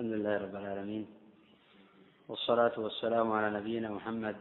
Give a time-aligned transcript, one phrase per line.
[0.00, 1.06] الحمد لله رب العالمين
[2.28, 4.36] والصلاة والسلام على نبينا محمد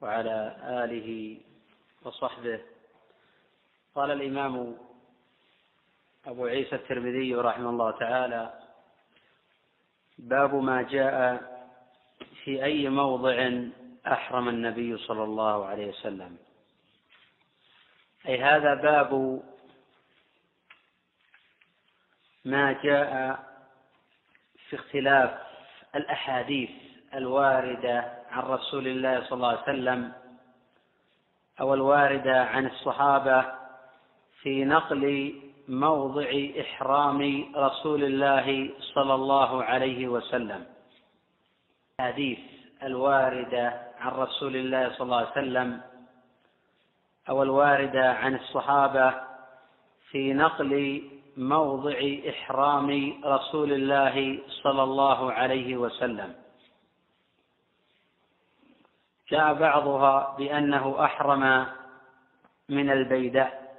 [0.00, 1.40] وعلى آله
[2.04, 2.60] وصحبه.
[3.94, 4.76] قال الإمام
[6.26, 8.60] أبو عيسى الترمذي رحمه الله تعالى
[10.18, 11.16] باب ما جاء
[12.44, 13.52] في أي موضع
[14.06, 16.36] أحرم النبي صلى الله عليه وسلم.
[18.26, 19.42] أي هذا باب
[22.44, 23.47] ما جاء
[24.70, 25.30] في اختلاف
[25.94, 26.70] الأحاديث
[27.14, 30.12] الواردة عن رسول الله صلى الله عليه وسلم
[31.60, 33.44] أو الواردة عن الصحابة
[34.42, 35.34] في نقل
[35.68, 40.66] موضع إحرام رسول الله صلى الله عليه وسلم.
[42.00, 42.38] الحديث
[42.82, 45.80] الواردة عن رسول الله صلى الله عليه وسلم
[47.28, 49.14] أو الواردة عن الصحابة
[50.10, 51.02] في نقل
[51.38, 56.34] موضع إحرام رسول الله صلى الله عليه وسلم.
[59.30, 61.66] جاء بعضها بأنه أحرم
[62.68, 63.76] من البيداء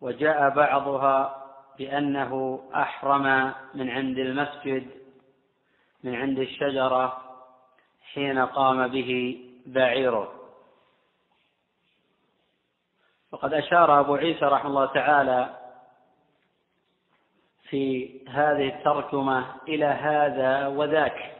[0.00, 1.46] وجاء بعضها
[1.78, 4.90] بأنه أحرم من عند المسجد
[6.04, 7.22] من عند الشجرة
[8.12, 10.32] حين قام به بعيره.
[13.32, 15.59] وقد أشار أبو عيسى رحمه الله تعالى
[17.70, 21.36] في هذه الترجمة إلى هذا وذاك.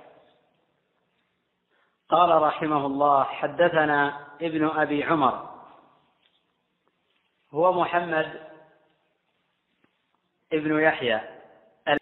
[2.08, 5.50] قال رحمه الله حدثنا ابن أبي عمر.
[7.52, 8.46] هو محمد
[10.52, 11.20] ابن يحيى.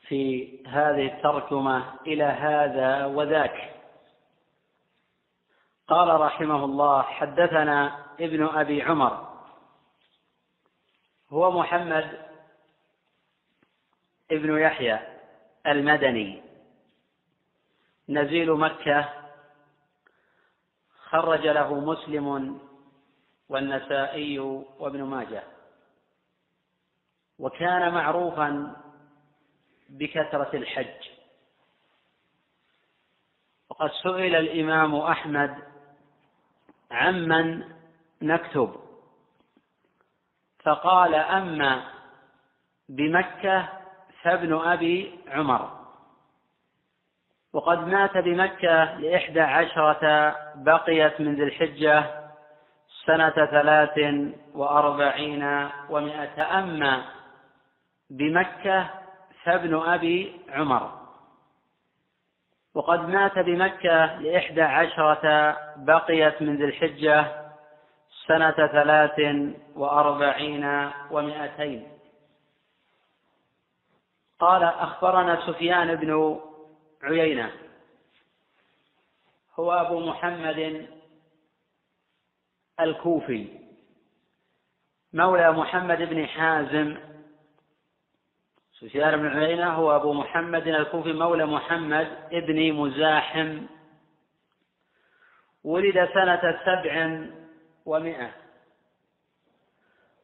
[0.08, 3.74] في هذه الترجمة إلى هذا وذاك.
[5.88, 9.28] قال رحمه الله حدثنا ابن أبي عمر.
[11.30, 12.27] هو محمد
[14.30, 14.98] ابن يحيى
[15.66, 16.42] المدني.
[18.08, 19.08] نزيل مكة.
[21.08, 22.60] خرج له مسلم
[23.48, 25.42] والنسائي وابن ماجه.
[27.38, 28.76] وكان معروفا
[29.88, 31.08] بكثرة الحج.
[33.70, 35.58] وقد سئل الإمام أحمد
[36.90, 37.64] عمن
[38.22, 38.80] نكتب.
[40.58, 41.92] فقال أما
[42.88, 43.77] بمكة
[44.22, 45.78] فابن أبي عمر.
[47.52, 52.04] وقد مات بمكة لإحدى عشرة بقيت من ذي الحجة
[53.06, 54.24] سنة ثلاث
[54.54, 57.04] وأربعين ومائة أما
[58.10, 58.86] بمكة
[59.44, 60.98] فابن أبي عمر.
[62.74, 67.24] وقد مات بمكة لإحدى عشرة بقيت من ذي الحجة
[68.26, 69.20] سنة ثلاث
[69.76, 71.97] وأربعين ومائتين.
[74.38, 76.40] قال أخبرنا سفيان بن
[77.02, 77.52] عيينة.
[79.54, 80.88] هو أبو محمد
[82.80, 83.58] الكوفي.
[85.12, 86.98] مولى محمد بن حازم.
[88.72, 93.66] سفيان بن عيينة هو أبو محمد الكوفي مولى محمد بن مزاحم.
[95.64, 97.26] ولد سنة سبع
[97.86, 98.34] ومائة.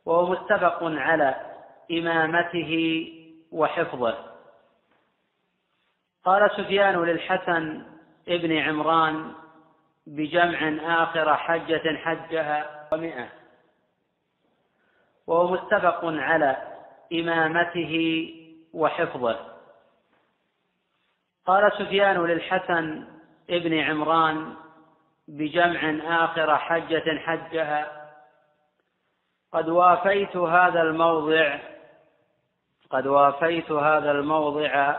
[0.04, 1.54] وهو متفق على
[1.90, 3.23] إمامته
[3.54, 4.34] وحفظه.
[6.24, 7.82] قال سفيان للحسن
[8.28, 9.32] ابن عمران
[10.06, 13.28] بجمع آخر حجة حجها ومئة
[15.26, 16.56] وهو متفق على
[17.12, 18.34] إمامته
[18.74, 19.54] وحفظه.
[21.46, 23.04] قال سفيان للحسن
[23.50, 24.54] ابن عمران
[25.28, 28.10] بجمع آخر حجة حجها
[29.52, 31.58] قد وافيت هذا الموضع
[32.94, 34.96] قد وافيت هذا الموضع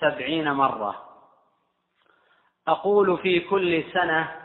[0.00, 1.02] سبعين مرة.
[2.68, 4.36] أقول في كل سنة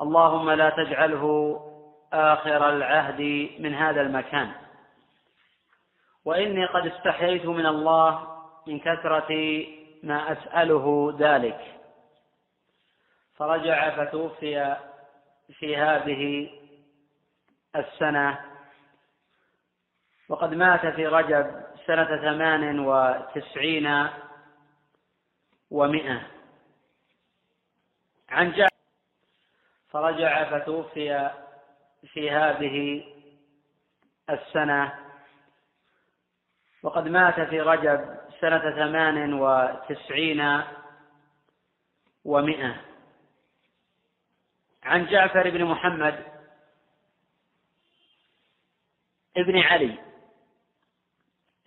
[0.00, 1.24] اللهم لا تجعله
[2.12, 3.20] آخر العهد
[3.58, 4.52] من هذا المكان.
[6.24, 9.64] وإني قد استحييت من الله من كثرة
[10.02, 11.60] ما أسأله ذلك.
[13.36, 14.76] فرجع فتوفي
[15.58, 16.50] في هذه
[17.76, 18.38] السنة.
[20.28, 24.08] وقد مات في رجب سنة ثمان وتسعين
[25.70, 26.26] ومائة
[28.28, 28.74] عن جعفر
[29.90, 31.30] فرجع فتوفي
[32.12, 33.04] في هذه
[34.30, 34.92] السنة.
[36.82, 40.62] وقد مات في رجب سنة ثمان وتسعين
[42.24, 42.80] ومائة
[44.82, 46.24] عن جعفر بن محمد
[49.36, 50.07] ابن علي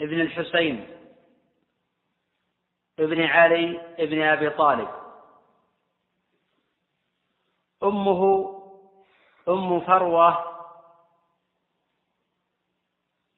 [0.02, 0.88] ابن الحسين
[3.00, 4.90] ابن علي ابن أبي طالب.
[7.84, 8.22] أمه
[9.50, 10.52] أم فروة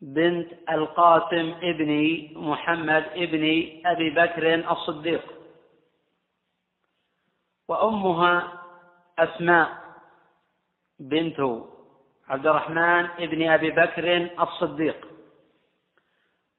[0.01, 1.91] بنت القاسم ابن
[2.35, 3.43] محمد ابن
[3.85, 5.33] أبي بكر الصديق.
[7.67, 8.63] وأمها
[9.19, 9.83] أسماء
[10.99, 11.39] بنت
[12.27, 15.07] عبد الرحمن ابن أبي بكر الصديق.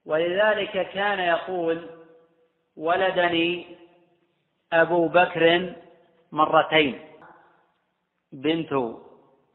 [0.07, 1.91] ولذلك كان يقول
[2.77, 3.77] ولدني
[4.73, 5.75] أبو بكر
[6.33, 7.01] مرتين.
[8.33, 8.73] بنت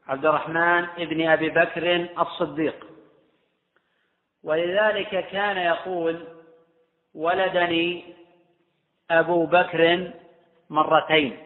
[0.06, 2.86] عبد الرحمن ابن أبي بكر الصديق.
[4.42, 6.28] ولذلك كان يقول
[7.14, 8.14] ولدني
[9.10, 10.12] أبو بكر
[10.70, 11.38] مرتين.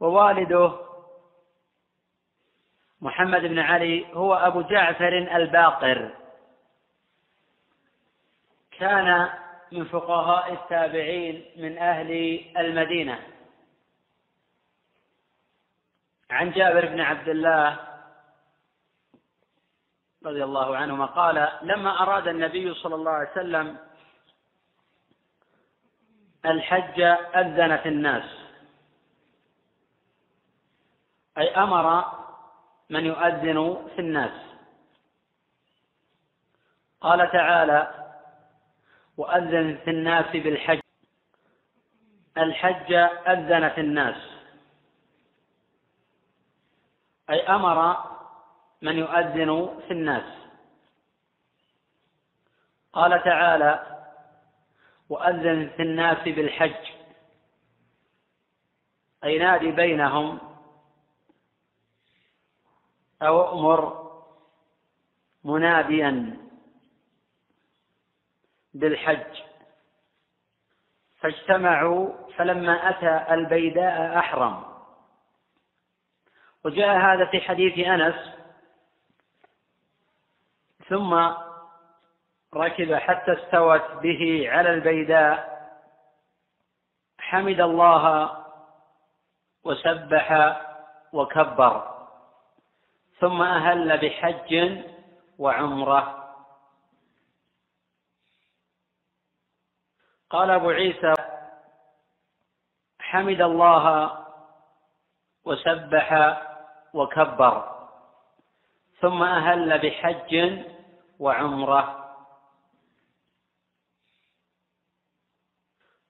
[0.00, 0.72] ووالده
[3.00, 6.19] محمد بن علي هو أبو جعفر الباقر.
[8.80, 9.30] كان
[9.72, 12.10] من فقهاء التابعين من أهل
[12.58, 13.26] المدينة.
[16.30, 17.86] عن جابر بن عبد الله
[20.24, 23.78] رضي الله عنهما قال لما أراد النبي صلى الله عليه وسلم
[26.44, 27.00] الحج
[27.36, 28.24] أذن في الناس.
[31.38, 32.04] أي أمر
[32.90, 34.50] من يؤذن في الناس.
[37.00, 38.09] قال تعالى
[39.20, 40.80] وأذن في الناس بالحج.
[42.38, 42.92] الحج
[43.28, 44.16] أذن في الناس.
[47.30, 47.96] أي أمر
[48.82, 50.24] من يؤذن في الناس.
[52.92, 54.04] قال تعالى
[55.08, 56.86] وأذن في الناس بالحج.
[59.24, 60.38] أي نادي بينهم.
[63.22, 64.10] أو أمر
[65.44, 66.36] مناديا.
[68.74, 69.42] بالحج.
[71.20, 74.64] فاجتمعوا فلما أتى البيداء أحرم.
[76.64, 78.34] وجاء هذا في حديث أنس.
[80.88, 81.30] ثم
[82.54, 85.60] ركب حتى استوت به على البيداء.
[87.18, 88.36] حمد الله
[89.64, 90.56] وسبح
[91.12, 92.06] وكبر.
[93.20, 94.82] ثم أهل بحج
[95.38, 96.19] وعمرة.
[100.30, 101.14] قال أبو عيسى
[103.00, 104.16] حمد الله
[105.44, 106.38] وسبح
[106.94, 107.86] وكبر
[109.00, 110.62] ثم أهل بحج
[111.18, 111.96] وعمرة.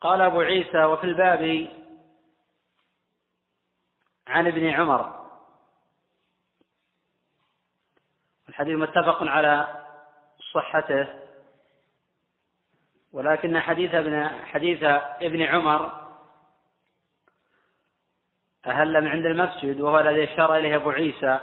[0.01, 1.69] قال أبو عيسى وفي الباب
[4.27, 5.27] عن ابن عمر.
[8.49, 9.85] الحديث متفق على
[10.53, 11.30] صحته.
[13.13, 14.83] ولكن حديث ابن حديث
[15.23, 16.11] ابن عمر
[18.67, 21.41] أهل من عند المسجد وهو الذي أشار إليه أبو عيسى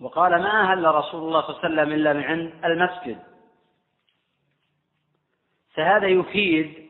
[0.00, 3.22] وقال ما أهل رسول الله صلى الله عليه وسلم إلا من عند المسجد.
[5.74, 6.88] فهذا يفيد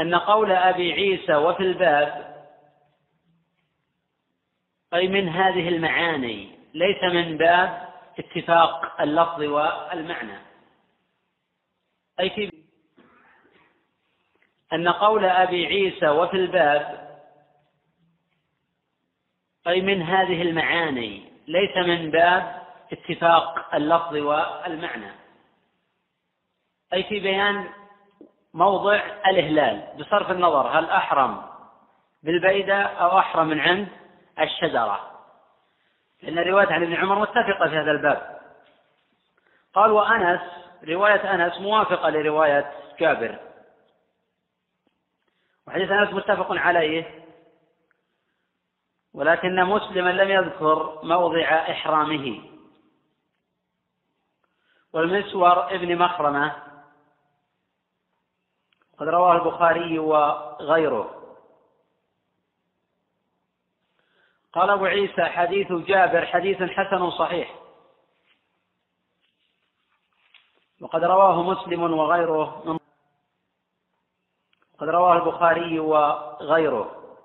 [0.00, 2.32] أن قول أبي عيسى وفي الباب
[4.94, 10.38] أي من هذه المعاني ليس من باب اتفاق اللفظ والمعنى.
[12.20, 12.52] أي في
[14.72, 17.12] أن قول أبي عيسى وفي الباب
[19.66, 25.12] أي من هذه المعاني ليس من باب اتفاق اللفظ والمعنى.
[26.92, 27.68] أي في بيان
[28.54, 31.42] موضع الإهلال بصرف النظر هل أحرم
[32.22, 33.88] بالبيدة أو أحرم من عند
[34.40, 35.11] الشجرة؟
[36.22, 38.40] لأن الرواية عن ابن عمر متفقة في هذا الباب.
[39.74, 40.40] قال وأنس
[40.88, 43.38] رواية أنس موافقة لرواية جابر.
[45.66, 47.24] وحديث أنس متفق عليه.
[49.14, 52.48] ولكن مسلما لم يذكر موضع إحرامه.
[54.92, 56.56] والمسور ابن مخرمة.
[58.98, 61.21] قد رواه البخاري وغيره.
[64.52, 67.54] قال أبو عيسى حديث جابر حديث حسن صحيح.
[70.80, 72.78] وقد رواه مسلم وغيره من
[74.78, 77.18] قد رواه البخاري وغيره.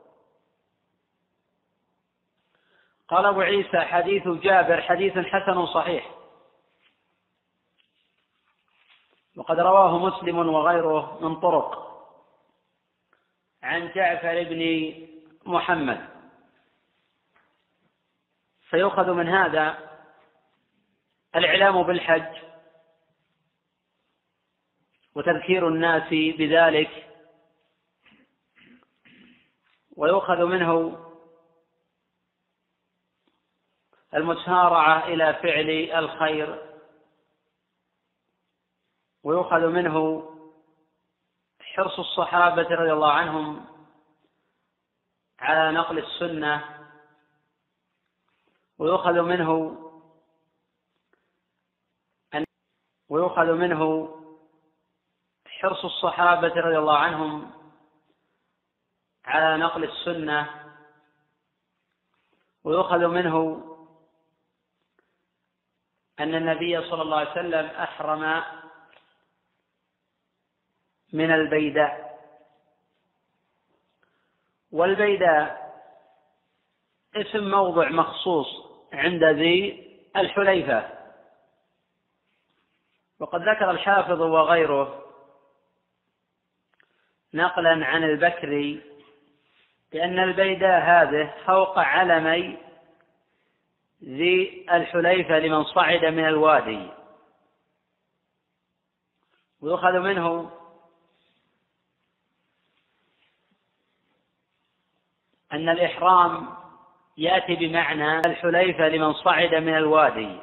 [3.07, 6.11] قال أبو عيسى حديث جابر حديث حسن صحيح.
[9.35, 11.87] وقد رواه مسلم وغيره من طرق.
[13.63, 14.93] عن جعفر بن
[15.45, 16.16] محمد.
[18.69, 19.89] فيؤخذ من هذا
[21.35, 22.37] الإعلام بالحج
[25.15, 27.07] وتذكير الناس بذلك
[29.95, 31.03] ويؤخذ منه
[34.13, 35.69] المسارعة إلى فعل
[36.03, 36.67] الخير
[39.23, 40.23] ويؤخذ منه
[41.61, 43.65] حرص الصحابة رضي الله عنهم
[45.39, 46.76] على نقل السنة
[48.79, 49.77] ويؤخذ منه
[52.33, 52.45] أن
[53.09, 54.13] ويؤخذ منه
[55.47, 57.51] حرص الصحابة رضي الله عنهم
[59.25, 60.67] على نقل السنة
[62.63, 63.63] ويؤخذ منه
[66.19, 68.43] أن النبي صلى الله عليه وسلم أحرم
[71.13, 72.07] من البيداء
[74.71, 75.67] والبيداء
[77.15, 78.66] اسم موضع مخصوص.
[78.93, 80.89] عند ذي الحليفة.
[83.19, 85.03] وقد ذكر الحافظ وغيره
[87.33, 88.81] نقلا عن البكري
[89.91, 92.57] بأن البيداء هذه فوق علمي
[94.03, 96.89] ذي الحليفة لمن صعد من الوادي.
[99.61, 100.51] ويؤخذ منه
[105.51, 106.56] أن الإحرام
[107.17, 110.41] يأتي بمعنى الحليفة لمن صعد من الوادي.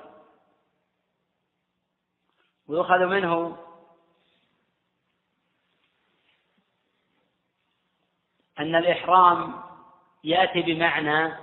[2.66, 3.56] ويؤخذ منه
[8.58, 9.62] أن الإحرام
[10.24, 11.34] يأتي بمعنى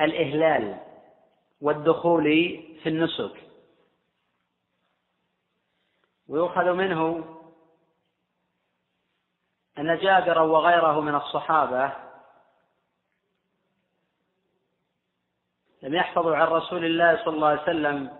[0.00, 0.80] الإهلال
[1.60, 2.24] والدخول
[2.82, 3.48] في النسك.
[6.28, 7.24] ويؤخذ منه
[9.78, 12.07] أن جابرا وغيره من الصحابة
[15.82, 18.18] لم يحفظوا عن رسول الله صلى الله عليه وسلم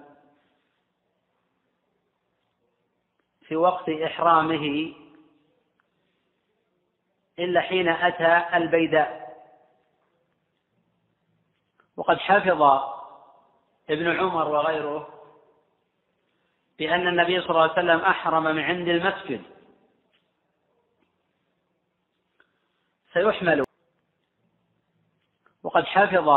[3.40, 4.94] في وقت إحرامه
[7.38, 9.28] إلا حين أتى البيداء.
[11.96, 12.62] وقد حفظ
[13.90, 15.14] ابن عمر وغيره
[16.78, 19.42] بأن النبي صلى الله عليه وسلم أحرم من عند المسجد.
[23.12, 23.64] سيحمل.
[25.62, 26.28] وقد حفظ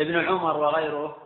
[0.00, 1.16] ابن عمر وغيره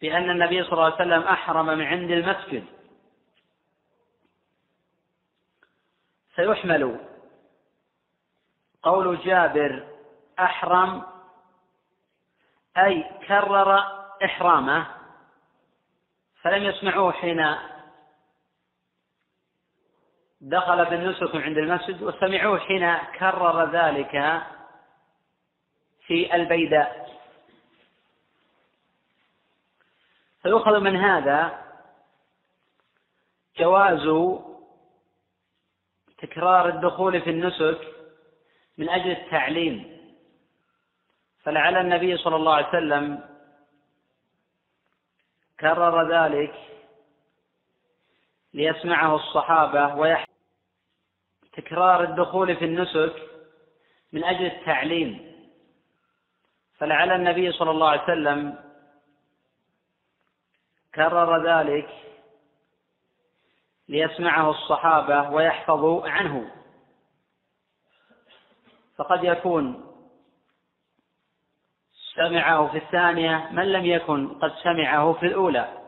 [0.00, 2.64] بأن النبي صلى الله عليه وسلم أحرم من عند المسجد.
[6.36, 7.00] سيحمل
[8.82, 9.88] قول جابر
[10.38, 11.02] أحرم
[12.78, 13.78] أي كرر
[14.24, 14.86] إحرامه
[16.42, 17.56] فلم يسمعوه حين
[20.40, 24.42] دخل بالنسك عند المسجد وسمعوه حين كرر ذلك
[26.06, 27.04] في البيداء.
[30.42, 31.64] فيؤخذ من هذا
[33.58, 34.34] جواز
[36.18, 37.78] تكرار الدخول في النسك
[38.78, 39.94] من أجل التعليم.
[41.42, 43.28] فلعل النبي صلى الله عليه وسلم
[45.60, 46.54] كرر ذلك
[48.54, 50.26] ليسمعه الصحابة ويح
[51.52, 53.14] تكرار الدخول في النسك
[54.12, 55.33] من أجل التعليم.
[56.78, 58.58] فلعل النبي صلى الله عليه وسلم
[60.94, 61.88] كرر ذلك
[63.88, 66.50] ليسمعه الصحابة ويحفظوا عنه.
[68.96, 69.84] فقد يكون
[72.14, 75.78] سمعه في الثانية من لم يكن قد سمعه في الأولى.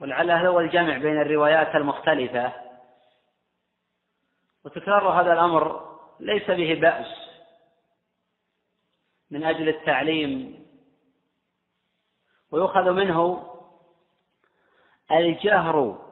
[0.00, 2.52] ولعل هو الجمع بين الروايات المختلفة.
[4.64, 7.21] وتكرار هذا الأمر ليس به بأس.
[9.32, 10.62] من أجل التعليم.
[12.50, 13.48] ويؤخذ منه
[15.10, 16.08] الجهر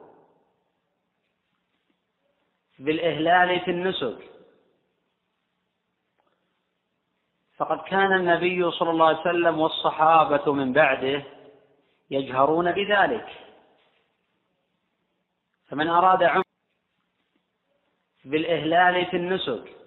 [2.79, 4.29] بالإهلال في النسك.
[7.57, 11.23] فقد كان النبي صلى الله عليه وسلم والصحابة من بعده
[12.09, 13.27] يجهرون بذلك.
[15.67, 16.43] فمن أراد عمر
[18.25, 19.80] بالإهلال في النسك.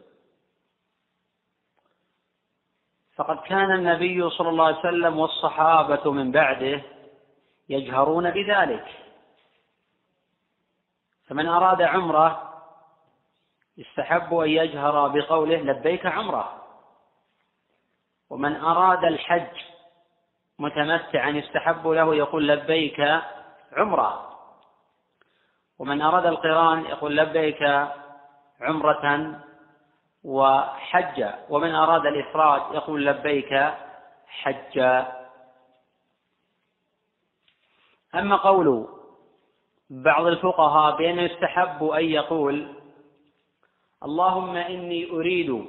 [3.17, 6.83] فقد كان النبي صلى الله عليه وسلم والصحابة من بعده
[7.69, 8.87] يجهرون بذلك.
[11.27, 12.55] فمن أراد عمرة
[13.79, 16.63] يستحب أن يجهر بقوله لبيك عمرة.
[18.31, 19.57] ومن أراد الحج
[20.59, 23.21] متمتعا يستحب له يقول لبيك
[23.73, 24.39] عمرة.
[25.79, 27.63] ومن أراد القران يقول لبيك
[28.61, 29.41] عمرة
[30.25, 33.75] وحجا ومن أراد الإفراد يقول لبيك
[34.27, 35.25] حجا
[38.15, 38.89] أما قول
[39.91, 42.75] بعض الفقهاء بأنه يستحب أن يقول
[44.05, 45.67] اللهم إني أريد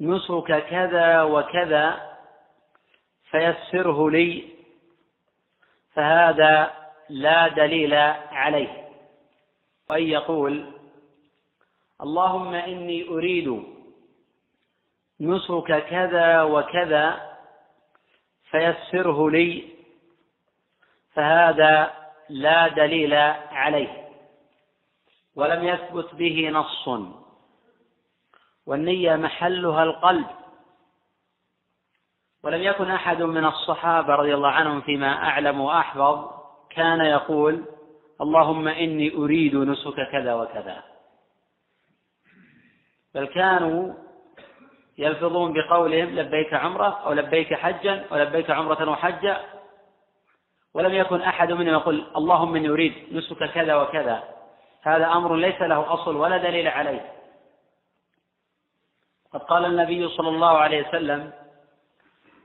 [0.00, 2.12] نسك كذا وكذا
[3.30, 4.48] فيسره لي
[5.94, 6.70] فهذا
[7.08, 7.94] لا دليل
[8.32, 8.88] عليه.
[9.90, 10.81] وأن يقول
[12.02, 13.62] اللهم إني أريد
[15.20, 17.36] نسك كذا وكذا
[18.50, 19.64] فيسره لي
[21.14, 21.90] فهذا
[22.28, 23.14] لا دليل
[23.52, 24.08] عليه.
[25.36, 26.88] ولم يثبت به نص.
[28.66, 30.26] والنية محلها القلب.
[32.42, 36.30] ولم يكن أحد من الصحابة رضي الله عنهم فيما أعلم وأحفظ
[36.70, 37.64] كان يقول
[38.20, 40.91] اللهم إني أريد نسك كذا وكذا.
[43.14, 43.94] بل كانوا
[44.98, 49.40] يلفظون بقولهم لبيك عمرة أو لبيك حجا أو لبيك عمرة وحجا.
[50.74, 54.22] ولم يكن أحد منهم يقول اللهم إني أريد نسك كذا وكذا.
[54.82, 57.12] هذا أمر ليس له أصل ولا دليل عليه.
[59.32, 61.32] قد قال النبي صلى الله عليه وسلم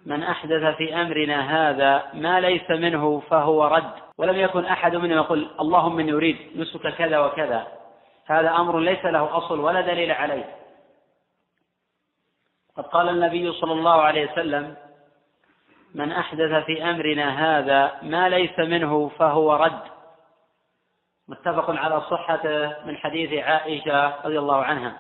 [0.06, 3.92] من أحدث في أمرنا هذا ما ليس منه فهو رد.
[4.18, 7.68] ولم يكن أحد منهم يقول اللهم إني أريد نسك كذا وكذا.
[8.28, 10.56] هذا أمر ليس له أصل ولا دليل عليه.
[12.78, 14.76] قد قال النبي صلى الله عليه وسلم
[15.96, 19.82] من أحدث في أمرنا هذا ما ليس منه فهو رد.
[21.28, 24.98] متفق على صحته من حديث عائشة رضي الله عنها.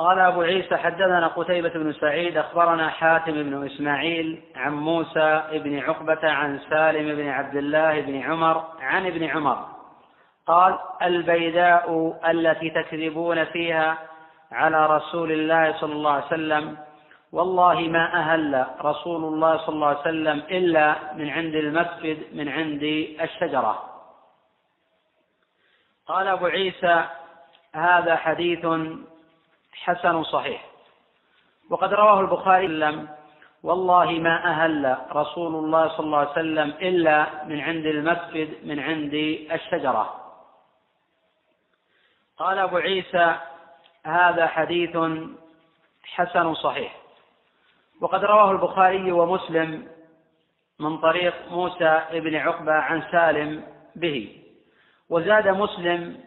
[0.00, 6.30] قال أبو عيسى حدثنا قتيبة بن سعيد أخبرنا حاتم بن إسماعيل عن موسى بن عقبة
[6.30, 9.69] عن سالم بن عبد الله بن عمر عن ابن عمر
[10.50, 13.98] قال البيداء التي تكذبون فيها
[14.52, 16.78] على رسول الله صلى الله عليه وسلم.
[17.32, 22.82] والله ما أهل رسول الله صلى الله عليه وسلم إلا من عند المسجد من عند
[23.20, 23.84] الشجرة.
[26.06, 27.04] قال أبو عيسى
[27.74, 28.66] هذا حديث
[29.72, 30.64] حسن صحيح.
[31.70, 33.08] وقد رواه البخاري لم
[33.62, 39.14] والله ما أهل رسول الله صلى الله عليه وسلم إلا من عند المسجد من عند
[39.52, 40.20] الشجرة.
[42.40, 43.36] قال أبو عيسى
[44.06, 44.96] هذا حديث
[46.04, 46.96] حسن صحيح.
[48.00, 49.88] وقد رواه البخاري ومسلم
[50.78, 53.64] من طريق موسى بن عقبة عن سالم
[53.96, 54.42] به.
[55.08, 56.24] وزاد مسلم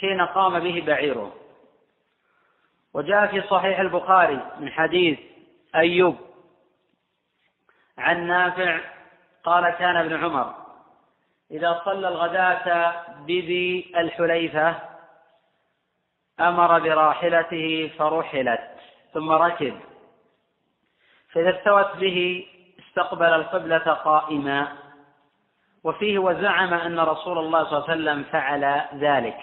[0.00, 1.32] حين قام به بعيره.
[2.94, 5.18] وجاء في صحيح البخاري من حديث
[5.74, 6.16] أيوب
[7.98, 8.80] عن نافع
[9.44, 10.54] قال كان ابن عمر
[11.50, 12.94] إذا صلى الغداة
[13.26, 14.87] بذي الحليفة
[16.40, 18.70] أمر براحلته فرحلت
[19.14, 19.80] ثم ركب.
[21.32, 22.46] فإذا استوت به
[22.78, 24.76] استقبل القبلة قائما.
[25.84, 29.40] وفيه وزعم أن رسول الله صلى الله عليه وسلم فعل ذلك.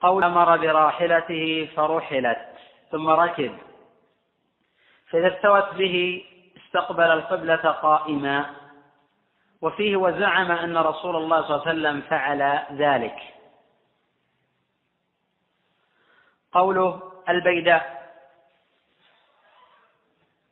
[0.00, 2.48] قول أمر براحلته فرحلت
[2.90, 3.58] ثم ركب.
[5.10, 6.24] فإذا استوت به
[6.56, 8.46] استقبل القبلة قائما.
[9.62, 13.33] وفيه وزعم أن رسول الله صلى الله عليه وسلم فعل ذلك.
[16.54, 18.04] قوله البيداء.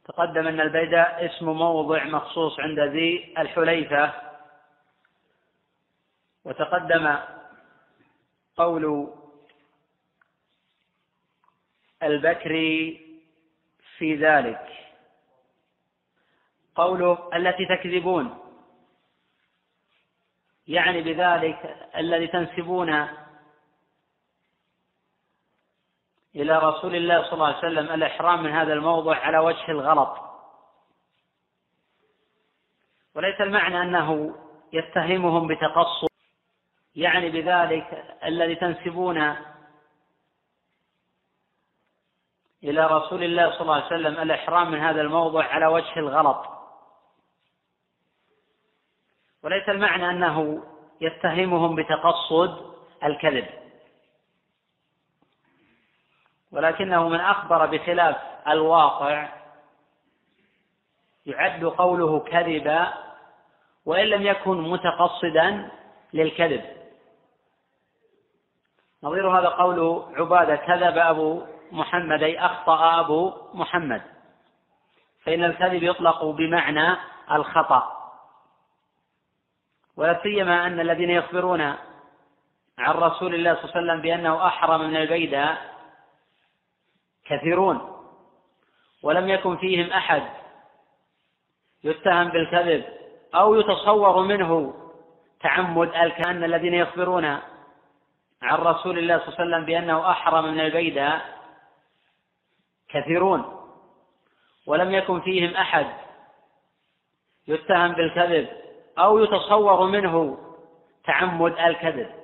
[0.04, 4.12] تقدم أن البيداء اسم موضع مخصوص عند ذي الحليفة.
[6.44, 7.18] وتقدم
[8.56, 9.14] قول
[12.02, 13.06] البكري
[13.98, 14.68] في ذلك.
[16.74, 18.38] قوله التي تكذبون.
[20.68, 23.21] يعني بذلك الذي تنسبون
[26.36, 30.18] إلى رسول الله صلى الله عليه وسلم الإحرام من هذا الموضع على وجه الغلط.
[33.14, 34.36] وليس المعنى أنه
[34.72, 36.06] يتهمهم بتقصر
[36.96, 39.36] يعني بذلك الذي تنسبون
[42.64, 46.46] إلى رسول الله صلى الله عليه وسلم الإحرام من هذا الموضع على وجه الغلط.
[49.42, 50.64] وليس المعنى أنه
[51.00, 52.72] يتهمهم بتقصد
[53.04, 53.61] الكذب.
[56.52, 58.16] ولكنه من أخبر بخلاف
[58.48, 59.28] الواقع
[61.26, 62.92] يعد قوله كذبا
[63.86, 65.70] وإن لم يكن متقصدا
[66.12, 66.64] للكذب.
[69.02, 74.02] نظير هذا قول عبادة كذب أبو محمد أي أخطأ أبو محمد.
[75.24, 76.96] فإن الكذب يطلق بمعنى
[77.32, 78.02] الخطأ.
[79.96, 81.60] ولا سيما أن الذين يخبرون
[82.78, 85.71] عن رسول الله صلى الله عليه وسلم بأنه أحرم من البيدة
[87.24, 87.88] كثيرون.
[89.02, 90.22] ولم يكن فيهم أحد
[91.84, 92.84] يتهم بالكذب
[93.34, 94.74] أو يتصور منه
[95.40, 97.24] تعمد الكأن الذين يخبرون
[98.42, 101.22] عن رسول الله صلى الله عليه وسلم بأنه أحرم من البيدة
[102.88, 103.58] كثيرون.
[104.66, 105.86] ولم يكن فيهم أحد
[107.48, 108.48] يتهم بالكذب
[108.98, 110.38] أو يتصور منه
[111.04, 112.21] تعمد الكذب.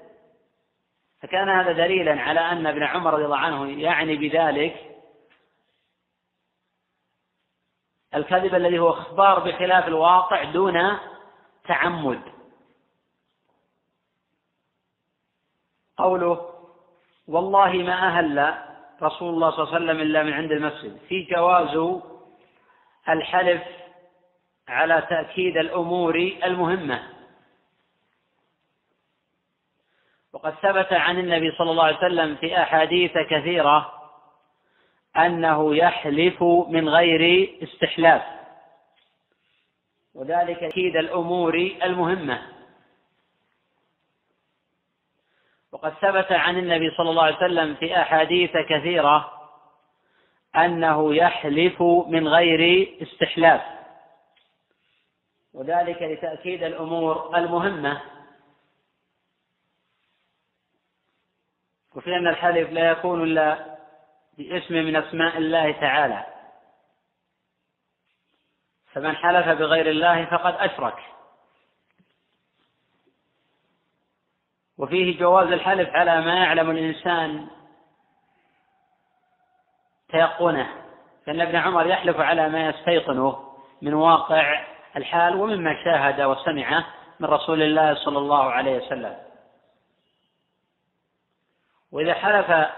[1.22, 4.88] فكان هذا دليلا على أن ابن عمر رضي الله عنه يعني بذلك
[8.14, 10.98] الكذب الذي هو إخبار بخلاف الواقع دون
[11.68, 12.22] تعمد.
[15.96, 16.54] قوله
[17.28, 18.54] والله ما أهل
[19.02, 20.98] رسول الله صلى الله عليه وسلم إلا من عند المسجد.
[21.08, 22.00] في جواز
[23.08, 23.62] الحلف
[24.68, 27.17] على تأكيد الأمور المهمة.
[30.32, 33.92] وقد ثبت عن النبي صلى الله عليه وسلم في أحاديث كثيرة
[35.16, 38.22] أنه يحلف من غير استحلاف.
[40.14, 42.42] وذلك تأكيد الأمور المهمة.
[45.72, 49.32] وقد ثبت عن النبي صلى الله عليه وسلم في أحاديث كثيرة
[50.56, 53.62] أنه يحلف من غير استحلاف.
[55.54, 58.17] وذلك لتأكيد الأمور المهمة.
[61.98, 63.76] وفي أن الحلف لا يكون إلا
[64.38, 66.24] باسم من أسماء الله تعالى.
[68.92, 70.98] فمن حلف بغير الله فقد أشرك.
[74.78, 77.46] وفيه جواز الحلف على ما يعلم الإنسان
[80.08, 80.68] تيقنه.
[81.26, 84.64] فإن ابن عمر يحلف على ما يستيقنه من واقع
[84.96, 86.86] الحال ومما شاهد وسمعه
[87.20, 89.27] من رسول الله صلى الله عليه وسلم.
[91.92, 92.68] وإذا حلف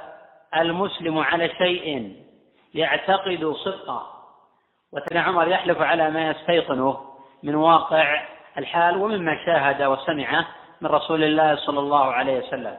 [0.56, 2.16] المسلم على شيء
[2.74, 4.20] يعتقد صدقه
[4.92, 8.26] وابن عمر يحلف على ما يستيقنه من واقع
[8.58, 10.46] الحال ومما شاهد وسمعه
[10.80, 12.78] من رسول الله صلى الله عليه وسلم.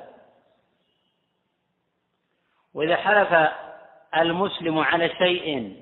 [2.73, 3.51] وإذا حلف
[4.17, 5.75] المسلم على شيء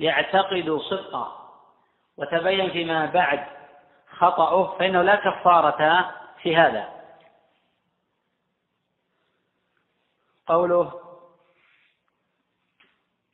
[0.00, 1.32] يعتقد صدقه
[2.16, 3.46] وتبين فيما بعد
[4.18, 6.10] خطأه فإنه لا كفارة
[6.42, 6.95] في هذا.
[10.46, 11.02] قوله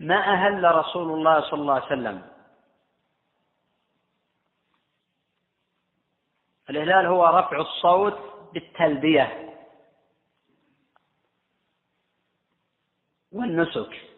[0.01, 2.33] ما أهل رسول الله صلى الله عليه وسلم.
[6.71, 8.19] الإهلال هو رفع الصوت
[8.53, 9.59] بالتلبية
[13.33, 14.13] والنسك.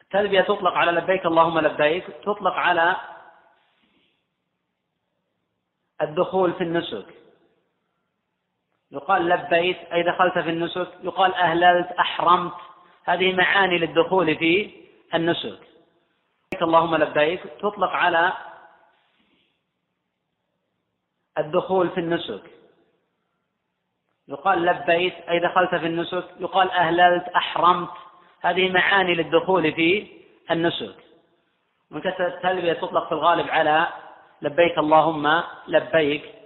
[0.00, 2.96] التلبية تطلق على لبيك اللهم لبيك تطلق على
[6.02, 7.06] الدخول في النسك.
[8.92, 12.52] يقال لبيت أي دخلت في النسك يقال أهللت أحرمت.
[13.04, 14.70] هذه معاني للدخول في
[15.14, 15.58] النسك.
[16.62, 17.42] اللهم لبيك.
[17.60, 18.32] تطلق على
[21.38, 22.42] الدخول في النسك.
[24.28, 26.24] يقال لبيت أي دخلت في النسك.
[26.40, 27.90] يقال أهللت أحرمت.
[28.40, 30.06] هذه معاني للدخول في
[30.50, 30.94] النسك.
[31.90, 33.88] من كثرة التلبية تطلق في الغالب على
[34.42, 36.37] لبيك اللهم لبيك.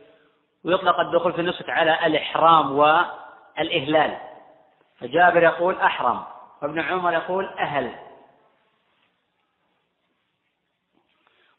[0.64, 4.18] ويطلق الدخول في النسك على الإحرام والإهلال.
[4.98, 6.25] فجابر يقول أحرم
[6.62, 7.94] وابن عمر يقول أهل.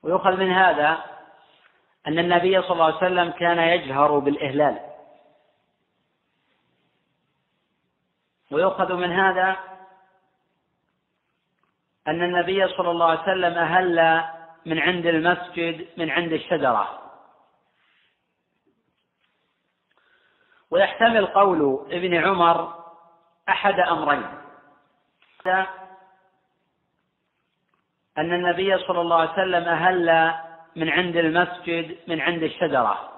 [0.04, 1.04] ويؤخذ من هذا
[2.08, 4.80] أن النبي صلى الله عليه وسلم كان يجهر بالإهلال.
[8.52, 9.58] ويؤخذ من هذا
[12.08, 14.24] أن النبي صلى الله عليه وسلم أهل
[14.66, 17.03] من عند المسجد من عند الشجرة.
[20.74, 22.84] ويحتمل قول ابن عمر
[23.50, 24.28] أحد أمرين.
[28.18, 30.34] أن النبي صلى الله عليه وسلم أهل
[30.76, 33.10] من عند المسجد من عند الشجرة.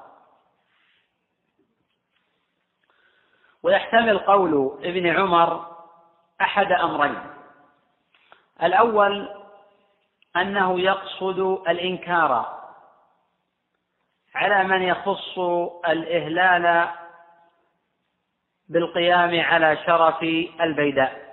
[3.63, 5.75] ويحتمل قول ابن عمر
[6.41, 7.19] أحد أمرين.
[8.63, 9.29] الأول
[10.35, 12.59] أنه يقصد الإنكار
[14.35, 15.37] على من يخص
[15.87, 17.04] الإهلال
[18.69, 20.23] بالقيام على شرف
[20.61, 21.25] البيداء.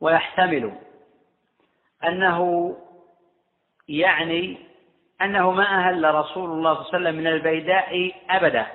[0.00, 0.78] ويحتمل
[2.04, 2.76] أنه
[3.88, 4.58] يعني
[5.22, 8.66] أنه ما أهل رسول الله صلى الله عليه وسلم من البيداء أبدا.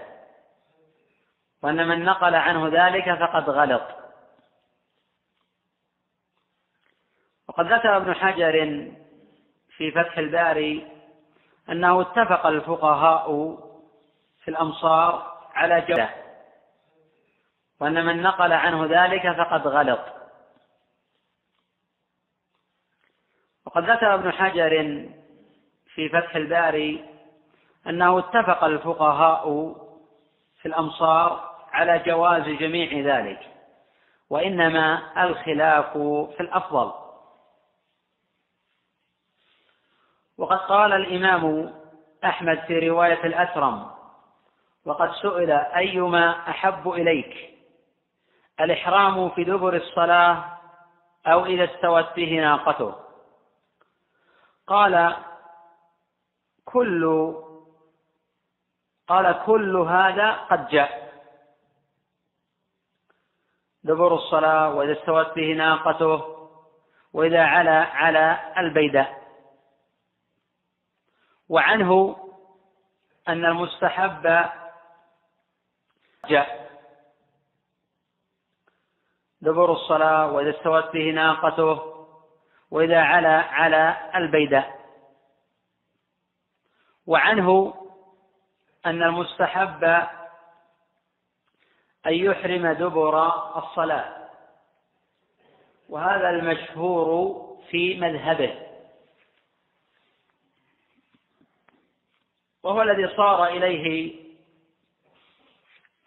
[1.62, 4.04] وأن من نقل عنه ذلك فقد غلط.
[7.48, 8.54] وقد ذكر ابن حجر
[9.78, 10.88] في فتح الباري
[11.70, 13.58] أنه اتفق الفقهاء
[14.44, 16.10] في الأمصار على جوده
[17.80, 20.00] وأن من نقل عنه ذلك فقد غلط.
[23.66, 24.70] وقد ذكر ابن حجر
[25.94, 27.06] في فتح الباري
[27.88, 29.74] أنه اتفق الفقهاء
[30.62, 33.50] في الأمصار على جواز جميع ذلك
[34.30, 35.98] وإنما الخلاف
[36.38, 36.94] في الأفضل.
[40.38, 41.74] وقد قال الإمام
[42.26, 43.92] أحمد في رواية الأثرم
[44.86, 47.60] وقد سئل أيما أحب إليك؟
[48.60, 50.58] الإحرام في دبر الصلاة
[51.28, 52.96] أو إذا استوت به ناقته.
[54.68, 55.18] قال
[56.66, 57.34] كل
[59.08, 61.14] قال كل هذا قد جاء.
[63.84, 66.48] دبر الصلاة وإذا استوت به ناقته
[67.14, 69.24] وإذا علا على البيداء.
[71.50, 72.16] وعنه
[73.28, 74.50] أن المستحب
[76.30, 76.64] جاء
[79.42, 81.94] دبر الصلاة وإذا استوت به ناقته
[82.72, 84.80] وإذا علا على البيداء.
[87.08, 87.74] وعنه
[88.86, 89.84] أن المستحب
[92.06, 94.30] أن يحرم دبر الصلاة.
[95.90, 97.38] وهذا المشهور
[97.70, 98.68] في مذهبه.
[102.64, 104.23] وهو الذي صار إليه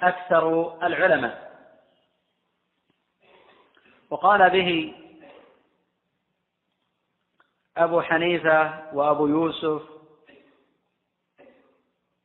[0.01, 1.47] أكثر العلماء.
[4.11, 4.95] وقال به
[7.77, 9.83] أبو حنيفة وأبو يوسف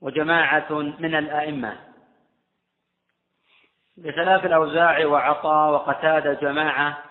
[0.01, 1.93] وجماعة من الأئمة.
[3.97, 7.03] بخلاف الأوزاع وعطاء وقتادة جماعة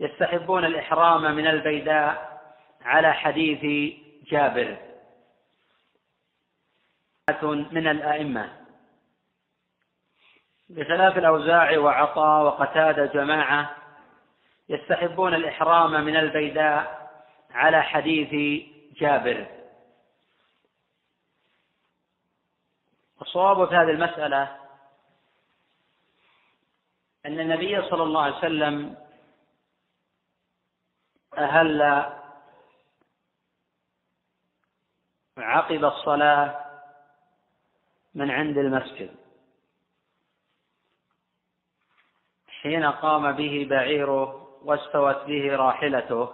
[0.00, 2.40] يستحبون الإحرام من البيداء
[2.82, 3.94] على حديث
[4.26, 4.76] جابر.
[7.44, 8.63] من الأئمة.
[10.74, 13.76] بخلاف الأوزاع وعطاء وقتادة جماعة
[14.68, 17.10] يستحبون الإحرام من البيداء
[17.50, 18.62] على حديث
[18.96, 19.46] جابر.
[23.22, 24.56] الصواب في هذه المسألة
[27.26, 28.96] أن النبي صلى الله عليه وسلم
[31.38, 31.82] أهل
[35.38, 36.64] عقب الصلاة
[38.14, 39.23] من عند المسجد.
[42.64, 46.28] حين قام به بعيره واستوت به راحلته.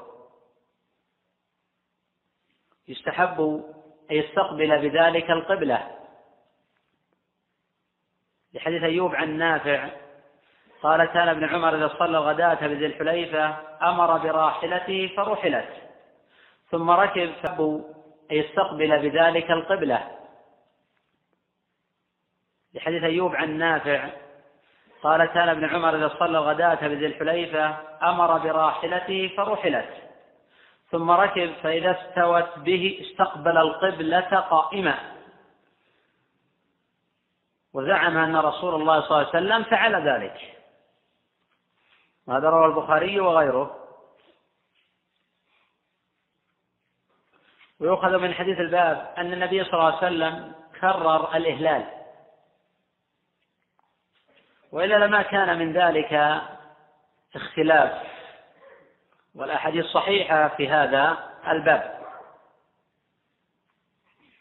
[2.88, 3.40] يستحب
[4.10, 5.96] أن يستقبل بذلك القبلة.
[8.54, 9.90] لحديث أيوب عن نافع
[10.82, 15.68] قال كان ابن عمر إذا صلى الغداة بذي الحليفة أمر براحلته فرحلت
[16.70, 17.78] ثم ركب فأبوا
[18.30, 20.18] أن يستقبل بذلك القبلة.
[22.74, 24.10] لحديث أيوب عن نافع
[25.02, 30.10] قال كان ابن عمر إذا صلى الغداة بذي الحليفة أمر براحلته فرحلت
[30.90, 34.98] ثم ركب فإذا استوت به استقبل القبلة قائما.
[37.72, 40.56] وزعم أن رسول الله صلى الله عليه وسلم فعل ذلك.
[42.26, 43.76] وهذا روى البخاري وغيره.
[47.80, 51.99] ويؤخذ من حديث الباب أن النبي صلى الله عليه وسلم كرر الإهلال.
[54.72, 56.40] وإلا لما كان من ذلك
[57.34, 58.02] اختلاف.
[59.34, 62.00] والأحاديث صحيحة في هذا الباب.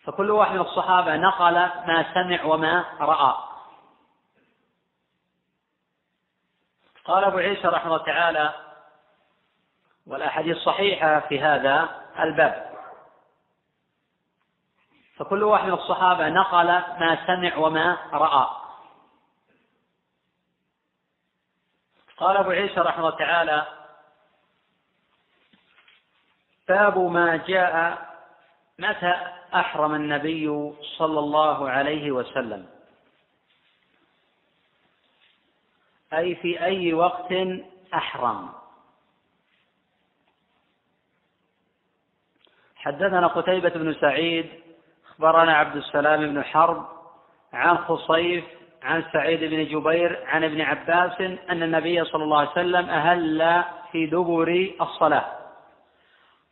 [0.03, 1.53] فكل واحد من الصحابة نقل
[1.87, 3.35] ما سمع وما رأى.
[7.05, 8.53] قال أبو عيسى رحمه الله تعالى
[10.07, 11.89] والأحاديث صحيحة في هذا
[12.19, 12.69] الباب.
[15.17, 16.67] فكل واحد من الصحابة نقل
[16.99, 18.58] ما سمع وما رأى.
[22.19, 23.67] قال أبو عيسى رحمه الله تعالى
[26.67, 28.09] باب ما جاء
[28.79, 32.69] متى أحرم النبي صلى الله عليه وسلم.
[36.13, 37.33] أي في أي وقت
[37.93, 38.49] أحرم.
[42.75, 44.63] حدثنا قتيبة بن سعيد
[45.07, 46.87] أخبرنا عبد السلام بن حرب
[47.53, 48.45] عن خصيف
[48.83, 54.05] عن سعيد بن جبير عن ابن عباس أن النبي صلى الله عليه وسلم أهل في
[54.05, 55.25] دبر الصلاة.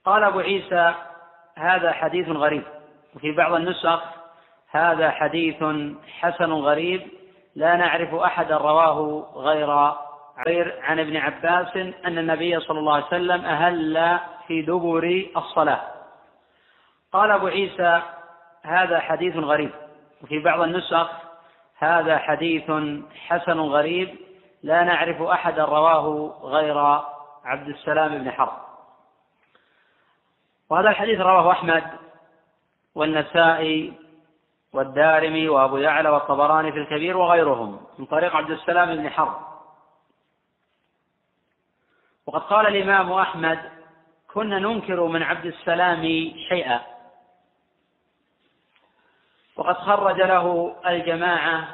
[0.06, 0.94] قال أبو عيسى
[1.56, 2.64] هذا حديث غريب.
[3.16, 4.02] وفي بعض النسخ
[4.72, 5.64] هذا حديث
[6.20, 7.08] حسن غريب.
[7.56, 9.94] لا نعرف أحدا رواه غير
[10.48, 15.82] غير عن ابن عباس أن النبي صلى الله عليه وسلم أهل في دبر الصلاة.
[17.14, 18.02] قال أبو عيسى
[18.64, 19.72] هذا حديث غريب.
[20.24, 21.27] وفي بعض النسخ
[21.78, 22.72] هذا حديث
[23.28, 24.18] حسن غريب
[24.64, 26.78] لا نعرف أحدا رواه غير
[27.46, 28.58] عبد السلام بن حرب.
[30.70, 31.84] وهذا الحديث رواه أحمد
[32.96, 33.94] والنسائي
[34.74, 39.38] والدارمي وأبو يعلى والطبراني في الكبير وغيرهم من طريق عبد السلام بن حرب.
[42.26, 43.60] وقد قال الإمام أحمد
[44.34, 46.02] كنا ننكر من عبد السلام
[46.50, 46.97] شيئا.
[49.58, 51.68] وقد خرج له الجماعة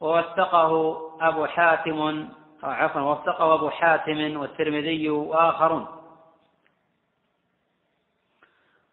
[0.00, 2.28] ووثقه أبو حاتم
[2.62, 5.86] عفوا وثقه أبو حاتم والترمذي وآخرون.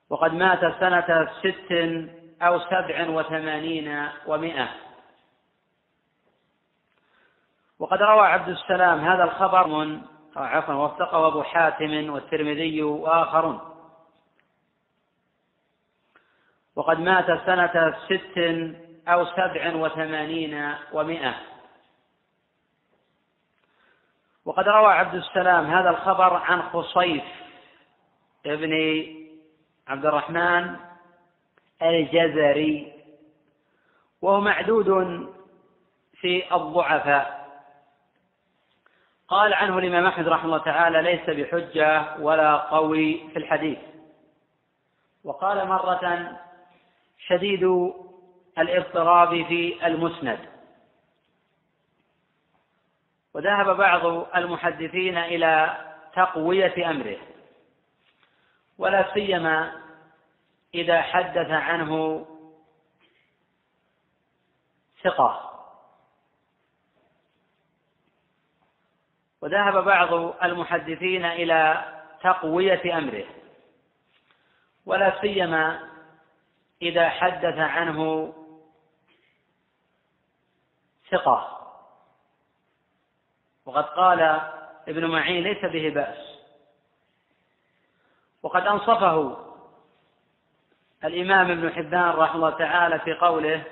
[0.10, 1.72] وقد مات سنة ست
[2.42, 4.70] أو سبع وثمانين ومائة
[7.80, 10.02] وقد روى عبد السلام هذا الخبر من
[10.36, 13.73] عفوا وثقه أبو حاتم والترمذي وآخرون.
[16.76, 18.38] وقد مات سنة ست
[19.08, 21.36] أو سبع وثمانين ومائة
[24.46, 27.24] وقد روى عبد السلام هذا الخبر عن خصيف
[28.46, 28.74] ابن
[29.88, 30.76] عبد الرحمن
[31.82, 32.94] الجزري
[34.22, 34.90] وهو معدود
[36.14, 37.44] في الضعفاء.
[39.28, 43.80] قال عنه الإمام أحمد رحمه الله تعالى ليس بحجة ولا قوي في الحديث.
[45.24, 46.38] وقال مرة
[47.18, 47.64] شديد
[48.58, 50.40] الاضطراب في المسند.
[53.34, 55.78] وذهب بعض المحدثين إلى
[56.16, 57.18] تقوية أمره
[58.78, 59.82] ولا سيما
[60.74, 62.26] إذا حدث عنه
[65.04, 65.54] ثقة.
[69.42, 71.86] وذهب بعض المحدثين إلى
[72.22, 73.26] تقوية أمره
[74.86, 75.93] ولا سيما
[76.84, 78.34] إذا حدث عنه
[81.12, 81.60] ثقة.
[83.66, 84.22] وقد قال
[84.88, 86.34] ابن معين ليس به بأس.
[88.44, 89.38] وقد أنصفه
[91.04, 93.64] الإمام ابن حبان رحمه الله تعالى في قوله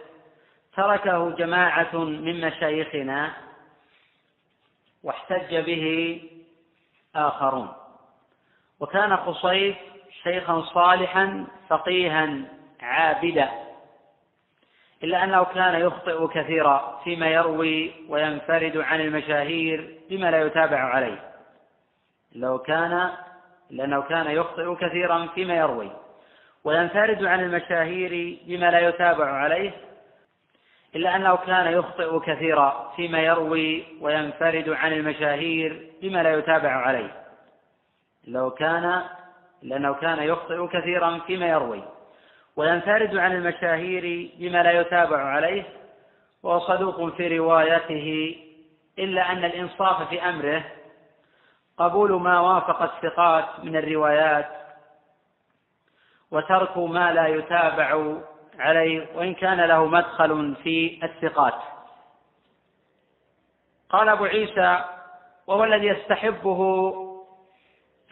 [0.75, 3.33] تركه جماعة من مشايخنا
[5.03, 6.21] واحتج به
[7.15, 7.73] آخرون
[8.79, 9.75] وكان قصيد
[10.23, 12.37] شيخا صالحا فقيها
[12.81, 13.49] عابدا
[15.03, 21.31] إلا أنه كان يخطئ كثيرا فيما يروي وينفرد عن المشاهير بما لا يتابع عليه.
[22.35, 23.11] لو كان
[23.69, 25.91] لأنه كان يخطئ كثيرا فيما يروي
[26.63, 29.71] وينفرد عن المشاهير بما لا يتابع عليه.
[30.95, 37.11] إلا أنه كان يخطئ كثيرا فيما يروي وينفرد عن المشاهير بما لا يتابع عليه.
[38.27, 39.03] لو كان
[39.61, 41.83] لأنه كان يخطئ كثيرا فيما يروي.
[42.55, 45.63] وينفرد عن المشاهير بما لا يتابع عليه
[46.43, 48.37] وهو صدوق في روايته
[48.99, 50.63] إلا أن الإنصاف في أمره
[51.77, 54.49] قبول ما وافق الثقات من الروايات
[56.31, 58.15] وترك ما لا يتابع
[58.59, 61.53] عليه وإن كان له مدخل في الثقات.
[63.89, 64.83] قال أبو عيسى
[65.47, 66.93] وهو الذي يستحبه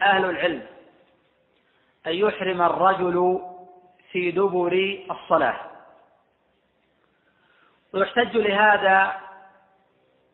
[0.02, 0.66] أهل العلم
[2.06, 3.40] أن يحرم الرجل
[4.12, 5.60] في دبر الصلاة.
[7.94, 9.20] ويحتج لهذا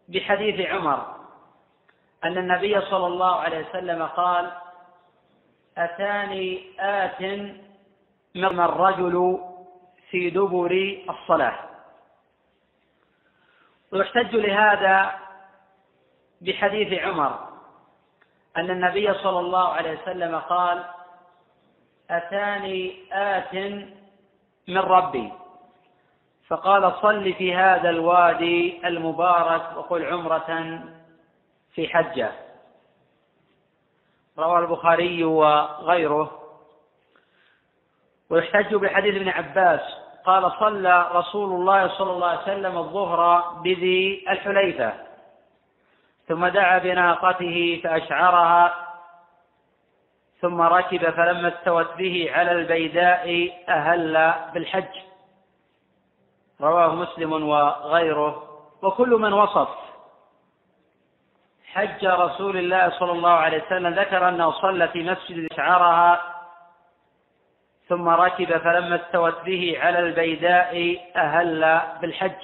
[0.08, 1.16] بحديث عمر
[2.24, 4.52] أن النبي صلى الله عليه وسلم قال
[5.78, 7.22] أتاني آت
[8.34, 9.38] من الرجل
[10.10, 11.58] في دبر الصلاة.
[13.92, 15.18] ويحتج لهذا
[16.40, 17.48] بحديث عمر
[18.56, 20.84] أن النبي صلى الله عليه وسلم قال
[22.10, 23.54] أتاني آت
[24.68, 25.32] من ربي.
[26.48, 30.80] فقال صل في هذا الوادي المبارك وقل عمرة
[31.74, 32.32] في حجة.
[34.38, 36.42] رواه البخاري وغيره.
[38.30, 39.80] ويحتج بحديث ابن عباس.
[40.24, 44.92] قال صلى رسول الله صلى الله عليه وسلم الظهر بذي الحليفة.
[46.28, 48.85] ثم دعا بناقته فأشعرها
[50.40, 54.94] ثم ركب فلما استوت به على البيداء أهل بالحج.
[56.60, 58.42] رواه مسلم وغيره.
[58.82, 59.68] وكل من وصف
[61.64, 66.34] حج رسول الله صلى الله عليه وسلم ذكر أنه صلى في مسجد شعرها
[67.88, 72.42] ثم ركب فلما استوت به على البيداء أهل بالحج.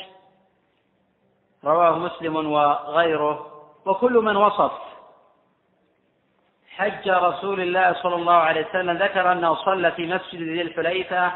[1.64, 3.46] رواه مسلم وغيره.
[3.86, 4.91] وكل من وصف
[6.76, 11.32] حج رسول الله صلى الله عليه وسلم ذكر أنه صلى في مسجد ذي الحليفة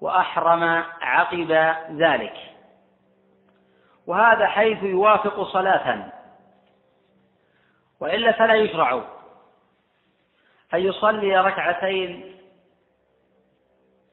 [0.00, 1.50] وأحرم عقب
[1.90, 2.36] ذلك.
[4.06, 6.12] وهذا حيث يوافق صلاة.
[8.00, 9.02] وإلا فلا يشرع
[10.74, 12.36] أن يصلي ركعتين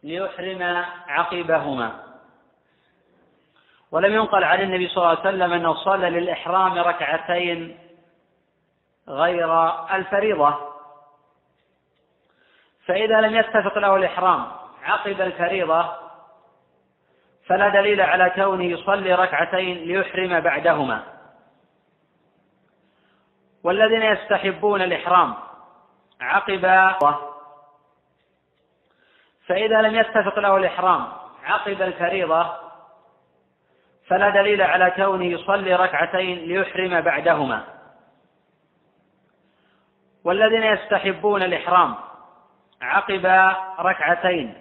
[0.03, 2.03] ليحرم عقبهما.
[3.91, 7.82] ولم ينقل عن النبي صلى الله عليه وسلم أنه صلى للإحرام ركعتين
[9.07, 10.73] غير الفريضة.
[12.85, 14.45] فإذا لم يتفق له الإحرام
[14.83, 15.95] عقب الفريضة
[17.47, 21.03] فلا دليل على كونه يصلي ركعتين ليحرم بعدهما.
[23.63, 25.33] والذين يستحبون الإحرام
[26.21, 26.65] عقب
[29.47, 31.07] فإذا لم يتفق له الإحرام
[31.43, 32.53] عقب الفريضة
[34.07, 37.63] فلا دليل على كونه يصلي ركعتين ليحرم بعدهما.
[40.23, 41.95] والذين يستحبون الإحرام
[42.81, 43.25] عقب
[43.79, 44.53] ركعتين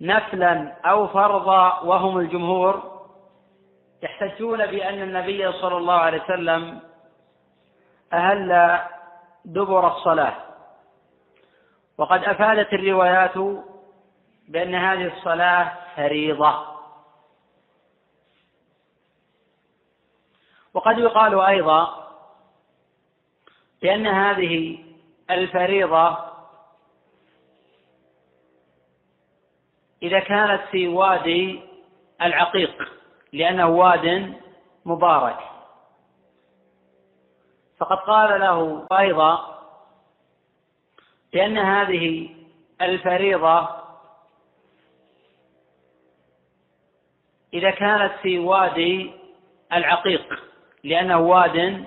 [0.00, 2.92] نفلا أو فرضا وهم الجمهور
[4.02, 6.80] يحتجون بأن النبي صلى الله عليه وسلم
[8.12, 8.80] أهل
[9.44, 10.34] دبر الصلاة.
[11.98, 13.38] وقد أفادت الروايات
[14.48, 16.66] بأن هذه الصلاة فريضة.
[20.74, 22.01] وقد يقال أيضا
[23.82, 24.78] بأن هذه
[25.30, 26.18] الفريضة
[30.02, 31.60] إذا كانت في وادي
[32.22, 32.88] العقيق
[33.32, 34.34] لأنه واد
[34.84, 35.38] مبارك.
[37.78, 39.58] فقد قال له أيضا
[41.32, 42.30] بأن هذه
[42.80, 43.68] الفريضة
[47.54, 49.12] إذا كانت في وادي
[49.72, 50.40] العقيق
[50.84, 51.84] لأنه واد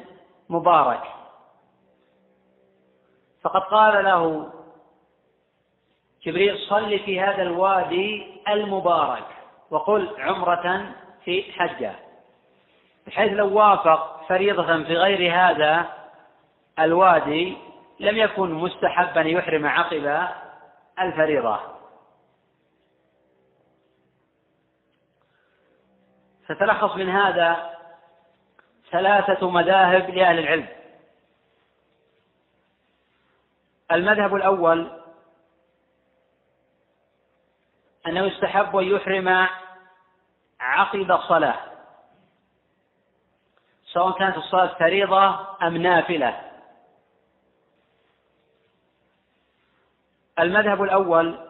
[0.49, 1.14] مبارك.
[3.45, 4.51] فقد قال له
[6.23, 9.25] جبريل صل في هذا الوادي المبارك
[9.69, 11.95] وقل عمرة في حجة.
[13.07, 15.85] بحيث لو وافق فريضة في غير هذا
[16.79, 17.57] الوادي
[17.99, 20.27] لم يكن مستحبا يحرم عقب
[20.99, 21.59] الفريضة.
[26.47, 27.75] فتلخص من هذا
[28.91, 30.67] ثلاثة مذاهب لأهل العلم.
[33.91, 35.01] المذهب الأول
[38.07, 39.47] أنه يستحب أن يحرم
[40.59, 41.59] عقب الصلاة
[43.93, 46.41] سواء كانت الصلاة فريضة أم نافلة.
[50.39, 51.49] المذهب الأول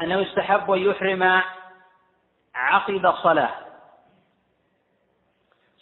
[0.00, 1.42] أنه يستحب أن يحرم
[2.54, 3.54] عقب الصلاة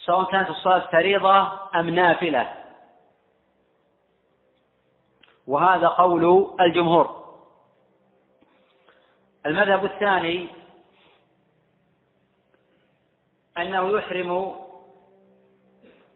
[0.05, 2.55] سواء كانت الصلاة فريضة أم نافلة.
[5.47, 7.20] وهذا قول الجمهور.
[9.47, 10.49] المذهب الثاني
[13.59, 14.55] أنه يحرم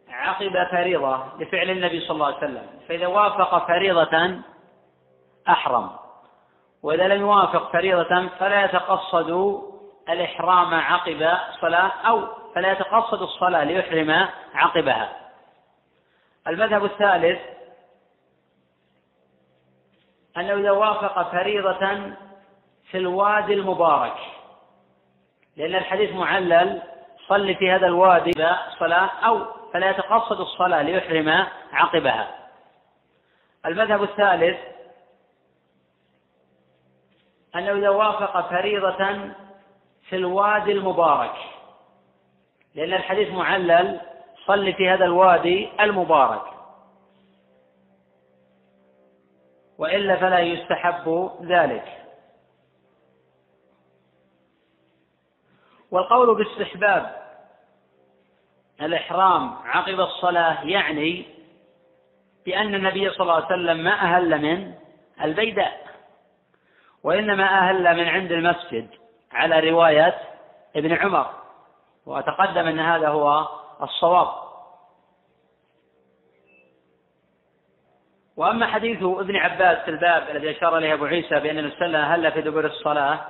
[0.09, 4.41] عقب فريضة لفعل النبي صلى الله عليه وسلم فإذا وافق فريضة
[5.49, 5.91] أحرم
[6.83, 9.61] وإذا لم يوافق فريضة فلا يتقصد
[10.09, 15.16] الإحرام عقب صلاة أو فلا يتقصد الصلاة ليحرم عقبها.
[16.47, 17.41] المذهب الثالث
[20.37, 22.12] أنه إذا وافق فريضة
[22.91, 24.16] في الوادي المبارك.
[25.57, 26.82] لأن الحديث معلل
[27.28, 28.32] صل في هذا الوادي
[28.78, 32.35] صلاة أو فلا يتقصد الصلاة ليحرم عقبها.
[33.66, 34.59] المذهب الثالث
[37.57, 39.30] أنه إذا وافق فريضة
[40.09, 41.35] في الوادي المبارك.
[42.74, 44.01] لأن الحديث معلل
[44.47, 46.54] صل في هذا الوادي المبارك.
[49.79, 52.05] وإلا فلا يستحب ذلك.
[55.91, 57.25] والقول باستحباب
[58.81, 61.27] الإحرام عقب الصلاة يعني
[62.47, 64.75] بأن النبي صلى الله عليه وسلم ما أهل من
[65.22, 65.87] البيداء
[67.03, 68.89] وإنما أهل من عند المسجد
[69.33, 70.18] على رواية
[70.77, 71.31] ابن عمر
[72.07, 73.49] وأتقدم أن هذا هو
[73.83, 74.44] الصواب.
[78.37, 82.41] وأما حديث ابن عباس في الباب الذي أشار إليه أبو عيسى بأن النبي هل في
[82.41, 83.26] دبر الصلاة؟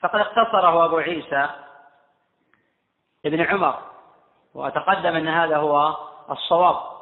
[0.00, 1.48] فقد اختصره أبو عيسى
[3.24, 3.78] ابن عمر
[4.54, 5.96] وأتقدم أن هذا هو
[6.30, 6.98] الصواب.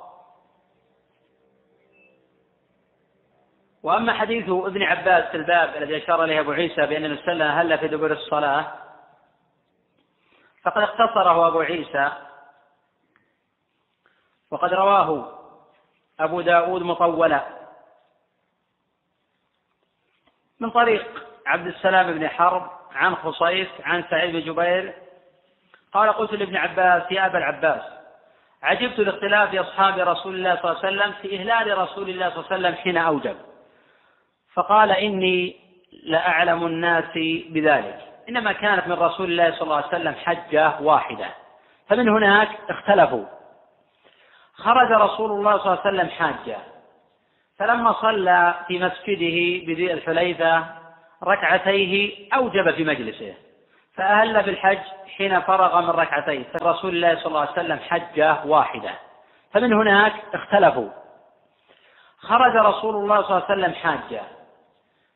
[3.82, 7.88] وأما حديث ابن عباس في الباب الذي أشار إليه أبو عيسى بأن النبي هل في
[7.88, 8.72] دبر الصلاة؟
[10.62, 12.12] فقد اختصره أبو عيسى
[14.50, 15.36] وقد رواه
[16.20, 17.46] أبو داود مطولا.
[20.60, 24.94] من طريق عبد السلام بن حرب عن خصيف عن سعيد بن جبير.
[25.92, 27.82] قال قلت لابن عباس يا أبا العباس
[28.62, 32.52] عجبت لاختلاف أصحاب رسول الله صلى الله عليه وسلم في إهلال رسول الله صلى الله
[32.52, 33.36] عليه وسلم حين أوجب.
[34.54, 35.56] فقال إني
[36.02, 37.12] لأعلم الناس
[37.48, 38.00] بذلك.
[38.28, 41.28] إنما كانت من رسول الله صلى الله عليه وسلم حجة واحدة.
[41.88, 43.24] فمن هناك اختلفوا.
[44.57, 46.57] خرج رسول الله صلى الله عليه وسلم حاجة.
[47.59, 50.64] فلما صلى في مسجده بذي الحليفة
[51.24, 53.34] ركعتيه أوجب في مجلسه.
[53.94, 54.78] فأهل بالحج
[55.16, 56.44] حين فرغ من ركعتيه.
[56.62, 58.90] رسول الله صلى الله عليه وسلم حجة واحدة.
[59.52, 60.88] فمن هناك اختلفوا.
[62.18, 64.22] خرج رسول الله صلى الله عليه وسلم حاجة.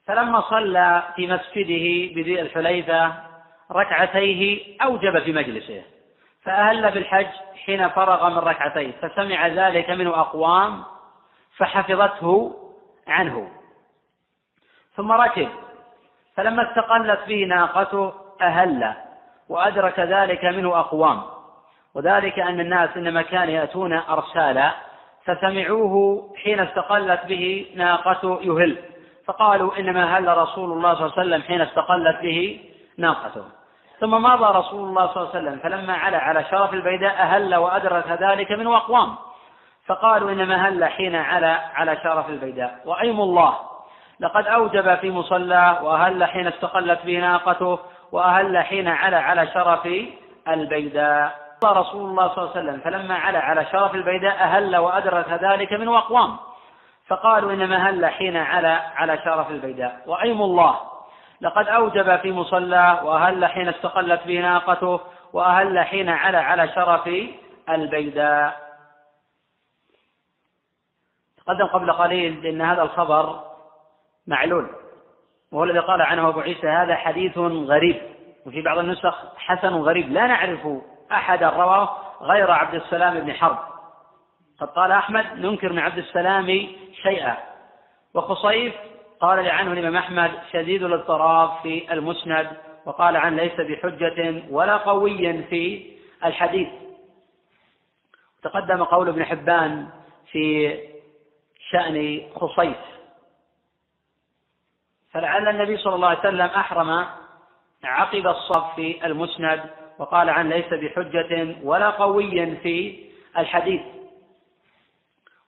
[0.07, 3.13] فلما صلى في مسجده بذي الحليفة
[3.73, 5.83] ركعتيه أوجب في مجلسه.
[6.43, 7.27] فأهل بالحج
[7.67, 10.83] حين فرغ من ركعتيه فسمع ذلك منه أقوام
[11.57, 12.57] فحفظته
[13.09, 13.51] عنه.
[14.97, 15.49] ثم ركب
[16.37, 18.95] فلما استقلت به ناقته أهل
[19.49, 21.23] وأدرك ذلك منه أقوام.
[21.95, 24.75] وذلك أن الناس إنما كانوا يأتون أرسالا
[25.25, 28.79] فسمعوه حين استقلت به ناقته يهل.
[29.27, 32.61] فقالوا إنما هل رسول الله صلى الله عليه وسلم حين استقلت به
[32.99, 33.60] ناقته.
[34.01, 38.07] ثم مضى رسول الله صلى الله عليه وسلم فلما علا على شرف البيداء أهل وأدرك
[38.09, 39.15] ذلك منه أقوام
[39.87, 42.81] فقالوا إنما هل حين علا على شرف البيداء.
[42.85, 43.55] وأيم الله
[44.21, 47.79] لقد أوجب في مصلاه وأهل حين استقلت به ناقته
[48.13, 49.89] وأهل حين علا على شرف
[50.49, 51.51] البيداء.
[51.65, 55.99] رسول الله صلى الله عليه وسلم فلما علا على شرف البيداء أهل وأدرك ذلك منه
[55.99, 56.37] أقوام
[57.09, 60.01] فقالوا إنما هل حين علا على شرف البيداء.
[60.07, 60.90] وأيم الله
[61.41, 65.01] لقد أوجب في مصلاه وأهل حين استقلت به ناقته
[65.33, 67.11] وأهل حين علا على شرف
[67.69, 68.71] البيداء.
[71.37, 73.41] تقدم قبل قليل بأن هذا الخبر
[74.27, 74.71] معلول.
[75.53, 78.03] وهو الذي قال عنه أبو عيسى هذا حديث غريب.
[78.47, 80.13] وفي بعض النسخ حسن غريب.
[80.13, 80.69] لا نعرف
[81.13, 83.59] أحدا رواه غير عبد السلام بن حرب.
[84.61, 86.47] قد قال أحمد ننكر من عبد السلام
[87.03, 87.37] شيئا.
[88.15, 88.75] وخصيف
[89.21, 92.57] قال عنه الإمام أحمد شديد الاضطراب في المسند
[92.87, 95.91] وقال عنه ليس بحجة ولا قوي في
[96.25, 96.69] الحديث.
[98.43, 99.89] تقدم قول ابن حبان
[100.31, 100.77] في
[101.71, 102.77] شأن خصيف
[105.13, 107.07] فلعل النبي صلى الله عليه وسلم أحرم
[107.85, 113.05] عقب الصف في المسند وقال عن ليس بحجة ولا قوي في
[113.39, 113.81] الحديث.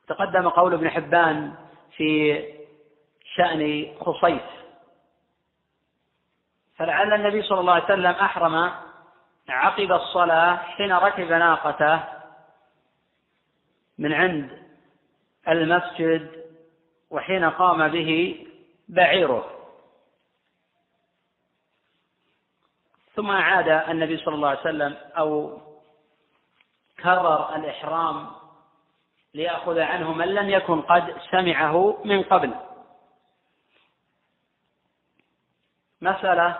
[0.09, 1.55] تقدم قول ابن حبان
[1.97, 2.39] في
[3.37, 4.43] شأن خصيف
[6.76, 8.72] فلعل النبي صلى الله عليه وسلم أحرم
[9.49, 12.05] عقب الصلاة حين ركب ناقته
[13.99, 14.62] من عند
[15.49, 16.45] المسجد
[17.11, 18.45] وحين قام به
[18.89, 19.49] بعيره.
[23.14, 25.61] ثم أعاد النبي صلى الله عليه وسلم أو
[27.03, 28.30] كرر الإحرام
[29.35, 32.55] ليأخذ عنه من لم يكن قد سمعه من قبل.
[36.03, 36.59] مسألة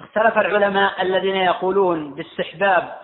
[0.00, 3.00] اختلف العلماء الذين يقولون باستحباب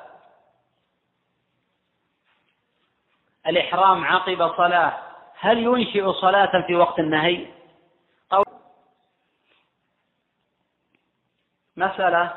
[3.47, 4.99] الإحرام عقب صلاة
[5.39, 7.47] هل ينشئ صلاة في وقت النهي؟
[8.33, 8.45] أو
[11.77, 12.35] مسألة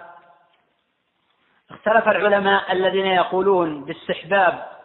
[1.71, 4.79] اختلف العلماء الذين يقولون باستحباب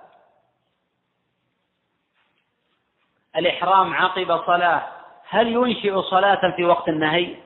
[3.36, 4.93] الإحرام عقب صلاة
[5.28, 7.36] هل ينشئ صلاة في وقت النهي؟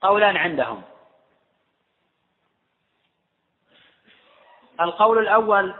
[0.00, 0.82] قولان عندهم.
[4.80, 5.74] القول الأول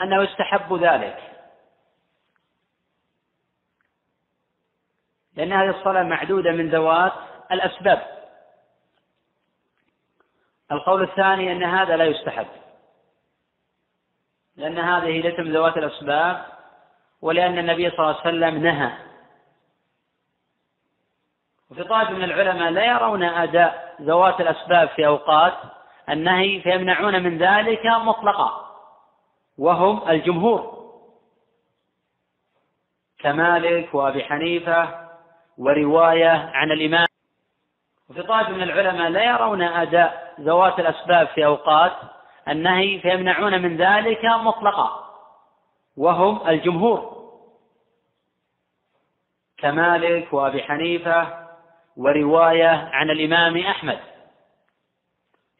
[0.00, 1.30] أنه يستحب ذلك.
[5.36, 7.12] لأن هذه الصلاة معدودة من ذوات
[7.52, 8.14] الأسباب.
[10.72, 12.46] القول الثاني أن هذا لا يستحب.
[14.56, 16.44] لأن هذه ليست من ذوات الأسباب
[17.22, 19.13] ولأن النبي صلى الله عليه وسلم نهى
[21.70, 25.54] وفي طائفة من العلماء لا يرون أداء ذوات الأسباب في أوقات
[26.08, 28.64] النهي فيمنعون من ذلك مطلقا.
[29.58, 30.74] وهم الجمهور.
[33.18, 35.08] كمالك وأبي حنيفة
[35.58, 37.06] ورواية عن الإمام.
[38.10, 41.92] وفي طائفة من العلماء لا يرون أداء ذوات الأسباب في أوقات
[42.48, 45.04] النهي فيمنعون من ذلك مطلقا.
[45.96, 47.14] وهم الجمهور.
[49.58, 51.43] كمالك وأبي حنيفة
[51.96, 53.98] ورواية عن الإمام أحمد.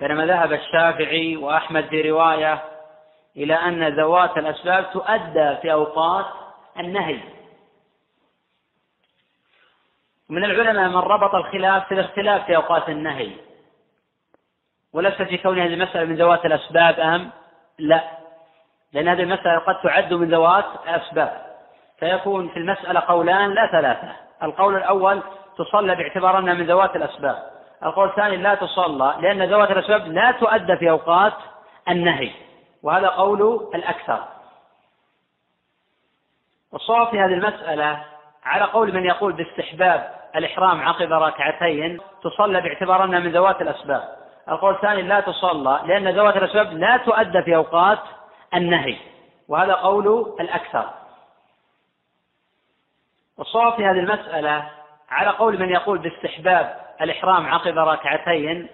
[0.01, 2.65] بينما ذهب الشافعي وأحمد في رواية
[3.37, 6.27] إلى أن ذوات الأسباب تؤدى في أوقات
[6.79, 7.21] النهي.
[10.29, 13.31] من العلماء من ربط الخلاف في الاختلاف في أوقات النهي.
[14.93, 17.31] وليس في كون هذه المسألة من ذوات الأسباب أم
[17.79, 18.05] لا.
[18.93, 21.55] لأن هذه المسألة قد تعد من ذوات الأسباب.
[21.99, 24.17] فيكون في المسألة قولان لا ثلاثة.
[24.43, 25.23] القول الأول
[25.57, 27.43] تصلى باعتبار أنها من ذوات الأسباب.
[27.83, 31.35] القول الثاني لا تصلى لأن ذوات الأسباب لا تؤدى في أوقات
[31.89, 32.31] النهي
[32.83, 34.25] وهذا قول الأكثر.
[36.73, 38.05] والصواب في هذه المسألة
[38.45, 44.17] على قول من يقول باستحباب الإحرام عقب ركعتين تصلى باعتبار أنها من ذوات الأسباب.
[44.49, 47.99] القول الثاني لا تصلى لأن ذوات الأسباب لا تؤدى في أوقات
[48.55, 48.97] النهي
[49.49, 50.91] وهذا قول الأكثر.
[53.39, 54.71] والصواب في هذه المسألة
[55.09, 58.69] على قول من يقول باستحباب الإحرام عقب ركعتين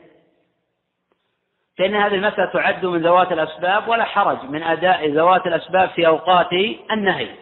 [1.79, 6.53] فإن هذه المسألة تعد من ذوات الأسباب ولا حرج من أداء ذوات الأسباب في أوقات
[6.91, 7.37] النهي.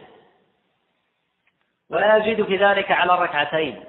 [1.90, 3.84] ولا يزيد في ذلك على الركعتين.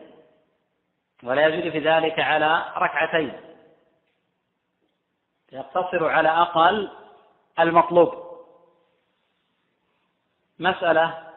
[1.24, 3.34] ولا يزيد في ذلك على ركعتين.
[5.52, 6.92] يقتصر على أقل
[7.60, 8.14] المطلوب.
[10.60, 11.29] مسألة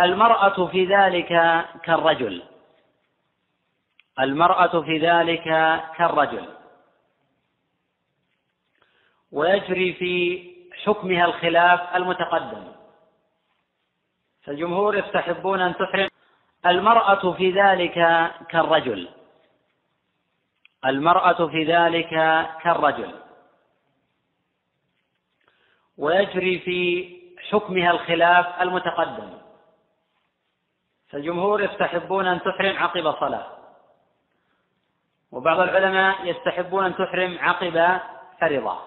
[0.00, 1.28] المرأة في ذلك
[1.82, 2.42] كالرجل.
[4.20, 5.44] المرأة في ذلك
[5.96, 6.48] كالرجل.
[9.32, 10.42] ويجري في
[10.84, 12.72] حكمها الخلاف المتقدم.
[14.42, 16.08] فالجمهور يستحبون أن تحرم
[16.66, 17.94] المرأة في ذلك
[18.48, 19.08] كالرجل.
[20.84, 22.10] المرأة في ذلك
[22.62, 23.14] كالرجل.
[25.98, 27.18] ويجري في
[27.50, 29.47] حكمها الخلاف المتقدم.
[31.10, 33.46] فالجمهور يستحبون أن تحرم عقب صلاة.
[35.32, 38.00] وبعض العلماء يستحبون أن تحرم عقب
[38.40, 38.78] فريضة.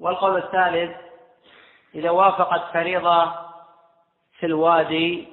[0.00, 0.96] والقول الثالث
[1.94, 3.32] إذا وافقت فريضة
[4.38, 5.28] في الوادي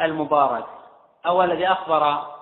[0.00, 0.66] المبارك
[1.26, 2.32] أو الذي أخبر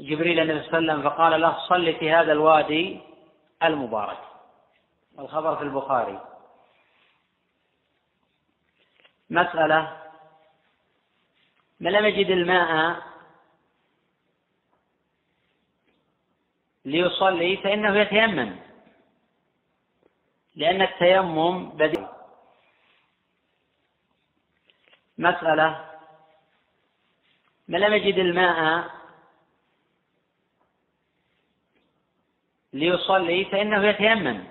[0.00, 3.00] جبريل النبي صلى الله عليه وسلم فقال له صل في هذا الوادي
[3.62, 4.18] المبارك.
[5.18, 6.20] الخبر في البخاري.
[9.30, 10.05] مسألة
[11.80, 13.02] من لم يجد الماء
[16.84, 18.56] ليصلي فإنه يتيمم
[20.54, 22.06] لأن التيمم بديل
[25.18, 25.90] مسألة
[27.68, 28.90] من لم يجد الماء
[32.72, 34.44] ليصلي فإنه يتيمم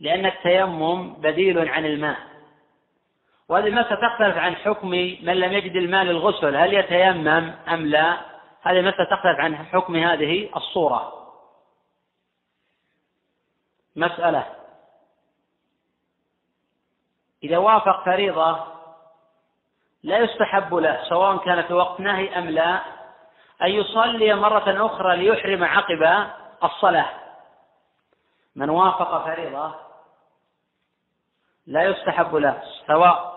[0.00, 2.31] لأن التيمم بديل عن الماء.
[3.52, 8.20] وهذه المسألة تختلف عن حكم من لم يجد الماء للغسل هل يتيمم أم لا؟
[8.62, 11.12] هذه المسألة تختلف عن حكم هذه الصورة.
[13.96, 14.46] مسألة.
[17.44, 18.66] إذا وافق فريضة
[20.02, 22.80] لا يستحب له سواء كان في وقت نهي أم لا
[23.62, 26.30] أن يصلي مرة أخرى ليحرم عقب
[26.64, 27.10] الصلاة.
[28.56, 29.74] من وافق فريضة
[31.66, 33.31] لا يستحب له سواء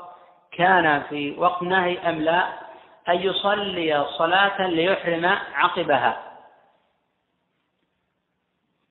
[0.56, 2.48] كان في وقت نهي أم لا
[3.10, 6.38] أن يصلي صلاة ليحرم عقبها.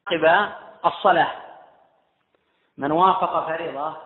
[0.07, 0.53] عقب
[0.87, 1.33] الصلاة.
[2.77, 3.97] من وافق فريضة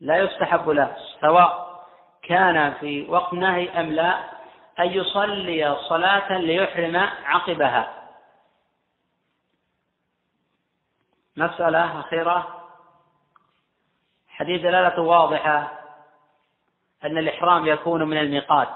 [0.00, 1.86] لا يستحب له سواء
[2.22, 4.18] كان في وقت نهي أم لا
[4.80, 8.08] أن يصلي صلاة ليحرم عقبها.
[11.36, 12.65] مسألة أخيرة.
[14.36, 15.72] حديث دلالة واضحة
[17.04, 18.74] أن الإحرام يكون من الميقات.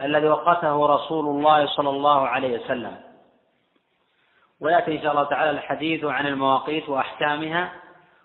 [0.00, 3.00] الذي وقته رسول الله صلى الله عليه وسلم.
[4.60, 7.72] ويأتي إن شاء الله تعالى الحديث عن المواقيت وأحكامها.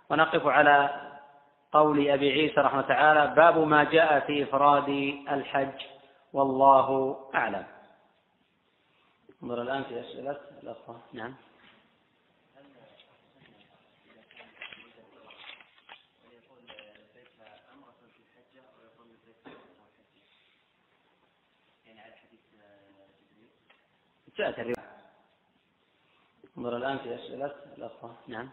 [0.09, 1.01] ونقف على
[1.71, 4.89] قول أبي عيسى رحمه تعالى باب ما جاء في إفراد
[5.29, 5.82] الحج
[6.34, 7.65] والله أعلم.
[9.43, 10.38] انظر الآن في أسئلة.
[10.63, 10.99] الأخوة.
[11.13, 11.36] نعم.
[24.38, 24.91] جاءت الرواية.
[26.57, 28.15] انظر الآن في أسئلة الأخوة.
[28.27, 28.49] نعم.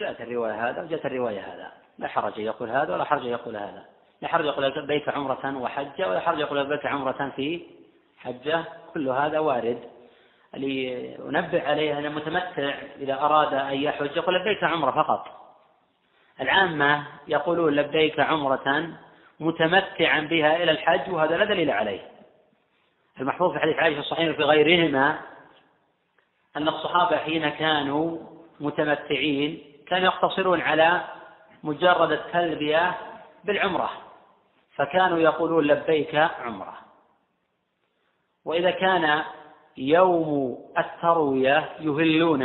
[0.00, 1.72] جاءت الرواية هذا وجاءت الرواية هذا.
[1.98, 3.86] لا حرج يقول هذا ولا حرج يقول هذا.
[4.22, 7.66] لا حرج يقول لبيك عمرة وحجة ولا حرج يقول لبيك عمرة في
[8.16, 8.64] حجة.
[8.94, 9.97] كل هذا وارد.
[10.54, 15.26] لينبه عليه أن المتمتع إذا أراد أن يحج يقول لبيك عمرة فقط.
[16.40, 18.90] العامة يقولون لبيك عمرة
[19.40, 22.10] متمتعا بها إلى الحج وهذا لا دليل عليه.
[23.20, 25.18] المحفوظ في حديث عائشة الصحيح في غيرهما
[26.56, 28.18] أن الصحابة حين كانوا
[28.60, 31.04] متمتعين كانوا يقتصرون على
[31.62, 32.94] مجرد التلبية
[33.44, 33.90] بالعمرة
[34.74, 36.78] فكانوا يقولون لبيك عمرة.
[38.44, 39.22] وإذا كان
[39.78, 42.42] يوم التروية يهلون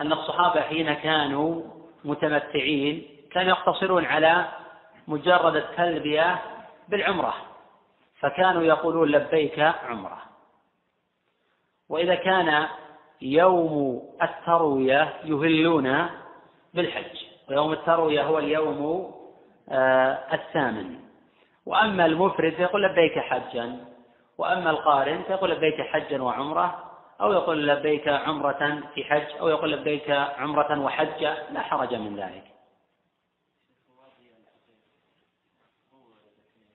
[0.00, 1.62] أن الصحابة حين كانوا
[2.04, 4.48] متمتعين كانوا يقتصرون على
[5.08, 6.38] مجرد التلبية
[6.88, 7.34] بالعمرة
[8.20, 10.22] فكانوا يقولون لبيك عمرة.
[11.88, 12.66] وإذا كان
[13.22, 16.08] يوم التروية يهلون
[16.74, 19.14] بالحج ويوم التروية هو اليوم
[19.70, 20.98] آه، الثامن.
[21.66, 23.87] وأما المفرد فيقول لبيك حجا.
[24.38, 26.88] وأما القارن فيقول لبيك حجا وعمرة
[27.20, 32.44] أو يقول لبيك عمرة في حج أو يقول لبيك عمرة وحجة لا حرج من ذلك.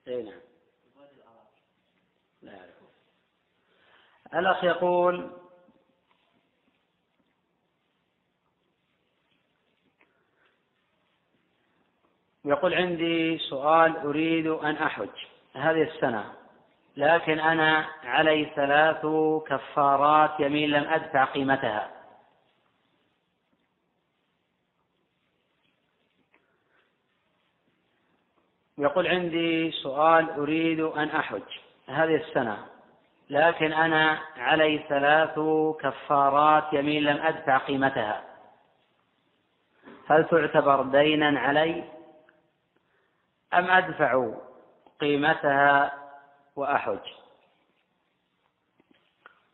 [0.08, 0.40] اي نعم.
[2.42, 2.88] لا يعرفون.
[4.34, 5.32] الأخ يقول
[12.46, 15.10] يقول عندي سؤال أريد أن أحج.
[15.54, 16.43] هذه السنة
[16.98, 19.06] لكن أنا علي ثلاث
[19.48, 21.90] كفارات يمين لم أدفع قيمتها.
[28.78, 31.42] يقول عندي سؤال أريد أن أحج
[31.88, 32.58] هذه السنة
[33.30, 35.40] لكن أنا علي ثلاث
[35.80, 38.24] كفارات يمين لم أدفع قيمتها.
[40.08, 41.84] هل تعتبر دينا علي
[43.54, 44.34] أم أدفع
[45.00, 46.03] قيمتها
[46.56, 47.00] وأحج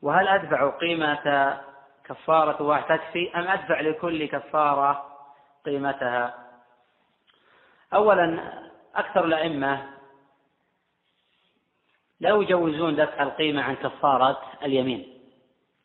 [0.01, 1.59] وهل أدفع قيمة
[2.05, 5.05] كفارة واحد تكفي أم أدفع لكل كفارة
[5.65, 6.33] قيمتها؟
[7.93, 8.53] أولا
[8.95, 9.89] أكثر الأئمة
[12.19, 15.19] لا يجوزون دفع القيمة عن كفارة اليمين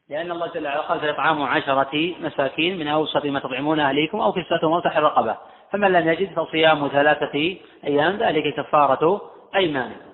[0.09, 4.73] لأن الله جل وعلا قال فإطعام عشرة مساكين من أوسط ما تطعمون أهليكم أو كسوتهم
[4.73, 5.37] أو تحرير رقبة
[5.71, 10.14] فمن لم يجد فصيام ثلاثة أيام ذلك كفارة أيمانكم.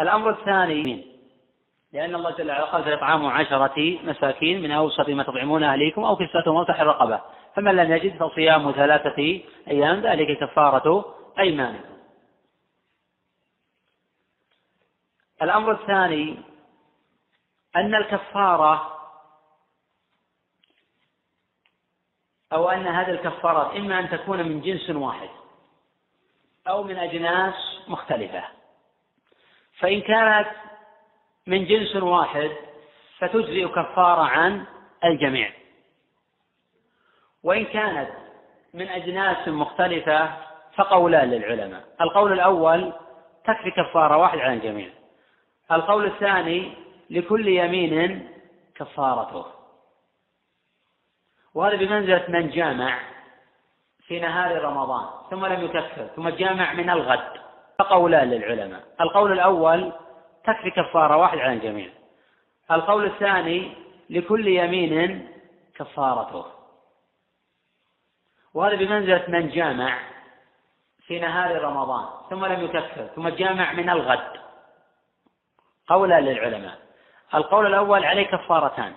[0.00, 1.16] الأمر الثاني
[1.92, 6.56] لأن الله جل وعلا قال فإطعام عشرة مساكين من أوسط ما تطعمون أهليكم أو كسوتهم
[6.56, 7.20] أو تحرير رقبة
[7.54, 11.96] فمن لم يجد فصيام ثلاثة أيام ذلك كفارة أيمانكم.
[15.42, 16.36] الأمر الثاني
[17.76, 18.92] أن الكفارة
[22.52, 25.28] أو أن هذه الكفارات إما أن تكون من جنس واحد
[26.68, 27.54] أو من أجناس
[27.88, 28.55] مختلفة.
[29.78, 30.48] فإن كانت
[31.46, 32.50] من جنس واحد
[33.18, 34.64] فتجزئ كفارة عن
[35.04, 35.52] الجميع.
[37.42, 38.10] وإن كانت
[38.74, 40.32] من أجناس مختلفة
[40.74, 41.84] فقولان للعلماء.
[42.00, 42.92] القول الأول
[43.44, 44.88] تكفي كفارة واحد عن الجميع.
[45.72, 46.72] القول الثاني
[47.10, 48.28] لكل يمين
[48.74, 49.46] كفارته.
[51.54, 52.98] وهذا بمنزلة من جامع
[54.06, 57.45] في نهار رمضان ثم لم يكفر ثم جامع من الغد.
[57.78, 58.82] فقولان للعلماء.
[59.00, 59.92] القول الأول
[60.44, 61.88] تكفي كفارة واحد على الجميع.
[62.70, 63.72] القول الثاني
[64.10, 65.28] لكل يمين
[65.74, 66.44] كفارته.
[68.54, 69.98] وهذا بمنزلة من جامع
[71.06, 74.40] في نهار رمضان ثم لم يكفر ثم جامع من الغد.
[75.88, 76.78] قولا للعلماء.
[77.34, 78.92] القول الأول عليه كفارتان.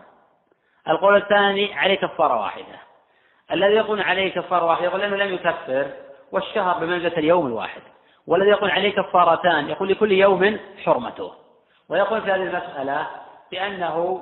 [0.87, 2.79] القول الثاني عليه كفارة واحدة.
[3.51, 5.91] الذي يقول عليه كفارة واحدة يقول لأنه لم يكفر
[6.31, 7.81] والشهر بمنزلة اليوم الواحد.
[8.29, 11.31] والذي يقول عليه كفارتان يقول لكل يوم حرمته.
[11.89, 13.07] ويقول في هذه المسألة
[13.51, 14.21] بأنه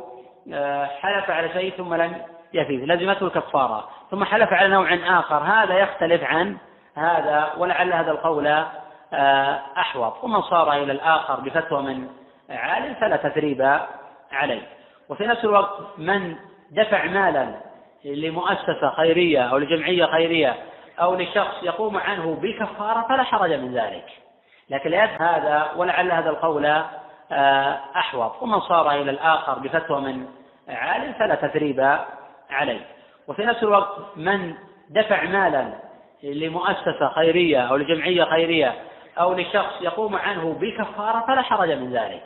[0.53, 2.22] آه، حلف على شيء ثم لم
[2.53, 3.89] يفيد لزمته الكفارة.
[4.12, 6.58] ثم حلف على نوع آخر هذا يختلف عن
[6.95, 8.47] هذا ولعل هذا القول
[9.14, 10.24] آه، أحوط.
[10.24, 12.08] ومن صار إلى الآخر بفتوى من
[12.49, 13.80] عالم فلا تثريب
[14.32, 14.62] عليه.
[15.10, 16.36] وفي نفس الوقت من
[16.72, 17.55] دفع مالا
[18.05, 20.55] لمؤسسة خيرية أو لجمعية خيرية
[21.02, 24.06] أو لشخص يقوم عنه بالكفارة فلا حرج من ذلك.
[24.70, 26.66] لكن لا هذا ولعل هذا القول
[27.32, 28.41] آه، أحوط.
[28.41, 30.26] ومن صار إلى الآخر بفتوى من
[30.70, 31.98] عالم فلا تثريب
[32.50, 32.86] عليه.
[33.28, 34.54] وفي نفس الوقت من
[34.89, 35.74] دفع مالا
[36.24, 38.76] لمؤسسة خيرية أو لجمعية خيرية
[39.20, 42.24] أو لشخص يقوم عنه بالكفارة فلا حرج من ذلك.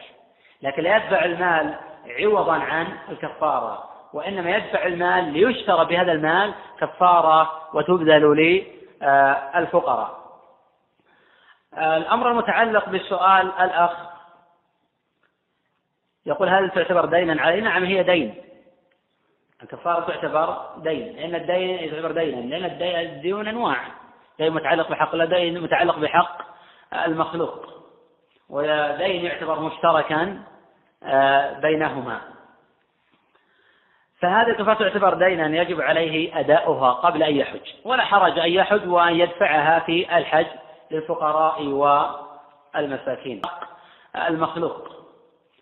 [0.61, 1.76] لكن لا يدفع المال
[2.19, 3.90] عوضا عن الكفارة.
[4.14, 8.64] وإنما يدفع المال ليشترى بهذا المال كفارة وتبذل
[9.01, 10.22] للفقراء
[11.78, 14.12] الأمر المتعلق بسؤال الأخ
[16.26, 18.36] يقول هل تعتبر دينا علي؟ نعم هي دين.
[19.64, 23.78] الكفارة تعتبر دين لأن الدين يعتبر دينا لأن الديون أنواع.
[24.39, 26.41] دين متعلق بحق دين متعلق بحق
[27.05, 27.66] المخلوق.
[28.49, 30.43] ودين يعتبر مشتركا
[31.03, 32.22] آه، بينهما.
[34.22, 37.67] فهذه الكفارة تعتبر دينا يجب عليه أداؤها قبل أن يحج.
[37.84, 40.47] ولا حرج أن يحج وأن يدفعها في الحج
[40.91, 41.63] للفقراء
[42.76, 43.41] والمساكين.
[44.15, 44.89] المخلوق.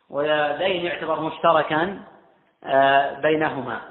[0.09, 1.99] ودين يعتبر مشتركا
[2.63, 3.81] آه، بينهما.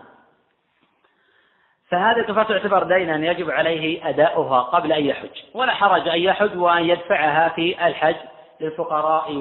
[1.89, 5.43] فهذه الكفارة تعتبر دينا يجب عليه أداؤها قبل أن يحج.
[5.55, 8.16] ولا حرج أن يحج وأن يدفعها في الحج
[8.61, 9.33] للفقراء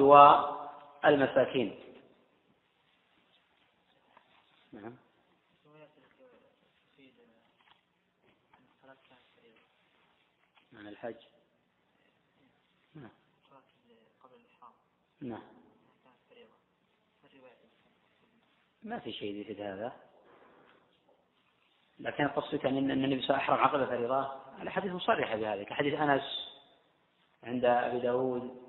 [1.04, 1.74] والمساكين
[4.72, 4.92] نعم
[10.72, 11.16] عن الحج
[12.94, 13.10] نعم
[15.20, 15.42] نعم.
[18.82, 19.92] ما في شيء يفيد هذا.
[22.00, 25.94] لكن قصدك ان النبي صلى الله عليه وسلم احرم عقب الفريضه الحديث مصرحه بهذا كحديث
[25.94, 26.48] أنس
[27.42, 28.62] عند أبي داود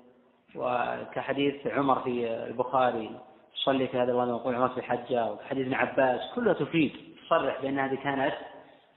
[0.54, 3.20] وكحديث عمر في البخاري.
[3.54, 6.34] صلي في هذا الوادي وقول عمر في حجه وكحديث ابن عباس.
[6.34, 7.16] كلها تفيد.
[7.26, 8.34] تصرح بأن هذه كانت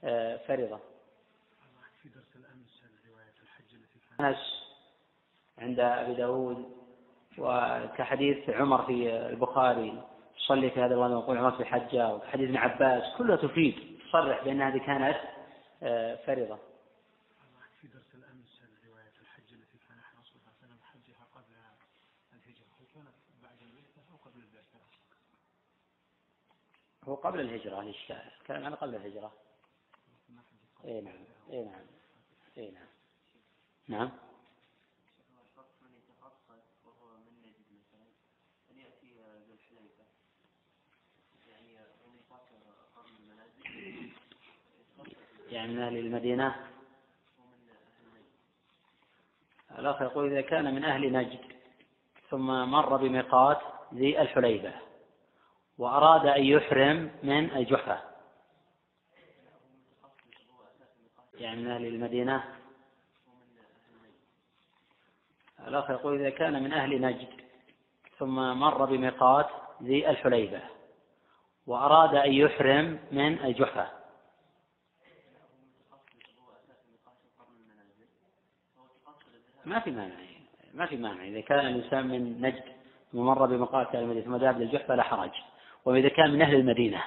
[0.04, 0.80] آه، فريضة.
[2.02, 4.64] في درس الأمس رواية الحج التي أنس
[5.58, 6.83] عند أبي داود
[7.38, 10.02] وكحديث عمر في البخاري
[10.36, 14.62] صلي في هذا الوادي وقول عمر في حجه وحديث ابن عباس كلها تفيد تصرح بأن
[14.62, 15.16] هذه كانت
[15.82, 16.58] آه، فريضة.
[17.80, 21.54] في درس الأمس رواية الحج التي كان الرسول صلى الله عليه وسلم حجها قبل
[22.32, 24.78] الهجرة هل كانت بعد البعثة أو قبل البعثة؟
[27.04, 29.32] هو قبل الهجرة الإشكال كان عن قبل الهجرة.
[30.84, 31.24] اي نعم.
[31.50, 31.86] اي نعم.
[32.58, 32.88] اي نعم.
[33.88, 34.10] نعم.
[45.54, 46.54] يعني من أهل المدينة.
[49.78, 51.40] الأخ يقول إذا كان من أهل نجد
[52.30, 53.60] ثم مر بميقات
[53.94, 54.72] ذي الحليبة
[55.78, 57.98] وأراد أن يحرم من الجحفة
[61.34, 62.44] يعني من أهل المدينة.
[65.66, 67.28] الأخ يقول إذا كان من أهل نجد
[68.18, 69.48] ثم مر بميقات
[69.82, 70.62] ذي الحليبة
[71.66, 74.03] وأراد أن يحرم من الجحفة
[79.66, 80.14] ما في مانع.
[80.74, 81.24] ما في مانع.
[81.24, 82.62] إذا كان الإنسان من نجد
[83.12, 85.30] ثم مر بمقاتل المدينة ثم ذهب للجحفة فلا حرج.
[85.84, 87.02] وإذا كان من أهل المدينة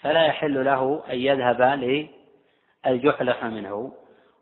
[0.00, 1.62] فلا يحل له أن يذهب
[2.86, 3.92] للجحفة منه.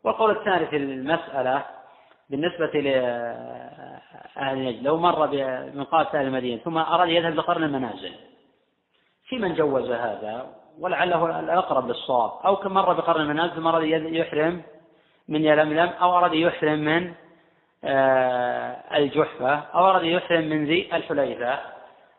[0.03, 1.65] والقول الثاني في المسألة
[2.29, 8.13] بالنسبة لأهل نجد لو مر بمقاتل أهل المدينة ثم أراد يذهب لقرن المنازل
[9.27, 12.31] في من جوز هذا؟ ولعله الأقرب للصواب.
[12.45, 14.61] أو كم مر بقرن المنازل ثم أراد يحرم
[15.27, 17.13] من يلملم أو أراد يحرم من
[17.85, 21.59] آه، الجحفة أو أراد يحرم من ذي الحليفة.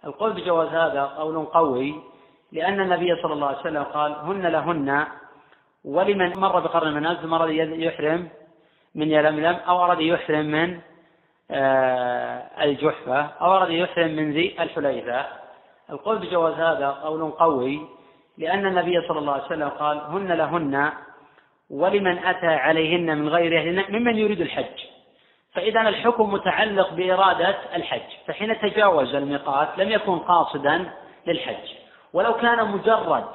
[0.05, 1.95] القول بجواز هذا قول قوي
[2.53, 5.07] لأن النبي صلى الله عليه وسلم قال هن لهن
[5.85, 8.29] ولمن مر بقرن المنازل أراد يحرم
[8.95, 10.81] من يلملم أو أراد يحرم من
[11.51, 15.27] آه، الجحفة أو أراد يحرم من ذي الحليفة.
[15.91, 17.87] القول بجواز هذا قول قوي
[18.39, 20.93] لأن النبي صلى الله عليه وسلم قال هن لهن
[21.71, 24.85] ولمن أتى عليهن من غير أهلهن ممن يريد الحج.
[25.53, 28.11] فإذا الحكم متعلق بإرادة الحج.
[28.27, 30.91] فحين تجاوز الميقات لم يكن قاصدا
[31.27, 31.73] للحج.
[32.13, 33.29] ولو كان مجرد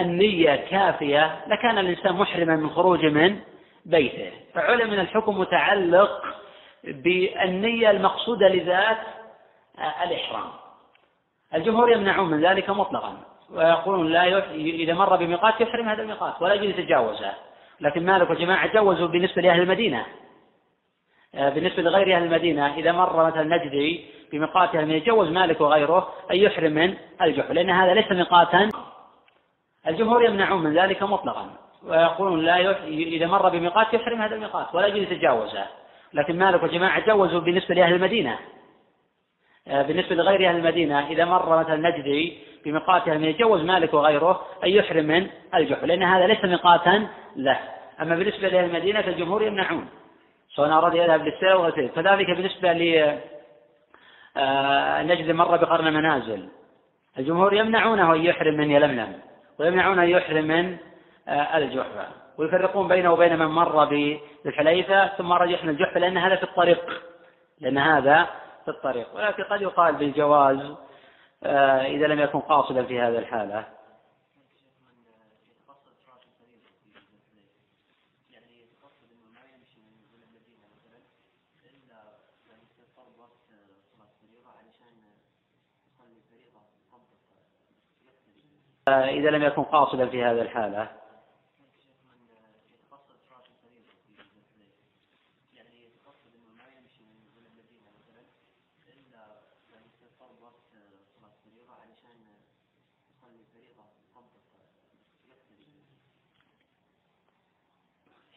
[0.00, 3.40] النية كافية لكان الإنسان محرما من خروجه من
[3.86, 4.30] بيته.
[4.54, 6.24] فعلم من الحكم متعلق
[6.84, 8.98] بالنية المقصودة لذات
[9.78, 10.50] الإحرام.
[11.54, 13.31] الجمهور يمنعون من ذلك مطلقا.
[13.52, 14.44] ويقولون لا يح...
[14.54, 17.32] إذا مر بميقات يحرم هذا الميقات ولا يجوز يتجاوزه.
[17.80, 20.06] لكن مالك وجماعة جوزوا بالنسبة لأهل المدينة.
[21.34, 26.08] آه، بالنسبة لغير أهل المدينة إذا مر مثلا نجدي بميقات أهل المدينة جوز مالك وغيره
[26.30, 28.68] أن يحرم من الجحر لأن هذا ليس ميقاتا.
[29.86, 31.50] الجمهور يمنعون من ذلك مطلقا.
[31.86, 32.78] ويقولون لا يح...
[32.86, 35.66] إذا مر بميقات يحرم هذا الميقات ولا يجوز يتجاوزه.
[36.14, 38.38] لكن مالك وجماعة جوزوا بالنسبة لأهل المدينة.
[39.68, 44.46] آه، بالنسبة لغير أهل المدينة إذا مر مثلا نجدي بميقات أهل المدينة جوز مالك وغيره
[44.64, 47.06] أن يحرم من الجحر لأن هذا ليس ميقاتا
[47.36, 47.58] له.
[48.00, 49.88] أما بالنسبة لأهل المدينة فالجمهور يمنعون.
[50.54, 53.18] سواء أراد يذهب للسير أو غيره كذلك بالنسبة ل
[54.36, 56.48] آه، نجد مر بقرن منازل.
[57.18, 59.12] الجمهور يمنعونه أن يحرم من يلملم
[59.58, 60.76] ويمنعون أن يحرم من
[61.28, 62.06] آه، الجحفة
[62.38, 63.84] ويفرقون بينه وبين من مر
[64.44, 67.02] بالحليفة ثم يحرم الجحفة لأن هذا في الطريق.
[67.60, 68.26] لأن هذا
[68.64, 69.06] في الطريق.
[69.14, 70.74] ولكن قد يقال بالجواز
[71.86, 73.68] إذا لم يكن قاصدا في هذه الحالة
[88.88, 91.02] إذا لم يكن قاصدا في هذه الحالة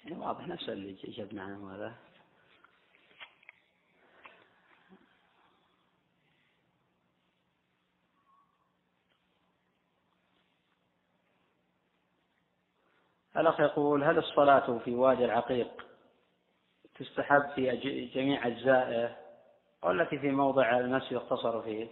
[0.06, 1.94] يعني واضح نفس اللي جبنا عنه هذا.
[13.38, 15.86] الأخ يقول هل الصلاة في وادي العقيق
[16.96, 17.78] تستحب في
[18.16, 19.18] جميع أجزائه
[19.84, 21.88] والتي في موضع المسجد يقتصر فيه؟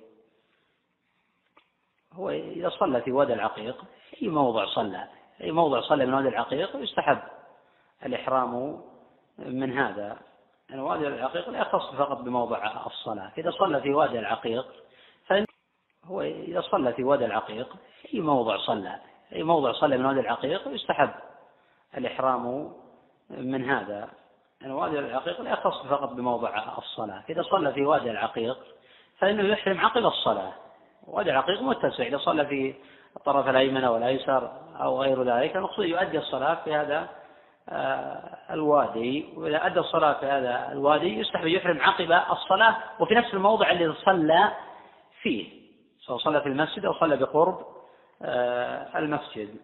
[2.13, 3.85] هو إذا صلى في وادي العقيق
[4.21, 5.07] أي موضع صلى؟
[5.41, 7.32] أي موضع صلى من وادي العقيق يستحب.
[8.05, 8.81] الإحرام
[9.37, 10.17] من هذا.
[10.69, 13.31] يعني وادي العقيق لا يختص فقط بموضع الصلاة.
[13.37, 14.65] إذا صلى في وادي العقيق
[15.27, 15.45] فإن
[16.05, 17.75] هو إذا صلى في وادي العقيق
[18.13, 18.99] أي موضع صلى؟
[19.35, 21.09] أي موضع صلى من وادي العقيق يستحب
[21.97, 22.73] الإحرام
[23.29, 24.09] من هذا.
[24.61, 27.23] يعني وادي العقيق لا يختص فقط بموضع الصلاة.
[27.29, 28.57] إذا صلى في وادي العقيق
[29.19, 30.53] فإنه يحرم عقب الصلاة.
[31.07, 32.03] وادي العقيق متسع.
[32.03, 32.75] إذا صلى في
[33.17, 34.51] الطرف الأيمن أو الأيسر
[34.81, 37.09] أو غير ذلك المقصود يؤدي الصلاة في هذا
[38.51, 39.33] الوادي.
[39.35, 44.51] وإذا أدى الصلاة في هذا الوادي يستحب يحرم عقب الصلاة وفي نفس الموضع الذي صلى
[45.21, 45.63] فيه
[46.05, 47.65] سواء صلى في المسجد أو صلى بقرب
[48.21, 49.55] آه، المسجد.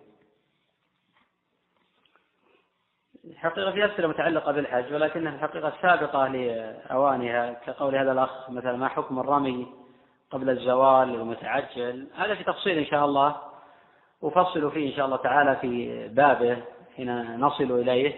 [3.26, 9.20] الحقيقة في أسئلة متعلقة بالحج ولكنها الحقيقة سابقة لأوانها كقول هذا الأخ مثلا ما حكم
[9.20, 9.68] الرمي
[10.32, 13.36] قبل الزوال المتعجل؟ هذا في تفصيل إن شاء الله.
[14.24, 16.64] أفصل فيه إن شاء الله تعالى في بابه.
[17.00, 18.16] حين نصل إليه.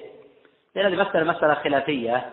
[0.75, 2.25] لأن هذه مسألة خلافية.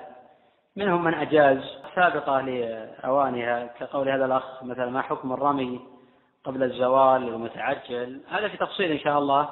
[0.77, 1.59] منهم من أجاز
[1.95, 5.81] سابقة لأوانها كقول هذا الأخ مثلا ما حكم الرمي
[6.45, 9.49] قبل الزوال المتعجل؟ هذا في تفصيل إن شاء الله.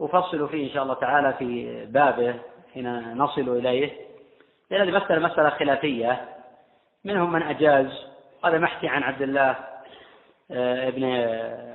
[0.00, 2.34] أفصل فيه إن شاء الله تعالى في بابه
[2.74, 3.92] حين نصل إليه.
[4.70, 6.28] لأن هذه مسألة مسألة خلافية.
[7.04, 8.06] منهم من أجاز.
[8.44, 9.56] هذا محكي عن عبد الله
[10.50, 11.04] آه، ابن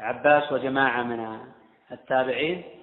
[0.02, 1.40] عباس وجماعة من
[1.92, 2.77] التابعين.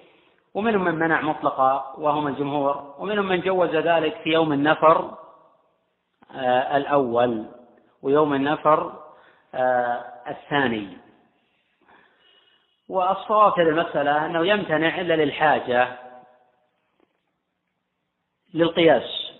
[0.55, 5.17] ومنهم من منع مطلقا وهم الجمهور ومنهم من جوز ذلك في يوم النفر
[6.35, 7.45] آه، الأول
[8.01, 8.93] ويوم النفر
[9.55, 10.97] آه، الثاني.
[12.89, 15.97] والصواب في المسألة أنه يمتنع إلا للحاجة
[18.53, 19.31] للقياس.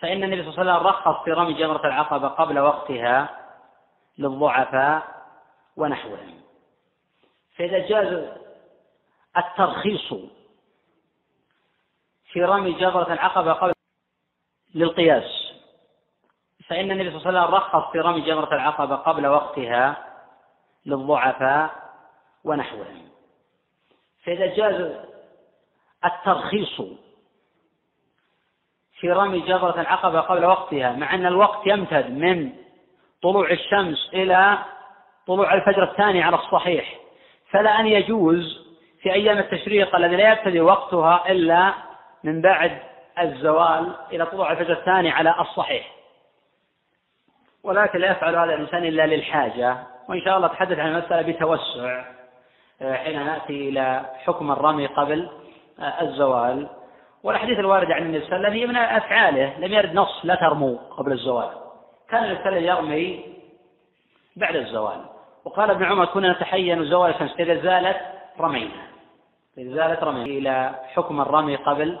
[0.00, 3.28] فإن النبي صلى الله عليه وسلم رخص في رمي جمرة العقبة قبل وقتها
[4.18, 5.02] للضعفاء
[5.76, 6.40] ونحوهم.
[7.56, 8.28] فإذا جاز
[9.38, 10.14] الترخيص.
[12.32, 13.72] في رمي جمرة العقبة قبل
[14.74, 15.52] للقياس.
[16.66, 20.04] فإن النبي صلى الله عليه وسلم رخص في رمي جمرة العقبة قبل وقتها
[20.86, 21.70] للضعفاء
[22.44, 23.08] ونحوهم.
[24.24, 24.96] فإذا جاز
[26.04, 26.82] الترخيص
[29.00, 32.52] في رمي جبرة العقبة قبل وقتها مع أن الوقت يمتد من
[33.22, 34.58] طلوع الشمس إلى
[35.26, 36.98] طلوع الفجر الثاني على الصحيح
[37.50, 38.67] فلا أن يجوز
[39.02, 41.72] في أيام التشريق الذي لا يبتدي وقتها إلا
[42.24, 42.78] من بعد
[43.20, 45.90] الزوال إلى طلوع الفجر الثاني على الصحيح.
[47.64, 49.76] ولكن لا يفعل هذا الإنسان إلا للحاجة.
[50.08, 52.04] وإن شاء الله تحدث عن المسألة بتوسع.
[52.82, 55.30] آه، حين نأتي إلى حكم الرمي قبل
[55.80, 56.68] آه، الزوال.
[57.22, 60.34] والأحاديث الواردة عن النبي صلى الله عليه وسلم هي من أفعاله لم يرد نص لا
[60.34, 61.50] ترموا قبل الزوال.
[62.10, 63.24] كان النبي صلى الله عليه وسلم يرمي
[64.36, 65.04] بعد الزوال.
[65.44, 68.00] وقال ابن عمر كنا نتحين زوال الشمس إذا زالت
[68.40, 68.87] رمينا.
[69.58, 71.98] إذا زالت رمينا إلى حكم الرمي قبل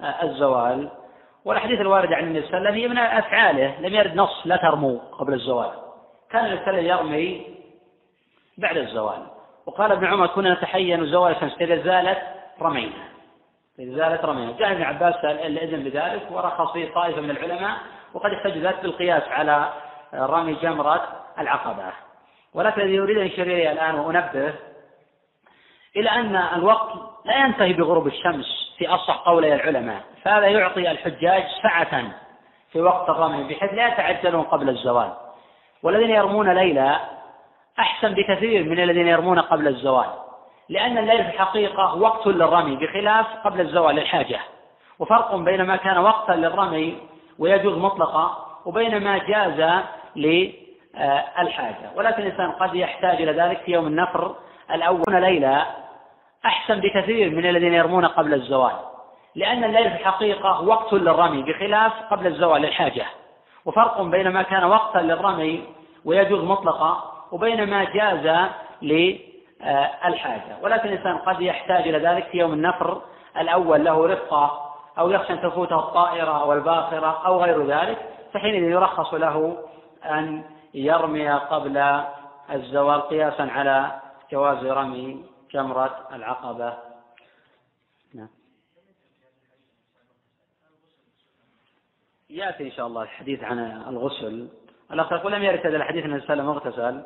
[0.00, 0.88] آه، الزوال.
[1.44, 4.56] والأحاديث الواردة عن النبي صلى الله عليه وسلم هي من أفعاله لم يرد نص لا
[4.56, 5.70] ترموا قبل الزوال.
[6.30, 7.46] كان النبي صلى الله عليه وسلم يرمي
[8.58, 9.26] بعد الزوال.
[9.66, 12.18] وقال ابن عمر كنا نتحين زوال الشمس إذا زالت
[12.60, 13.08] رمينا.
[13.78, 14.52] إذا زالت رمينا.
[14.52, 17.76] جاء ابن عباس سأل الإذن بذلك؟ ورخص فيه طائفة من العلماء
[18.14, 19.68] وقد احتج ذلك بالقياس على
[20.14, 21.08] رمي جمرة
[21.38, 21.92] العقبة.
[22.54, 24.52] ولكن الذي يريد أن يشير إليه الآن وأنبه
[25.96, 26.88] إلى أن الوقت
[27.24, 32.02] لا ينتهي بغروب الشمس في أصح قولي العلماء فهذا يعطي الحجاج سعة
[32.72, 35.12] في وقت الرمي بحيث لا يتعجلون قبل الزوال.
[35.82, 37.00] والذين يرمون ليلا
[37.78, 40.06] أحسن بكثير من الذين يرمون قبل الزوال
[40.68, 44.40] لأن الليل في الحقيقة وقت للرمي بخلاف قبل الزوال للحاجة.
[44.98, 46.98] وفرق بين ما كان وقتا للرمي
[47.38, 49.82] ويجوز مطلقا وبين ما جاز
[50.16, 51.90] للحاجة.
[51.96, 54.34] ولكن الإنسان قد يحتاج إلى ذلك في يوم النفر
[54.74, 55.66] الأول ليلة
[56.46, 58.72] أحسن بكثير من الذين يرمون قبل الزوال
[59.34, 63.06] لأن الليل في الحقيقة وقت للرمي بخلاف قبل الزوال للحاجة.
[63.64, 65.64] وفرق بين ما كان وقتا للرمي
[66.04, 67.02] ويجوز مطلقا
[67.32, 68.48] وبين ما جاز
[70.04, 73.02] الحاجة ولكن الإنسان قد يحتاج إلى ذلك في يوم النفر
[73.36, 77.98] الأول له رفقة أو يخشى أن تفوته الطائرة أو الباخرة أو غير ذلك
[78.32, 79.56] فحينئذ يرخص له
[80.04, 80.42] أن
[80.74, 82.02] يرمي قبل
[82.52, 83.90] الزوال قياسا على
[84.32, 86.78] جواز رمي جمرة العقبة.
[88.14, 88.28] نعم.
[92.30, 93.58] يأتي إن شاء الله الحديث عن
[93.88, 94.48] الغسل.
[94.92, 97.02] الأخ يقول لم يرد الحديث أن الإنسان اغتسل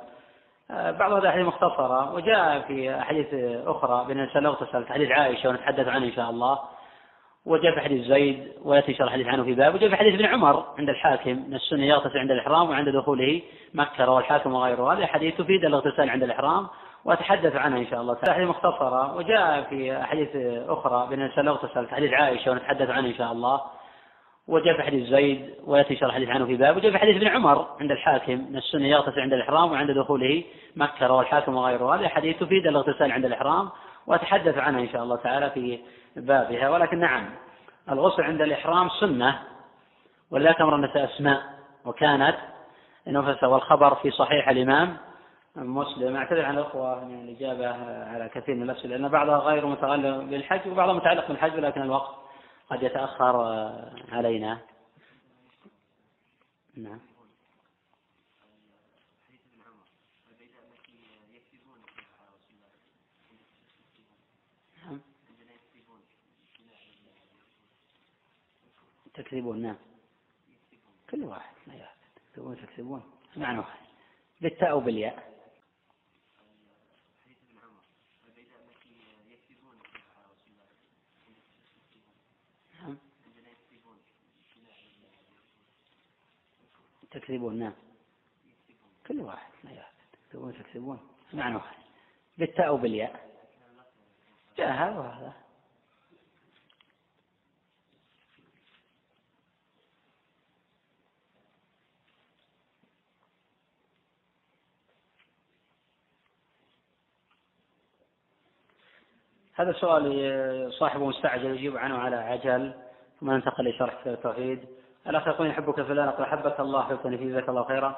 [0.71, 3.27] آه، بعض الأحاديث مختصرة وجاء في أحاديث
[3.67, 6.59] أخرى بأن الإنسان اغتسل حديث عائشة ونتحدث عنه إن شاء الله.
[7.47, 9.75] وجاء في حديث زيد ويأتي إن شاء الله الحديث عنه في باب.
[9.75, 13.43] وجاء في حديث ابن عمر عند الحاكم أن السنة يغتسل عند الإحرام وعند دخوله
[13.75, 14.93] مكة رواه الحاكم وغيره.
[14.93, 16.69] هذا حديث تفيد الاغتسال عند الإحرام.
[17.05, 18.15] وأتحدث عنها إن شاء الله.
[18.15, 19.93] تعالى حديث مختصرة وجاء في
[20.69, 23.61] أخرى بأن الانسان اغتسل في حديث عائشة ونتحدث عنه إن شاء الله.
[24.49, 26.77] وجاء في حديث زيد ويأتي الله الحديث عنه في باب.
[26.77, 30.45] وجاء في حديث ابن عمر عند الحاكم أن السنة يغتسل عند الإحرام وعند دخوله
[30.77, 31.95] مكة رواه الحاكم وغيره.
[31.95, 33.71] هذا حديث تفيد الاغتسال عند الإحرام
[34.07, 35.79] وأتحدث عنها إن شاء الله تعالى في
[36.17, 36.71] بابها.
[36.71, 37.31] ولكن نعم
[37.91, 39.39] الغسل عند الإحرام سنة
[40.31, 41.43] ولذلك أمر النساء أسماء
[41.85, 42.37] وكانت
[43.07, 44.97] نفس والخبر في صحيح الإمام
[45.57, 46.17] مسلم.
[46.17, 47.69] أعتذر عن الأخوة من الإجابة
[48.05, 52.15] على كثير من الأسئلة لأن بعضها غير متعلق بالحج وبعضها متعلق بالحج ولكن الوقت
[52.71, 53.37] قد يتأخر
[54.13, 54.61] علينا.
[56.77, 57.01] نعم.
[69.15, 69.77] تكذبون نعم.
[71.11, 73.03] كل واحد لا يحدث تكذبون تكذبون.
[73.37, 73.85] معنى واحد.
[74.41, 75.35] بالتاء أو بالياء
[82.83, 82.99] نعم
[87.15, 87.73] تكذبون نعم.
[89.07, 89.53] كل واحد
[90.31, 91.01] تكذبون تكذبون.
[91.33, 91.77] معنى واحد.
[92.39, 93.31] بالتاء أو بالياء؟
[94.59, 95.33] جاء هذا وهذا.
[109.55, 112.75] هذا سؤال صاحبه مستعجل يجيب عنه على عجل
[113.21, 114.84] ثم ننتقل لشرح التوحيد.
[115.09, 117.97] الأخ يقول يحبك في الله نقول أحبك الله حبكني في جزاك الله خيرا.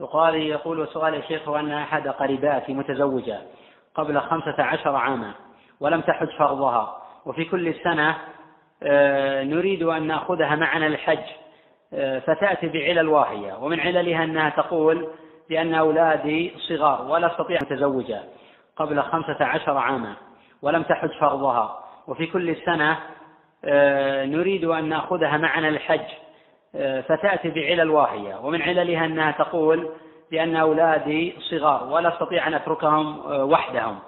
[0.00, 3.40] وقال يقول سؤال يا شيخ هو أن أحد قريباتي متزوجة
[3.94, 5.32] قبل خمسة عشر عاما
[5.80, 6.96] ولم تحج فرضها
[7.26, 8.16] وفي كل سنة
[8.82, 11.24] آه، نريد أن نأخذها معنا للحج
[11.94, 15.08] آه، فتأتي بعلل واهية ومن عللها أنها تقول
[15.48, 18.12] بأن أولادي صغار ولا أستطيع أن أتزوج
[18.76, 20.14] قبل خمسة عشر عاما
[20.62, 21.78] ولم تحج فرضها
[22.08, 22.98] وفي كل سنة
[23.64, 26.25] آه، نريد أن نأخذها معنا للحج آه،
[27.08, 28.40] فتأتي بعلل واهية.
[28.42, 29.88] ومن عللها أنها تقول
[30.30, 33.98] بأن أولادي صغار ولا أستطيع أن أتركهم آه، وحدهم.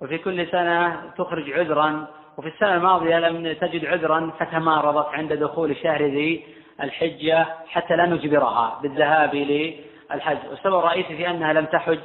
[0.00, 2.06] وفي كل سنة تخرج عذرا
[2.38, 6.44] وفي السنة الماضية لم تجد عذرا فتمارضت عند دخول شهر ذي
[6.82, 10.38] الحجة حتى لا نجبرها بالذهاب للحج.
[10.50, 12.00] والسبب الرئيسي في أنها لم تحج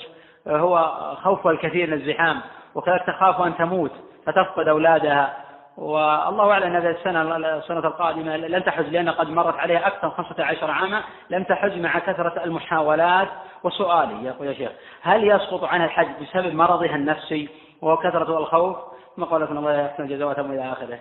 [0.47, 0.91] هو
[1.23, 2.41] خوفها الكثير من الزحام.
[2.75, 3.91] وكذلك تخاف أن تموت
[4.25, 5.42] فتفقد أولادها.
[5.77, 10.71] والله أعلم هذه السنة السنة القادمة لن تحج لأن قد مرت عليها أكثر من 15
[10.71, 13.27] عاما لم تحج مع كثرة المحاولات
[13.63, 14.25] وسؤالي.
[14.25, 14.71] يقول يا شيخ
[15.01, 17.49] هل يسقط عنها الحج بسبب مرضها النفسي
[17.81, 18.77] وكثرة الخوف؟
[19.15, 20.99] ثم قال لكم الله يحسن جزاواتهم إلى آخره.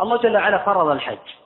[0.00, 1.43] الله جل وعلا فرض الحج.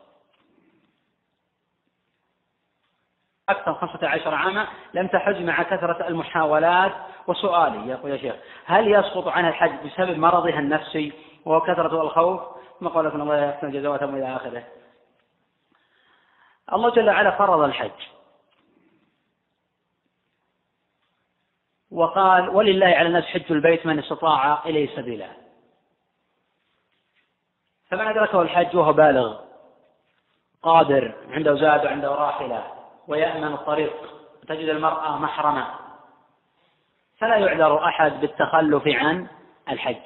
[3.48, 6.92] أكثر من 15 عاما لم تحج مع كثرة المحاولات
[7.26, 7.88] وسؤالي.
[7.88, 8.34] يقول يا شيخ
[8.64, 11.12] هل يسقط عنها الحج بسبب مرضها النفسي
[11.44, 12.40] وكثرة الخوف؟
[12.80, 14.64] لكم الله يحسن جزاواتهم إلى آخره.
[16.72, 18.00] الله جل وعلا فرض الحج.
[21.90, 25.28] وقال ولله على الناس حج البيت من استطاع إليه سبيلا.
[27.90, 29.38] فمن أدركه الحج وهو بالغ
[30.62, 32.77] قادر عنده زاد وعنده راحلة
[33.08, 33.92] ويأمن الطريق
[34.48, 35.66] تجد المرأة محرمة.
[37.18, 39.26] فلا يعذر أحد بالتخلف عن
[39.68, 40.02] الحج.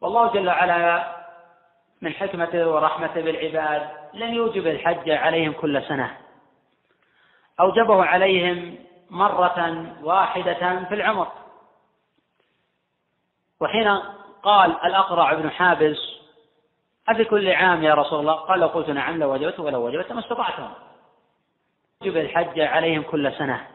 [0.00, 1.16] والله جل وعلا
[2.02, 6.16] من حكمته ورحمته بالعباد لن يوجب الحج عليهم كل سنة.
[7.60, 8.78] أوجبه عليهم
[9.10, 11.28] مرة واحدة في العمر.
[13.60, 13.88] وحين
[14.42, 15.98] قال الأقرع بن حابس
[17.08, 20.68] أفي كل عام يا رسول الله؟ قال لو قلت نعم لوجبت ولو وجبت ما استطعتم.
[22.02, 23.66] أوجب الحج عليهم كل سنة.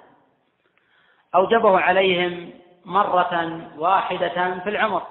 [1.35, 2.53] أوجبه عليهم
[2.85, 5.03] مرة واحدة في العمر.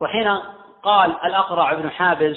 [0.00, 0.28] وحين
[0.82, 2.36] قال الأقرع بن حابس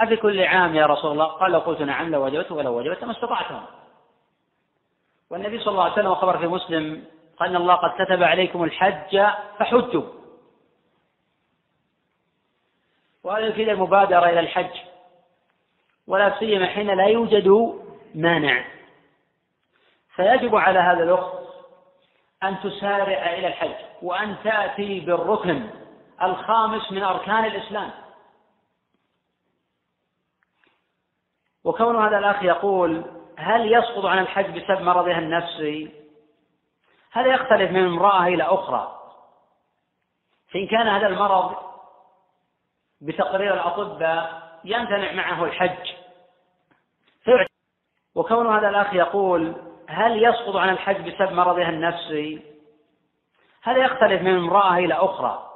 [0.00, 3.62] أفي كل عام يا رسول الله؟ قال لو قلت نعم لوجبت ولو وجبت ما استطعتم
[5.30, 7.04] والنبي صلى الله عليه وسلم خبر في مسلم
[7.36, 9.26] قال أن الله قد كتب عليكم الحج
[9.58, 10.04] فحجوا.
[13.24, 14.93] وهذا يفيد المبادرة إلى الحج.
[16.06, 17.78] ولا سيما حين لا يوجد
[18.14, 18.64] مانع.
[20.14, 21.44] فيجب على هذا الوقت
[22.42, 25.70] أن تسارع إلى الحج وأن تأتي بالركن
[26.22, 27.90] الخامس من أركان الإسلام.
[31.64, 33.04] وكون هذا الأخ يقول
[33.38, 35.90] هل يسقط عن الحج بسبب مرضها النفسي؟
[37.12, 39.00] هذا يختلف من امرأة إلى أخرى.
[40.52, 41.54] فإن كان هذا المرض
[43.00, 45.93] بتقرير الأطباء يمتنع معه الحج.
[48.14, 49.54] وكون هذا الأخ يقول
[49.88, 52.42] هل يسقط عن الحج بسبب مرضها النفسي؟
[53.62, 55.50] هذا يختلف من امرأة إلى أخرى.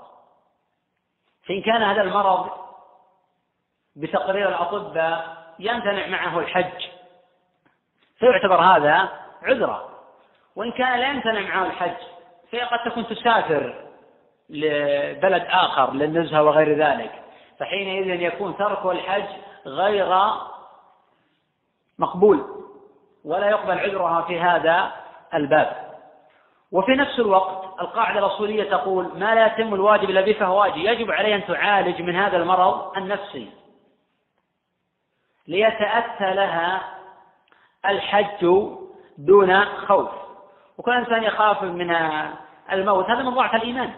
[1.49, 2.51] فإن كان هذا المرض
[3.97, 6.87] بتقرير الأطباء يمتنع معه الحج.
[8.19, 9.09] فيعتبر هذا
[9.43, 9.89] عذرا
[10.57, 11.97] وإن كان لا يمتنع معه الحج
[12.53, 13.85] فهي قد تكون تسافر
[14.51, 17.23] لبلد آخر للنزهة وغير ذلك.
[17.59, 19.29] فحينئذ يكون ترك الحج
[19.67, 20.31] غير
[21.99, 22.45] مقبول.
[23.25, 24.93] ولا يقبل عذرها في هذا
[25.35, 25.89] الباب.
[26.73, 30.77] وفي نفس الوقت القاعدة الأصولية تقول ما لا يتم الواجب إلا به فهو واجب.
[30.77, 33.51] يجب عليه أن تعالج من هذا المرض النفسي.
[35.49, 36.81] ليتأتى لها
[37.87, 38.47] الحج
[39.19, 40.11] دون خوف.
[40.79, 41.97] وكل إنسان يخاف من
[42.73, 43.11] الموت.
[43.11, 43.93] هذا من ضعف الإيمان.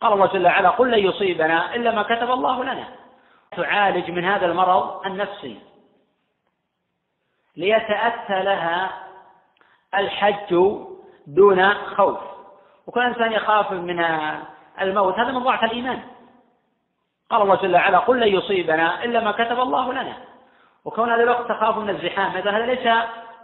[0.00, 2.88] قال الله جل وعلا قل لن يصيبنا إلا ما كتب الله لنا.
[3.56, 5.67] تعالج من هذا المرض النفسي.
[7.58, 8.90] ليتأتى لها
[9.94, 10.76] الحج
[11.26, 12.18] دون خوف.
[12.86, 14.04] وكل إنسان يخاف من
[14.80, 15.18] الموت.
[15.18, 16.00] هذا من ضعف الإيمان.
[17.30, 20.16] قال الله جل وعلا قل لن يصيبنا إلا ما كتب الله لنا.
[20.84, 22.30] وكون هذا الوقت تخاف من الزحام.
[22.30, 22.86] هذا ليس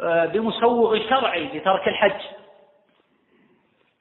[0.00, 2.20] آه، بمسوغ شرعي لترك الحج.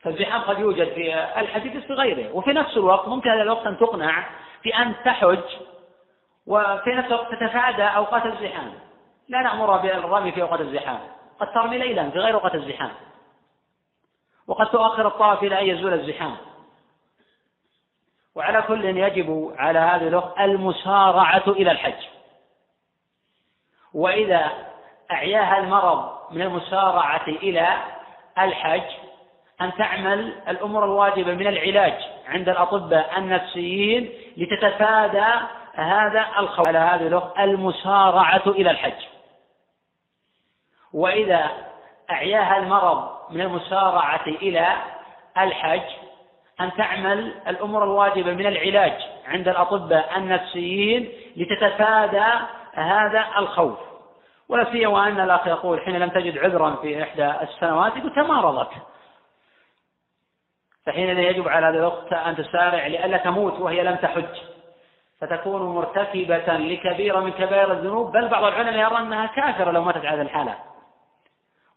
[0.01, 2.35] فالزحام قد يوجد في الحج في غيره.
[2.35, 4.25] وفي نفس الوقت ممكن هذا الوقت أن تقنع
[4.61, 5.43] في أن تحج
[6.47, 8.73] وفي نفس الوقت تتفادى أوقات الزحام.
[9.33, 10.99] لا نأمر بالرمي في أوقات الزحام.
[11.39, 12.91] قد ترمي ليلا في غير أوقات الزحام.
[14.47, 16.37] وقد تؤخر الطواف إلى أن يزول الزحام.
[18.35, 22.03] وعلى كل يجب على هذه الأخت المسارعة إلى الحج.
[23.93, 24.51] وإذا
[25.11, 27.77] أعياها المرض من المسارعة إلى
[28.37, 28.89] الحج
[29.61, 31.95] أن تعمل الأمور الواجبة من العلاج
[32.27, 36.67] عند الأطباء النفسيين لتتفادى هذا الخوف.
[36.67, 39.12] على هذه الأخت المسارعة إلى الحج.
[40.93, 41.51] وإذا
[42.11, 44.67] أعياها المرض من المسارعة إلى
[45.37, 45.81] الحج
[46.61, 48.93] أن تعمل الأمور الواجبة من العلاج
[49.27, 52.25] عند الأطباء النفسيين لتتفادى
[52.73, 53.77] هذا الخوف.
[54.49, 58.69] ولا سيما أن الأخ يقول حين لم تجد عذرا في إحدى السنوات يقول تمارضت.
[60.85, 64.35] فحينئذ يجب على هذه الأخت أن تسارع لئلا تموت وهي لم تحج
[65.21, 70.21] فتكون مرتكبة لكبيرة من كبائر الذنوب بل بعض العلماء يرى أنها كافرة لو ماتت على
[70.21, 70.55] الحالة.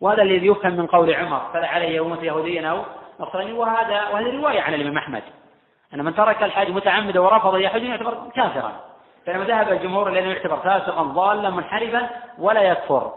[0.00, 2.82] وهذا الذي يفهم من قول عمر فلا عليه أمة يهوديا أو
[3.20, 3.52] نصراني.
[3.52, 5.22] وهذا وهذه رواية عن الإمام أحمد.
[5.94, 8.72] أن من ترك الحج متعمدا ورفض يحج يعتبر كافرا.
[9.26, 13.12] فلما ذهب الجمهور لأنه يعتبر فاسقا ضالا منحرفا ولا يكفر.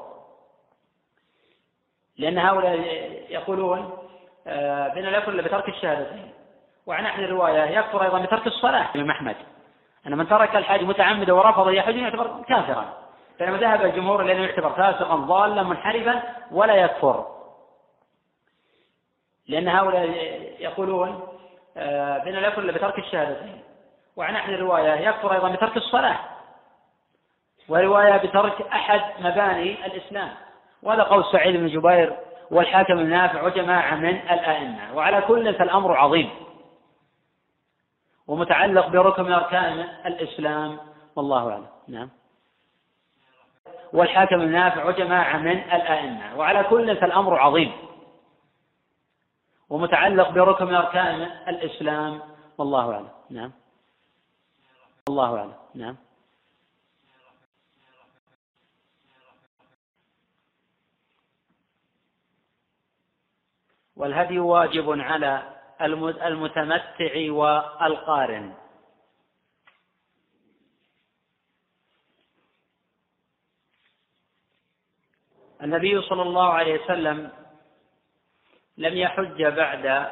[2.17, 2.79] لأن هؤلاء
[3.29, 3.91] يقولون
[4.47, 6.33] آه، بأن لا يكفر إلا بترك الشهادتين.
[6.85, 8.87] وعن أحد الرواية يكفر أيضا بترك الصلاة.
[8.95, 9.35] الإمام أحمد
[10.07, 12.85] أن من ترك الحج متعمدا ورفض يحج يعتبر كافرا.
[13.39, 17.25] فلما ذهب الجمهور لأنه يعتبر فاسقا ضالا منحرفا ولا يكفر.
[19.47, 20.05] لأن هؤلاء
[20.59, 21.27] يقولون
[21.77, 23.63] آه، بأن لا يكفر إلا بترك الشهادتين.
[24.15, 26.19] وعن أحد الرواية يكفر أيضا بترك الصلاة.
[27.69, 30.31] ورواية بترك أحد مباني الإسلام.
[30.83, 32.17] وهذا قول سعيد بن جبير
[32.51, 34.95] والحاكم النافع وجماعة من الأئمة.
[34.95, 36.29] وعلى كل فالأمر عظيم.
[38.27, 40.77] ومتعلق بركن من أركان الإسلام.
[41.15, 41.67] والله أعلم.
[41.87, 42.18] نعم.
[43.93, 46.37] والحاكم النافع وجماعة من الأئمة.
[46.37, 47.71] وعلى كل فالأمر عظيم.
[49.69, 52.21] ومتعلق بركن من أركان الإسلام.
[52.57, 53.09] والله أعلم.
[53.29, 53.51] نعم.
[55.09, 55.53] والله أعلم.
[55.75, 55.95] نعم.
[63.95, 65.43] والهدي واجب على
[66.25, 68.53] المتمتع والقارن.
[75.63, 77.31] النبي صلى الله عليه وسلم
[78.77, 80.11] لم يحج بعد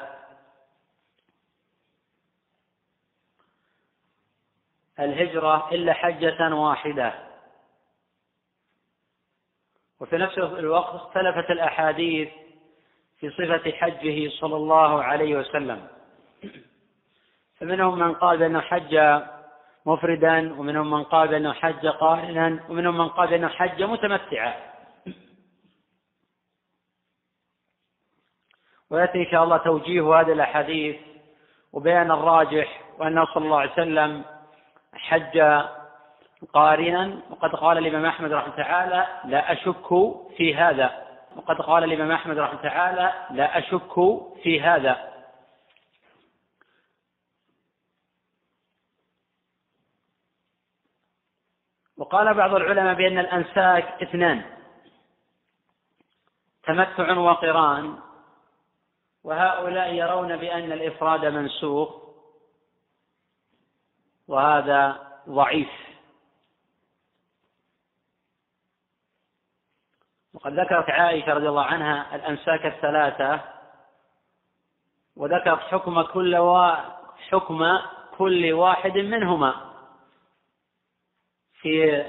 [5.00, 7.14] الهجرة إلا حجة واحدة.
[10.00, 12.30] وفي نفس الوقت اختلفت الأحاديث
[13.20, 15.88] في صفة حجه صلى الله عليه وسلم.
[17.60, 19.22] فمنهم من قال بأنه حج
[19.86, 24.77] مفردا ومنهم من قال بأنه حج قارنا ومنهم من قال بأنه حج متمتعا.
[28.90, 30.96] ويأتي إن شاء الله توجيه هذه الأحاديث
[31.74, 34.26] وبيان الراجح وأنه صلى الله عليه وسلم
[34.94, 35.40] حج
[36.54, 37.22] قارنا.
[37.30, 39.88] وقد قال الإمام أحمد رحمه تعالى لا أشك
[40.38, 41.08] في هذا.
[41.36, 43.94] وقد قال الإمام أحمد رحمه تعالى لا أشك
[44.44, 45.14] في هذا.
[51.98, 54.44] وقال بعض العلماء بأن الأنساك اثنان
[56.64, 58.07] تمتع وقران.
[59.28, 61.90] وهؤلاء يرون بأن الإفراد منسوخ
[64.28, 65.70] وهذا ضعيف.
[70.34, 73.42] وقد ذكرت عائشة رضي الله عنها الأنساك الثلاثة
[75.16, 76.76] وذكرت حكم كل و...
[77.30, 77.80] حكم
[78.18, 79.74] كل واحد منهما
[81.62, 82.06] في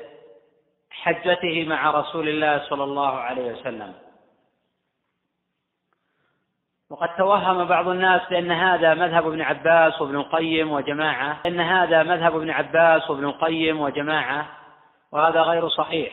[0.91, 4.08] حجته مع رسول الله صلى الله عليه وسلم.
[6.91, 12.37] وقد توهم بعض الناس بأن هذا مذهب ابن عباس وابن القيم وجماعة أن هذا مذهب
[12.37, 14.57] ابن عباس وابن القيم وجماعة
[15.13, 16.13] وهذا غير صحيح.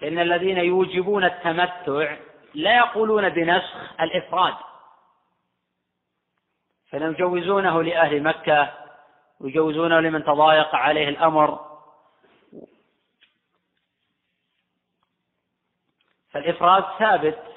[0.00, 2.16] فإن الذين يوجبون التمتع
[2.54, 4.54] لا يقولون بنسخ الإفراد.
[6.90, 8.72] فيجوزونه لأهل مكة
[9.40, 11.60] ويجوزونه لمن تضايق عليه الأمر.
[16.30, 17.55] فالإفراد ثابت.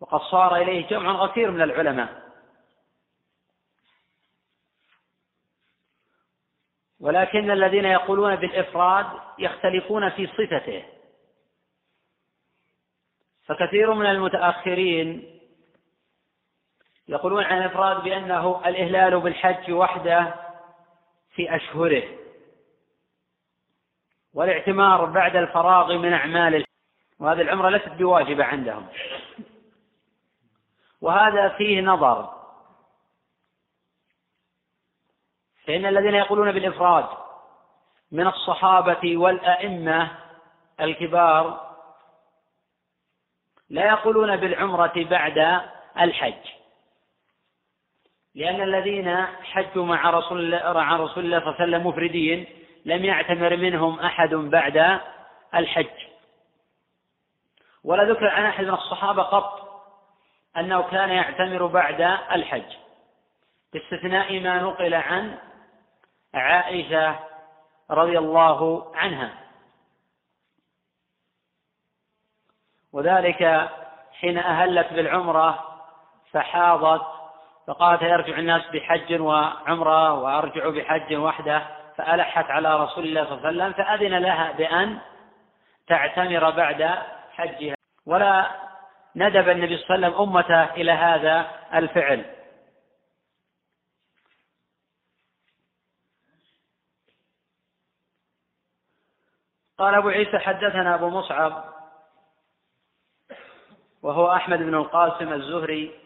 [0.00, 2.30] وقد صار إليه جمع غفير من العلماء.
[7.00, 9.06] ولكن الذين يقولون بالإفراد
[9.38, 10.84] يختلفون في صفته.
[13.46, 15.40] فكثير من المتأخرين
[17.08, 20.34] يقولون عن الإفراد بأنه الإهلال بالحج وحده
[21.34, 22.02] في أشهره.
[24.34, 26.64] والاعتمار بعد الفراغ من أعمال
[27.18, 28.86] وهذه العمرة ليست بواجبة عندهم.
[31.00, 32.40] وهذا فيه نظر.
[35.64, 37.06] فإن الذين يقولون بالإفراد
[38.12, 40.18] من الصحابة والأئمة
[40.80, 41.70] الكبار
[43.68, 45.60] لا يقولون بالعمرة بعد
[46.00, 46.48] الحج.
[48.34, 50.58] لأن الذين حجوا مع رسول الله
[51.08, 52.46] صلى الله عليه وسلم مفردين
[52.84, 55.00] لم يعتمر منهم أحد بعد
[55.54, 56.06] الحج.
[57.84, 59.59] ولا ذكر عن أحد من الصحابة قط.
[60.56, 62.00] أنه كان يعتمر بعد
[62.32, 62.76] الحج.
[63.72, 65.38] باستثناء ما نقل عن
[66.34, 67.18] عائشة
[67.90, 69.34] رضي الله عنها.
[72.92, 73.70] وذلك
[74.20, 75.80] حين أهلت بالعمرة
[76.32, 77.06] فحاضت
[77.66, 81.62] فقالت يرجع الناس بحج وعمرة وأرجع بحج وحده
[81.96, 84.98] فألحت على رسول الله صلى الله عليه وسلم فأذن لها بأن
[85.86, 86.98] تعتمر بعد
[87.32, 87.76] حجها.
[88.06, 88.50] ولا
[89.16, 92.36] ندب النبي صلى الله عليه وسلم أمته إلى هذا الفعل.
[99.78, 101.64] قال أبو عيسى حدثنا أبو مصعب
[104.02, 106.00] وهو أحمد بن القاسم الزهري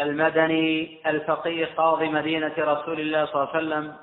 [0.00, 3.96] المدني الفقيه قاضي مدينة رسول الله صلى الله عليه وسلم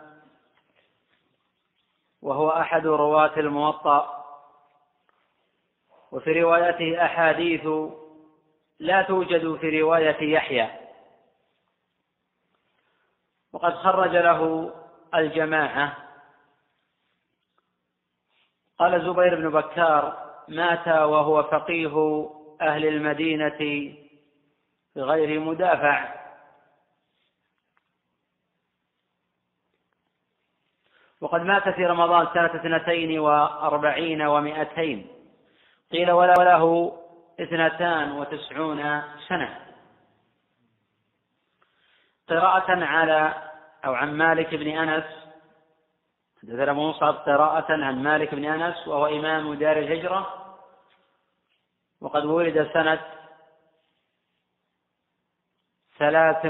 [2.22, 4.21] وهو أحد رواة الموطأ.
[6.12, 7.68] وفي روايته أحاديث
[8.80, 10.70] لا توجد في رواية يحيى.
[13.54, 14.74] وقد خرج له
[15.16, 15.98] الجماعة.
[18.80, 22.26] قال زبير بن بكار مات وهو فقيه
[22.62, 23.94] أهل المدينة
[24.96, 26.22] بغير مدافع.
[31.22, 35.21] وقد مات في رمضان سنة اثنتين وأربعين ومائتين.
[35.92, 36.98] قيل وله
[37.40, 39.60] اثنتان وتسعون سنة.
[42.28, 43.50] قراءة على
[43.86, 45.06] أو عن مالك بن أنس
[46.42, 50.58] حدثنا مصعب قراءة عن مالك بن أنس وهو إمام دار الهجرة
[52.02, 53.02] وقد ولد سنة
[56.00, 56.46] ثلاث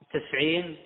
[0.00, 0.76] وتسعين.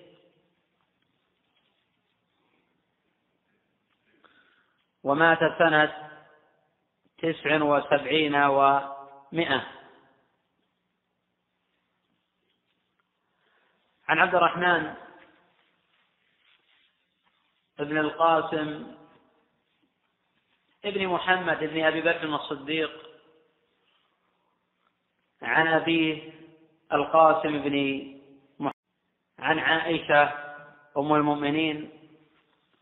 [5.02, 6.09] ومات سنة
[7.22, 9.66] تسع وسبعين ومائة
[14.08, 14.94] عن عبد الرحمن
[17.78, 18.96] بن القاسم
[20.84, 23.10] ابن محمد بن أبي بكر الصديق
[25.42, 26.32] عن أبيه
[26.92, 27.76] القاسم بن
[29.38, 30.22] عن عائشة
[30.96, 31.90] أم المؤمنين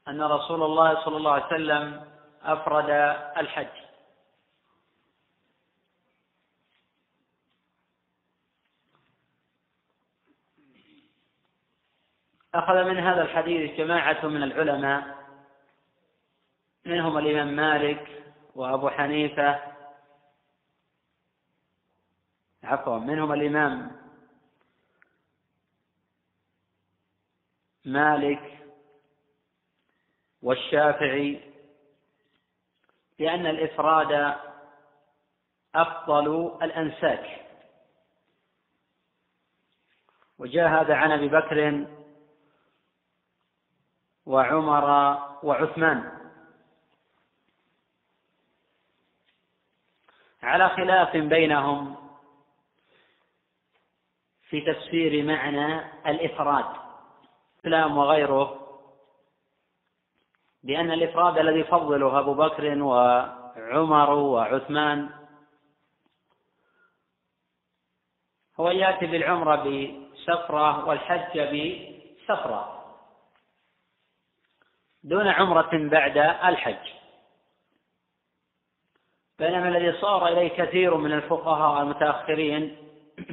[0.08, 2.10] أن رسول الله صلى الله عليه وسلم
[2.42, 2.90] أفرد
[3.36, 3.87] الحج.
[12.54, 15.18] أخذ من هذا الحديث جماعة من العلماء
[16.84, 19.60] منهم الإمام مالك وأبو حنيفة
[22.62, 23.92] عفوا منهم الإمام
[27.84, 28.58] مالك
[30.42, 31.40] والشافعي
[33.18, 34.38] بأن الإفراد
[35.74, 37.46] أفضل الأنساك.
[40.38, 41.86] وجاء هذا عن أبي بكر
[44.28, 46.18] وعمر وعثمان.
[50.42, 51.96] على خلاف بينهم
[54.48, 55.80] في تفسير معنى
[56.10, 56.64] الإفراد.
[57.54, 58.68] الإسلام وغيره.
[60.62, 65.10] بأن الإفراد الذي يفضله أبو بكر وعمر وعثمان.
[68.60, 72.77] هو يأتي بالعمرة بسفرة والحج بسفرة.
[75.02, 76.92] دون عمرة بعد الحج.
[79.38, 82.76] بينما الذي صار إليه كثير من الفقهاء المتأخرين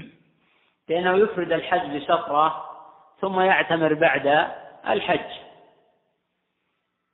[0.88, 2.70] بأنه يفرد الحج بسفرة
[3.22, 4.28] ثم يعتمر بعد
[4.88, 5.40] الحج.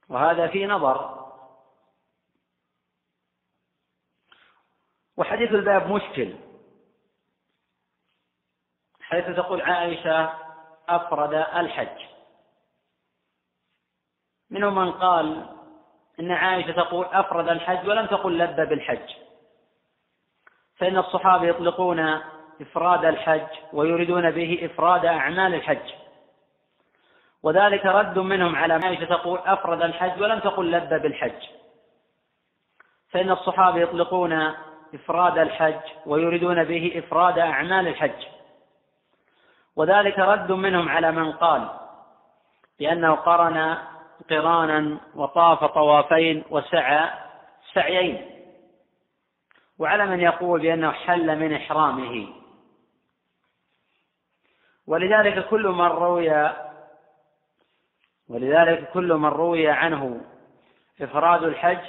[0.10, 1.22] وهذا في نظر.
[5.18, 6.34] وحديث الباب مشكل.
[9.02, 10.34] حيث تقول عائشة
[10.90, 12.21] أفرد الحج.
[14.52, 15.46] منهم من قال
[16.20, 19.10] إن عائشة تقول أفرد الحج ولم تقل لب بالحج.
[20.76, 22.20] فإن الصحابة يطلقون
[22.62, 25.92] إفراد الحج ويريدون به إفراد أعمال الحج.
[27.44, 31.44] وذلك رد منهم على عائشة تقول أفرد الحج ولم تقل لب بالحج.
[33.10, 34.54] فإن الصحابة يطلقون
[34.94, 38.26] إفراد الحج ويريدون به إفراد أعمال الحج.
[39.76, 41.70] وذلك رد منهم على من قال
[42.80, 43.78] بأنه قرن
[44.34, 47.10] قرانا وطاف طوافين وسعى
[47.74, 48.32] سعيين.
[49.80, 52.28] وعلى من يقول بأنه حل من إحرامه.
[54.88, 56.52] ولذلك كل من روي
[58.30, 60.22] ولذلك كل من روي عنه
[61.02, 61.86] إفراد الحج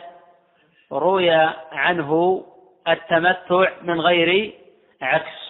[0.92, 1.30] روي
[1.72, 2.44] عنه
[2.88, 4.54] التمتع من غير
[5.02, 5.41] عكس.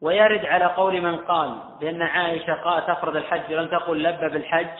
[0.00, 4.78] ويرد على قول من قال بأن عائشة قال تفرض الحج ولم تقل لب بالحج.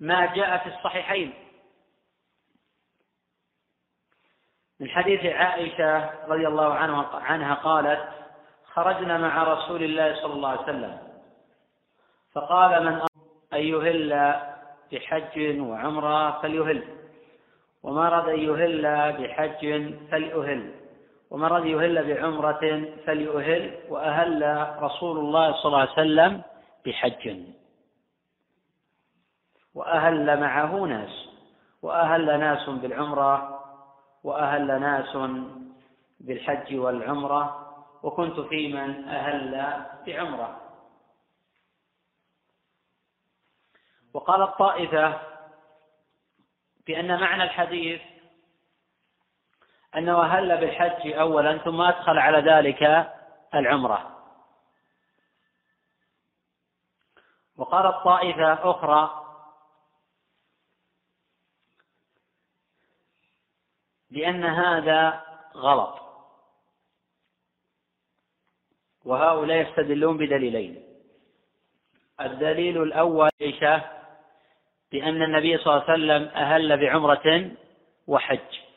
[0.00, 1.34] ما جاء في الصحيحين.
[4.80, 6.74] من حديث عائشة رضي الله
[7.14, 8.08] عنها قالت
[8.64, 10.98] خرجنا مع رسول الله صلى الله عليه وسلم.
[12.32, 13.00] فقال من
[13.52, 14.40] أن يهل
[14.92, 16.84] بحج وعمرة فليهل.
[17.82, 19.60] وما أراد أن يهل بحج
[20.10, 20.79] فليهل.
[21.30, 26.42] ومن رد يهل بعمرة فليؤهل وأهل رسول الله صلى الله عليه وسلم
[26.86, 27.40] بحج.
[29.74, 31.28] وأهل معه ناس
[31.82, 33.60] وأهل ناس بالعمرة
[34.24, 35.16] وأهل ناس
[36.20, 37.66] بالحج والعمرة
[38.02, 40.60] وكنت في من أهل بعمرة.
[44.14, 45.20] وقال الطائفة
[46.86, 48.00] بأن معنى الحديث
[49.96, 53.12] أنه أهل بالحج أولا ثم أدخل على ذلك
[53.54, 54.16] العمرة.
[57.56, 59.26] وقالت طائفة أخرى
[64.10, 66.00] بأن هذا غلط.
[69.04, 70.84] وهؤلاء يستدلون بدليلين.
[72.20, 73.90] الدليل الأول عائشة
[74.92, 77.50] بأن النبي صلى الله عليه وسلم أهل بعمرة
[78.06, 78.69] وحج.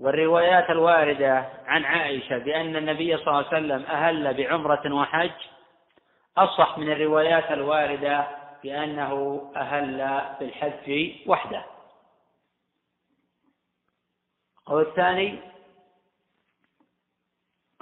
[0.00, 5.32] والروايات الواردة عن عائشة بأن النبي صلى الله عليه وسلم أهل بعمرة وحج
[6.36, 8.28] أصح من الروايات الواردة
[8.62, 11.64] بأنه أهل بالحج وحده.
[14.58, 15.40] القول الثاني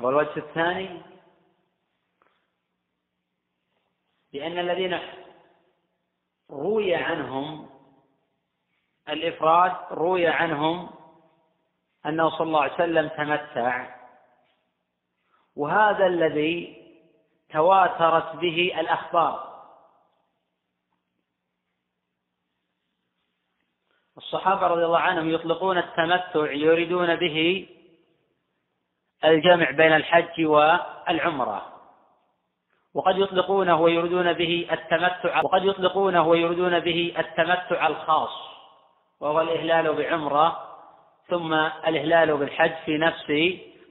[0.00, 1.02] أو الوجه الثاني
[4.32, 5.00] بأن الذين
[6.50, 7.70] روي عنهم
[9.08, 10.97] الإفراد روي عنهم
[12.06, 13.86] أنه صلى الله عليه وسلم تمتع.
[15.56, 16.84] وهذا الذي
[17.52, 19.48] تواترت به الأخبار.
[24.16, 27.68] الصحابة رضي الله عنهم يطلقون التمتع يريدون به
[29.24, 31.78] الجمع بين الحج والعمرة.
[32.94, 38.30] وقد يطلقونه ويريدون به التمتع وقد يطلقونه ويريدون به التمتع الخاص
[39.20, 40.67] وهو الإهلال بعمرة
[41.28, 43.32] ثم الإهلال بالحج في نفس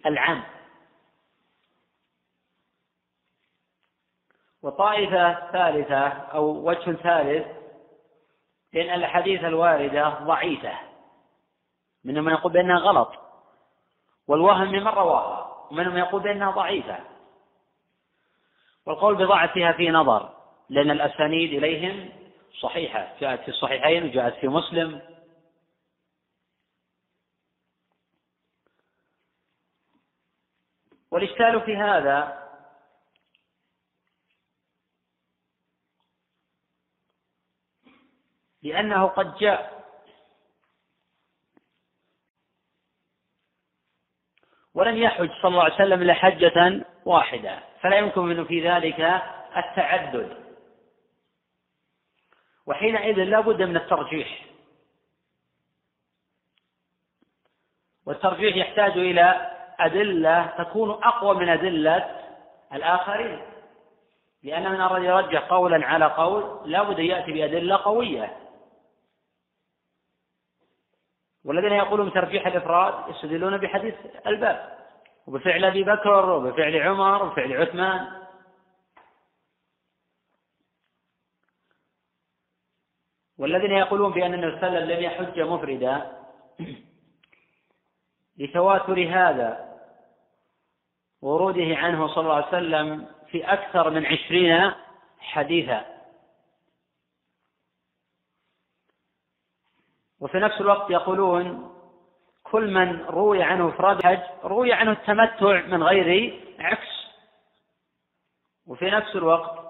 [0.05, 0.43] العام.
[4.63, 7.47] وطائفة ثالثة أو وجه ثالث
[8.73, 10.73] لأن الأحاديث الواردة ضعيفة
[12.03, 13.11] منهم من يقول بأنها غلط
[14.27, 16.99] والوهم من رواها ومنهم يقول بأنها ضعيفة.
[18.85, 20.29] والقول بضعفها في نظر
[20.69, 22.09] لأن الأسانيد إليهم
[22.59, 25.01] صحيحة جاءت في الصحيحين وجاءت في مسلم.
[31.11, 32.47] والإشكال في هذا
[38.61, 39.77] لأنه قد جاء
[44.73, 48.99] ولم يحج صلى الله عليه وسلم إلا حجة واحدة فلا يمكن منه في ذلك
[49.57, 50.47] التعدد.
[52.65, 54.45] وحينئذ لا بد من الترجيح.
[58.05, 62.21] والترجيح يحتاج إلى أدلة تكون أقوى من أدلة
[62.73, 63.41] الآخرين.
[64.43, 68.37] لأن من أراد يرجح قولا على قول لا بد يأتي بأدلة قوية.
[71.45, 73.95] والذين يقولون ترجيح الإفراد يستدلون بحديث
[74.27, 74.77] الباب
[75.27, 78.17] وبفعل أبي بكر وبفعل عمر وبفعل عثمان.
[83.37, 86.17] والذين يقولون بأن النبي صلى الله عليه وسلم لم يحج مفردا
[88.37, 89.66] لتواتر هذا
[91.21, 94.71] وروده عنه صلى الله عليه وسلم في أكثر من عشرين
[95.19, 95.85] حديثا.
[100.19, 101.73] وفي نفس الوقت يقولون
[102.43, 107.07] كل من روي عنه إفراد الحج روي عنه التمتع من غير عكس.
[108.67, 109.67] وفي نفس الوقت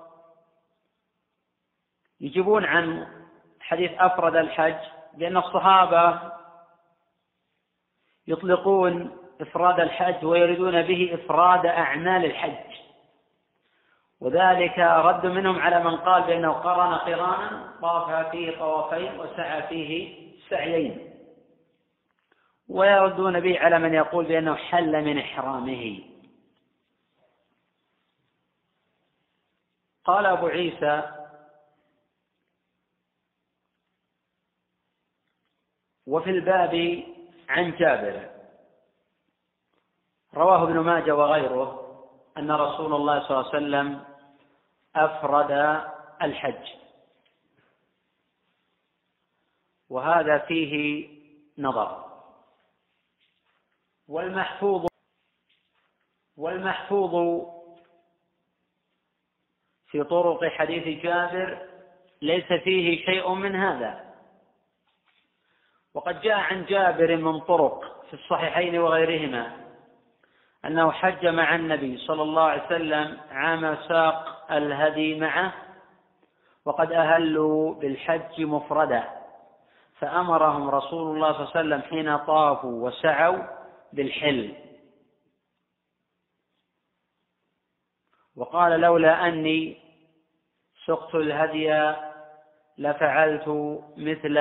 [2.19, 3.07] يجيبون عن
[3.59, 4.77] حديث أفرد الحج
[5.17, 6.31] لأن الصحابة
[8.27, 12.77] يطلقون إفراد الحج ويريدون به إفراد أعمال الحج.
[14.19, 20.17] وذلك رد منهم على من قال بأنه قرن قرانا طاف فيه طوافين وسعى فيه
[20.49, 21.13] سعيين.
[22.69, 25.99] ويردون به على من يقول بأنه حل من إحرامه.
[30.05, 31.13] قال أبو عيسى
[36.07, 37.03] وفي الباب
[37.49, 38.36] عن جابر.
[40.37, 41.83] رواه ابن ماجه وغيره
[42.37, 44.03] أن رسول الله صلى الله عليه وسلم
[44.95, 45.51] أفرد
[46.21, 46.67] الحج.
[49.89, 51.07] وهذا فيه
[51.57, 52.05] نظر.
[54.07, 54.85] والمحفوظ
[56.37, 57.45] والمحفوظ
[59.87, 61.67] في طرق حديث جابر
[62.21, 64.13] ليس فيه شيء من هذا.
[65.93, 69.66] وقد جاء عن جابر من طرق في الصحيحين وغيرهما.
[70.67, 75.53] أنه حج مع النبي صلى الله عليه وسلم عام ساق الهدي معه
[76.65, 79.03] وقد أهلوا بالحج مفردا.
[79.99, 83.43] فأمرهم رسول الله صلى الله عليه وسلم حين طافوا وسعوا
[83.93, 84.53] بالحل
[88.35, 89.77] وقال لولا أني
[90.85, 91.93] سقت الهدي
[92.77, 93.47] لفعلت
[93.97, 94.37] مثل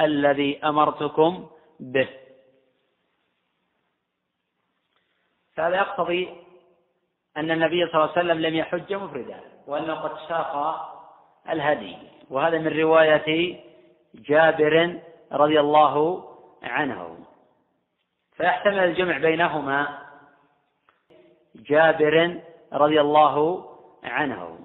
[0.00, 1.48] الذي أمرتكم
[1.80, 2.08] به.
[5.58, 6.28] فهذا يقتضي
[7.36, 10.54] أن النبي صلى الله عليه وسلم لم يحج مفردا وأنه قد ساق
[11.48, 11.96] الهدي.
[12.30, 13.60] وهذا من رواية
[14.14, 15.00] جابر
[15.32, 16.24] رضي الله
[16.62, 17.18] عنه.
[18.36, 19.98] فيحتمل الجمع بينهما
[21.54, 22.40] جابر
[22.72, 23.64] رضي الله
[24.04, 24.58] عنه.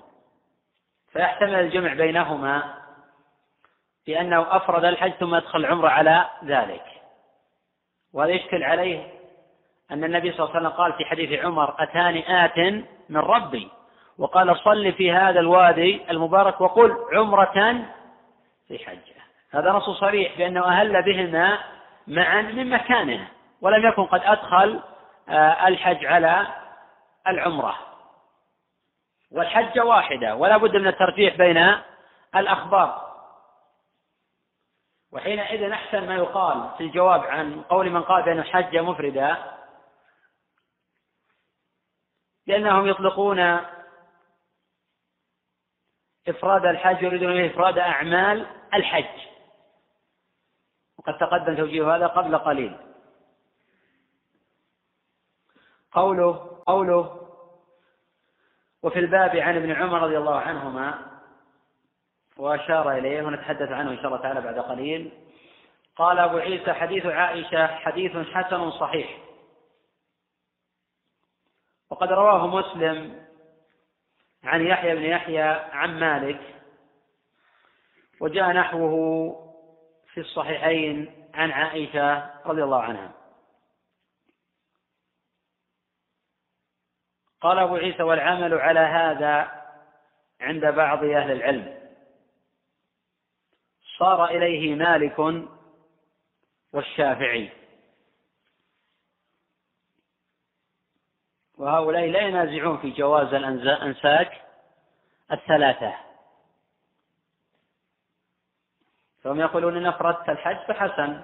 [1.11, 2.75] فيحتمل الجمع بينهما
[4.07, 6.85] بأنه أفرد الحج ثم أدخل العمرة على ذلك.
[8.13, 9.12] وهذا يشكل عليه
[9.91, 12.57] أن النبي صلى الله عليه وسلم قال في حديث عمر أتاني آت
[13.10, 13.69] من ربي؟
[14.18, 17.85] وقال صل في هذا الوادي المبارك وقل عمرة
[18.68, 19.23] في حجة.
[19.51, 21.57] هذا نص صريح بأنه أهل بهما
[22.07, 23.27] معا من مكانه
[23.61, 24.80] ولم يكن قد أدخل
[25.30, 26.47] آه، الحج على
[27.27, 27.76] العمرة.
[29.31, 31.76] والحجة واحدة ولا بد من الترجيح بين
[32.35, 33.14] الأخبار.
[35.11, 39.52] وحينئذ أحسن ما يقال في الجواب عن قول من قال بأن الحج مفردة
[42.47, 43.59] لأنهم يطلقون
[46.27, 49.19] إفراد الحج يريدون إفراد أعمال الحج.
[50.97, 52.77] وقد تقدم توجيه هذا قبل قليل.
[55.91, 57.29] قوله قوله
[58.83, 61.19] وفي الباب عن ابن عمر رضي الله عنهما
[62.37, 65.11] وأشار إليه ونتحدث عنه إن شاء الله تعالى بعد قليل.
[65.95, 69.22] قال أبو عيسى حديث عائشة حديث حسن صحيح.
[71.93, 73.25] وقد رواه مسلم
[74.43, 76.41] عن يحيى بن يحيى عن مالك
[78.19, 78.93] وجاء نحوه
[80.13, 83.11] في الصحيحين عن عائشة رضي الله عنها.
[87.41, 89.51] قال أبو عيسى والعمل على هذا
[90.41, 91.91] عند بعض أهل العلم.
[93.97, 95.45] صار إليه مالك
[96.73, 97.62] والشافعي.
[101.64, 104.41] وهؤلاء لا ينازعون في جواز الأنساك
[105.31, 105.94] الثلاثة.
[109.23, 111.23] فهم يقولون إن أفردت الحج فحسن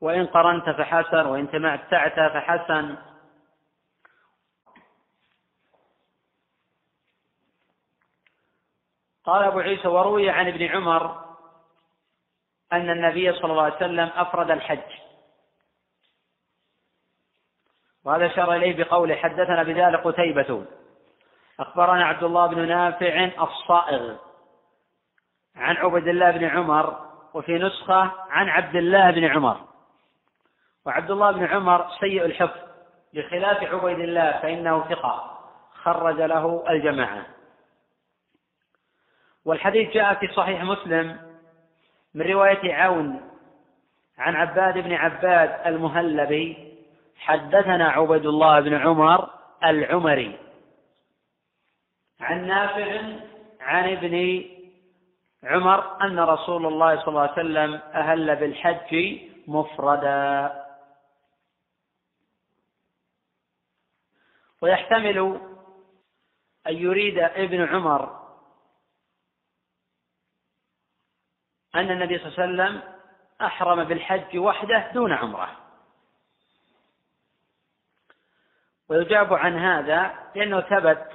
[0.00, 2.96] وإن قرنت فحسن وإن تمتعت فحسن.
[9.24, 11.24] قال أبو عيسى وروي عن ابن عمر
[12.72, 15.07] أن النبي صلى الله عليه وسلم أفرد الحج.
[18.08, 20.64] وهذا أشار إليه بقوله حدثنا بذلك قتيبة.
[21.60, 24.16] أخبرنا عبد الله بن نافع الصائغ
[25.56, 26.96] عن عبد الله بن عمر
[27.34, 29.60] وفي نسخة عن عبد الله بن عمر.
[30.86, 32.60] وعبد الله بن عمر سيء الحفظ
[33.14, 35.38] بخلاف عبيد الله فإنه ثقة
[35.82, 37.26] خرج له الجماعة.
[39.44, 41.20] والحديث جاء في صحيح مسلم
[42.14, 43.20] من رواية عون
[44.18, 46.67] عن عباد بن عباد المهلبي
[47.18, 49.30] حدثنا عبد الله بن عمر
[49.64, 50.38] العمري
[52.20, 53.02] عن نافع
[53.60, 54.44] عن ابن
[55.44, 60.64] عمر أن رسول الله صلى الله عليه وسلم أهل بالحج مفردا.
[64.62, 65.40] ويحتمل
[66.66, 68.28] أن يريد ابن عمر
[71.74, 72.82] أن النبي صلى الله عليه وسلم
[73.42, 75.67] أحرم بالحج وحده دون عمرة.
[78.88, 81.08] ويجاب عن هذا لأنه ثبت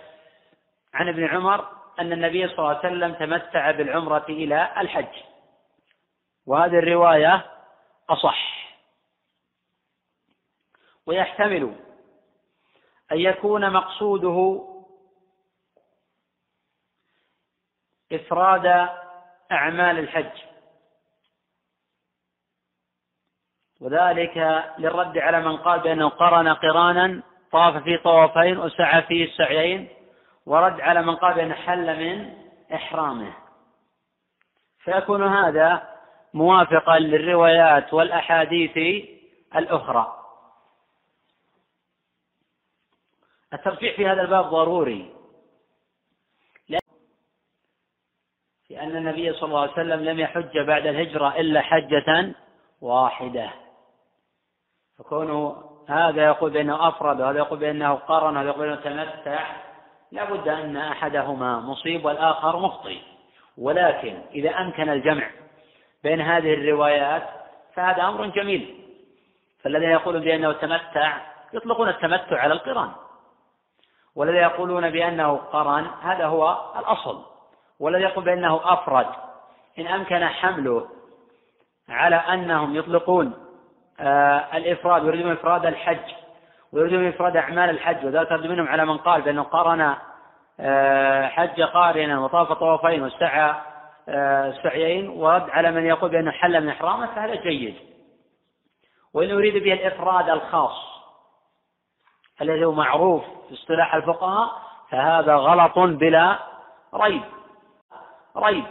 [0.94, 1.68] عن ابن عمر
[2.00, 5.24] أن النبي صلى الله عليه وسلم تمتع بالعمرة إلى الحج.
[6.45, 7.52] وهذه الرواية
[8.10, 8.54] أصح.
[11.06, 11.76] ويحتمل
[13.12, 14.70] أن يكون مقصوده
[18.12, 18.90] إفراد
[19.52, 20.41] أعمال الحج.
[23.82, 24.38] وذلك
[24.78, 29.89] للرد على من قال بأنه قرن قرانا طاف في طوافين وسعى فيه السعيين
[30.45, 32.34] ورد على من قال بأنه حل من
[32.73, 33.34] إحرامه.
[34.80, 35.89] فيكون هذا
[36.34, 39.05] موافقا للروايات والأحاديث
[39.55, 40.19] الأخرى.
[43.53, 45.13] الترجيح في هذا الباب ضروري.
[48.69, 52.34] لأن النبي صلى الله عليه وسلم لم يحج بعد الهجرة إلا حجة
[52.81, 53.49] واحدة.
[54.97, 59.43] فكونه هذا يقول بأنه أفرد وهذا يقول بأنه قرن وهذا يقول بأنه تمتع.
[60.11, 62.97] لا بد أن أحدهما مصيب والآخر مخطئ.
[63.57, 65.30] ولكن إذا أمكن الجمع
[66.03, 67.30] بين هذه الروايات
[67.76, 68.76] فهذا أمر جميل.
[69.64, 71.18] فالذين يقولون بأنه تمتع
[71.53, 72.91] يطلقون التمتع على القران.
[74.15, 77.26] والذين يقولون بأنه قرن هذا هو الأصل.
[77.80, 79.07] والذي يقول بأنه أفرد
[79.80, 80.88] إن أمكن حمله
[81.89, 83.34] على أنهم يطلقون
[83.99, 86.14] آه الإفراد ويريدون إفراد الحج
[86.74, 89.95] ويريدون إفراد أعمال الحج وذلك ترد منهم على من قال بأنه قرن
[90.60, 93.56] آه حج قارنا وطاف طوافين واستعى
[94.10, 97.76] آه سعيين ورد على من يقول بأنه حل من إحرامه فهذا جيد.
[99.14, 100.94] وإن يريد به الإفراد الخاص
[102.41, 106.40] الذي هو معروف في اصطلاح الفقهاء فهذا غلط بلا
[106.94, 107.24] ريب.
[108.38, 108.65] ريب.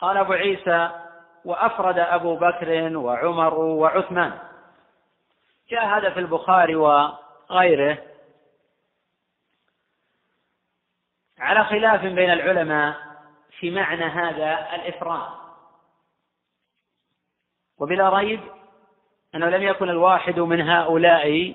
[0.00, 0.90] قال أبو عيسى
[1.44, 4.38] وأفرد أبو بكر وعمر وعثمان.
[5.68, 7.98] جاء هذا في البخاري وغيره.
[11.38, 12.96] على خلاف بين العلماء
[13.58, 15.30] في معنى هذا الإفراد.
[17.78, 18.40] وبلا ريب
[19.34, 21.54] أنه لم يكن الواحد من هؤلاء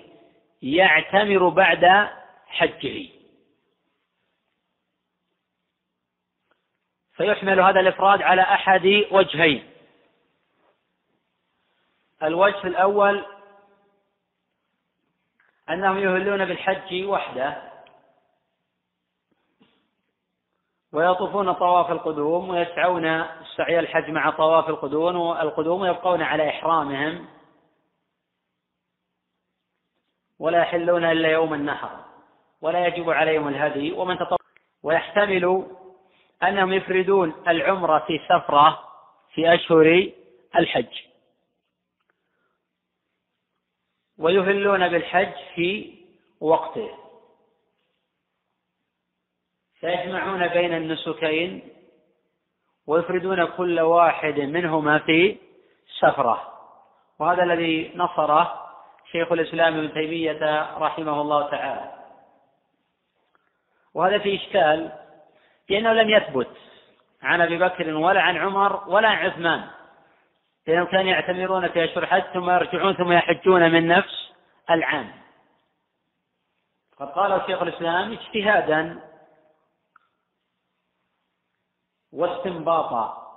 [0.61, 2.09] يعتمر بعد
[2.47, 3.09] حجه.
[7.13, 9.68] فيحمل هذا الإفراد على أحد وجهين.
[12.23, 13.25] الوجه الأول
[15.69, 17.69] أنهم يهلون بالحج وحده
[20.91, 23.25] ويطوفون طواف القدوم ويسعون
[23.57, 27.25] سعي الحج مع طواف القدوم القدوم ويبقون على إحرامهم
[30.39, 31.89] ولا يحلون إلا يوم النحر
[32.61, 34.37] ولا يجب عليهم الهدي ومن تطوع
[34.83, 35.65] ويحتمل
[36.43, 38.79] أنهم يفردون العمرة في سفرة
[39.33, 40.11] في أشهر
[40.55, 41.08] الحج.
[44.19, 45.95] ويهلون بالحج في
[46.41, 46.89] وقته.
[49.79, 51.69] فيجمعون بين النسكين
[52.87, 55.37] ويفردون كل واحد منهما في
[55.99, 56.53] سفرة.
[57.19, 58.69] وهذا الذي نصره
[59.11, 61.91] شيخ الإسلام ابن تيمية رحمه الله تعالى.
[63.93, 64.91] وهذا في إشكال
[65.69, 66.57] لأنه لم يثبت
[67.21, 69.78] عن أبي بكر ولا عن عمر ولا عن عثمان.
[70.67, 74.31] لأنهم كانوا يعتمرون في أشهر الحج ثم يرجعون ثم يحجون من نفس
[74.69, 75.11] العام.
[76.97, 78.99] قد قال شيخ الإسلام اجتهادا
[82.13, 83.29] واستنباطا.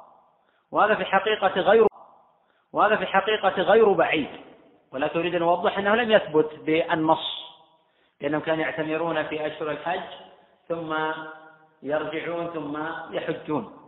[0.70, 1.86] وهذا في حقيقة غير
[2.72, 4.40] وهذا في حقيقة غير بعيد.
[4.92, 7.42] ولكن أريد أن أوضح أنه لم يثبت بالنص.
[8.20, 10.08] لأنهم كانوا يعتمرون في أشهر الحج
[10.68, 10.96] ثم
[11.82, 12.78] يرجعون ثم
[13.14, 13.81] يحجون.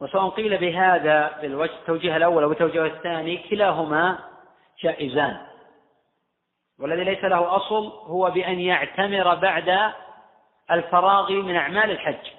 [0.00, 4.18] وسواء قيل بهذا بالوجه التوجيه الأول أو التوجيه الثاني كلاهما
[4.80, 5.46] جائزان.
[6.78, 9.92] والذي ليس له أصل هو بأن يعتمر بعد
[10.70, 12.30] الفراغ من أعمال الحج.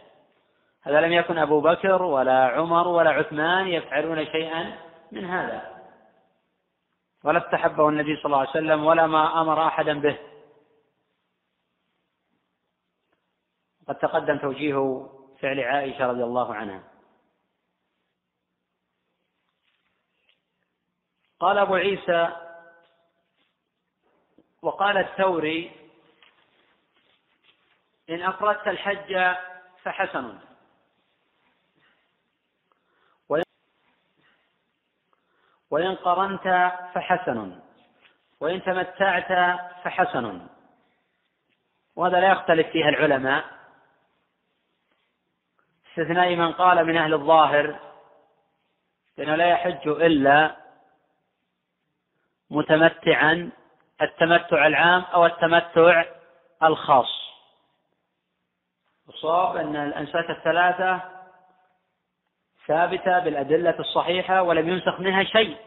[0.83, 4.77] هذا لم يكن أبو بكر ولا عمر ولا عثمان يفعلون شيئا
[5.11, 5.83] من هذا.
[7.23, 10.17] ولا استحبه النبي صلى الله عليه وسلم ولا ما أمر أحدا به.
[13.87, 15.07] قد تقدم توجيه
[15.39, 16.83] فعل عائشة رضي الله عنها.
[21.39, 22.35] قال أبو عيسى
[24.61, 25.71] وقال الثوري
[28.09, 29.35] إن أفردت الحج
[29.83, 30.39] فحسن.
[35.69, 37.59] وإن قرنت فحسن.
[38.39, 40.47] وإن تمتعت فحسن.
[41.95, 43.59] وهذا لا يختلف فيها العلماء.
[45.89, 47.79] استثناء من قال من أهل الظاهر
[49.17, 50.55] لأنه لا يحج إلا
[52.51, 53.49] متمتعا
[54.01, 56.03] التمتع العام أو التمتع
[56.63, 57.19] الخاص.
[59.09, 60.99] الصواب أن الأنساك الثلاثة
[62.67, 65.57] ثابتة بالأدلة الصحيحة ولم ينسخ منها شيء.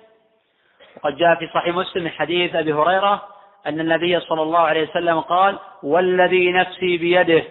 [0.97, 3.29] وقد جاء في صحيح مسلم حديث أبي هريرة
[3.67, 7.45] أن النبي صلى الله عليه وسلم قال والذي نفسي بيده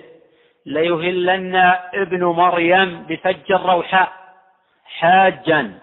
[0.65, 1.55] ليهلن
[1.93, 4.11] ابن مريم بفج الروحاء
[4.85, 5.79] حاجا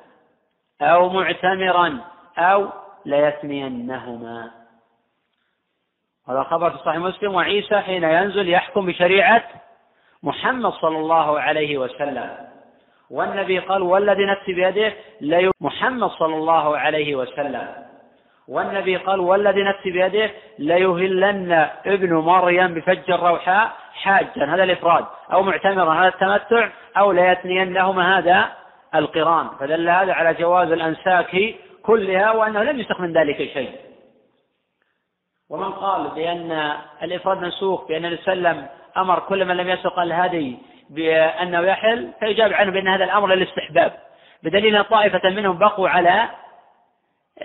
[0.83, 1.99] أو معتمرا
[2.39, 2.69] أو
[3.09, 4.51] ليثنينهما.
[6.29, 9.45] هذا خبر في صحيح مسلم وعيسى حين ينزل يحكم بشريعة
[10.23, 12.31] محمد صلى الله عليه وسلم.
[13.11, 17.69] والنبي قال والذي نفسي بيده لي محمد صلى الله عليه وسلم.
[18.49, 24.45] والنبي قال والذي نفسي بيده ليهلن ابن مريم بفج الروحاء حاجا.
[24.55, 25.05] هذا الإفراد.
[25.33, 26.69] أو معتمرا هذا التمتع.
[26.97, 28.49] أو ليثنينهما هذا
[28.95, 29.49] القران.
[29.61, 31.55] فدل هذا على جواز الأنساك
[31.89, 33.73] كلها وأنه لم يستخ من ذلك شيء.
[35.51, 39.69] ومن قال بأن الإفراد منسوخ بأن النبي صلى الله عليه وسلم أمر كل من لم
[39.69, 40.59] يسق الهدي
[40.91, 43.93] بأنه يحل فيجاب عنه بأن هذا الأمر للاستحباب.
[44.43, 46.29] بدليل أن طائفة منهم بقوا على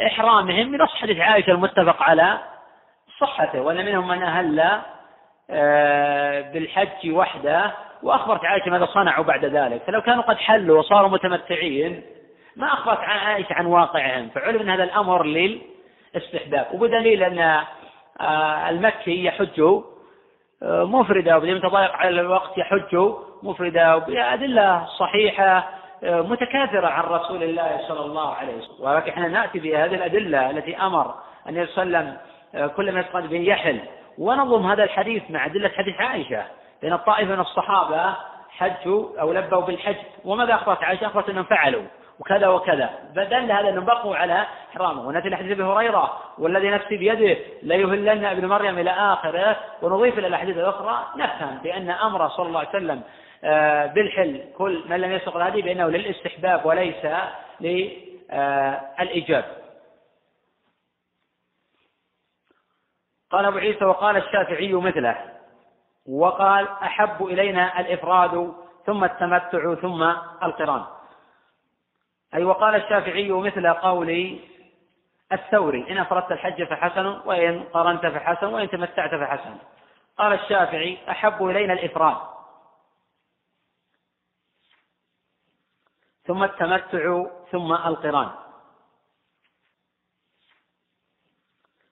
[0.08, 2.38] إحرامهم من حديث عائشة المتفق على
[3.20, 3.62] صحته.
[3.62, 4.82] وأن منهم من أهل
[5.50, 7.72] آه، بالحج وحده
[8.04, 9.82] وأخبرت عائشة ماذا صنعوا بعد ذلك.
[9.88, 12.04] فلو كانوا قد حلوا وصاروا متمتعين
[12.56, 14.30] ما أخبرت عن عائشة عن واقعهم.
[14.30, 16.68] فعلم أن هذا الأمر للاستحباب.
[16.74, 17.64] وبدليل أن
[18.22, 19.82] آه، المكي يحج
[20.64, 23.14] مفردة وبدون تضايق على الوقت يحج
[23.44, 25.70] مفردة بأدلة صحيحة
[26.04, 28.76] متكاثرة عن رسول الله صلى الله عليه وسلم.
[28.80, 31.14] ولكن إحنا نأتي بهذه الأدلة التي أمر
[31.46, 32.18] عليه وسلم
[32.76, 33.80] كل ما يتقدم به يحل.
[34.18, 36.44] ونظم هذا الحديث مع أدلة حديث عائشة.
[36.84, 38.16] لأن الطائفة من الصحابة
[38.50, 39.96] حجوا أو لبوا بالحج.
[40.26, 41.84] وماذا أخبرت عائشة؟ أخبرت أنهم فعلوا.
[42.20, 42.90] وكذا وكذا.
[43.16, 45.08] فدل هذا أنهم بقوا على إحرامه.
[45.08, 49.56] ونأتي لحديث أبي هريرة والذي نفسي بيده ليهلن ابن مريم إلى آخره.
[49.82, 53.02] ونضيف إلى الأحاديث الأخرى نفهم بأن أمر صلى الله عليه وسلم
[53.44, 57.06] آه، بالحل كل من لم يسق الهدي بأنه للاستحباب وليس
[57.62, 59.46] للإيجاب.
[63.32, 65.18] قال أبو عيسى وقال الشافعي مثله
[66.10, 68.54] وقال أحب إلينا الإفراد
[68.86, 70.04] ثم التمتع ثم
[70.44, 70.84] القران.
[72.36, 74.40] أي وقال الشافعي مثل قول
[75.32, 79.58] الثوري إن أفردت الحج فحسن وإن قرنت فحسن وإن تمتعت فحسن.
[80.18, 82.18] قال الشافعي أحب إلينا الإفراد.
[86.26, 88.32] ثم التمتع ثم القران.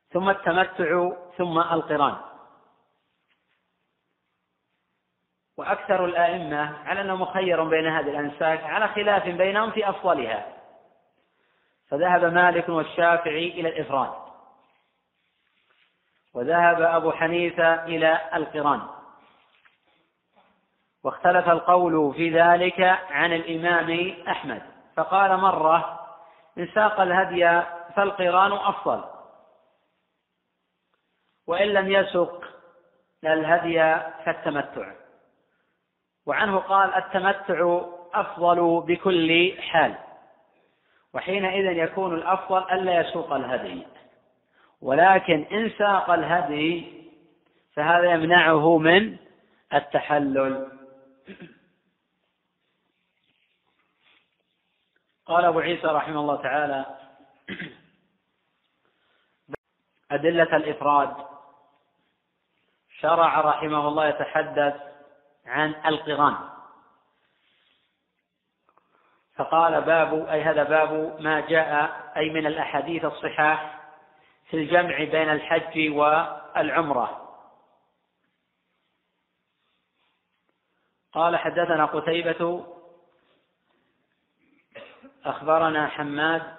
[0.09, 2.30] ثم التمتع ثم القران.
[5.61, 10.45] وأكثر الآئمة على أنه مخير بين هذه الأنساك على خلاف بينهم في أفضلها.
[11.89, 14.11] فذهب مالك والشافعي إلى الإفراد.
[16.33, 18.81] وذهب أبو حنيفة إلى القران.
[21.03, 22.81] واختلف القول في ذلك
[23.11, 24.61] عن الإمام أحمد.
[24.95, 26.07] فقال مرة
[26.57, 27.61] إن ساق الهدي
[27.95, 29.03] فالقران أفضل.
[31.47, 32.43] وإن لم يسق
[33.23, 35.00] الهدي فالتمتع.
[36.26, 37.81] وعنه قال التمتع
[38.14, 39.95] أفضل بكل حال.
[41.14, 43.88] وحينئذ يكون الأفضل ألا يسوق الهدي.
[44.81, 47.02] ولكن إن ساق الهدي
[47.73, 49.18] فهذا يمنعه من
[49.73, 50.68] التحلل.
[55.26, 56.85] قال أبو عيسى رحمه الله تعالى
[60.11, 61.15] أدلة الإفراد.
[62.99, 64.90] شرع رحمه الله يتحدث
[65.45, 66.49] عن القران.
[69.35, 73.81] فقال باب أي هذا باب ما جاء أي من الأحاديث الصحاح
[74.49, 77.22] في الجمع بين الحج والعمرة.
[81.13, 82.65] قال حدثنا قتيبة
[85.26, 86.55] أخبرنا حماد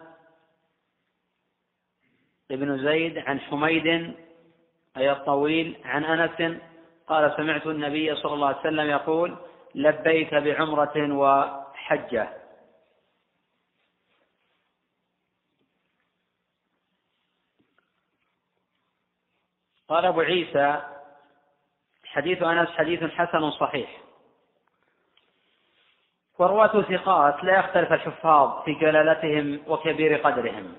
[2.51, 4.17] بن زيد عن حميد
[4.97, 6.63] أي الطويل عن أنس
[7.13, 9.37] قال سمعت النبي صلى الله عليه وسلم يقول
[9.75, 12.29] لبيك بعمرة وحجة.
[19.89, 20.83] قال أبو عيسى
[22.05, 24.01] حديث أنس حديث حسن صحيح.
[26.39, 30.77] ورواة ثقات لا يختلف الحفاظ في جلالتهم وكبير قدرهم.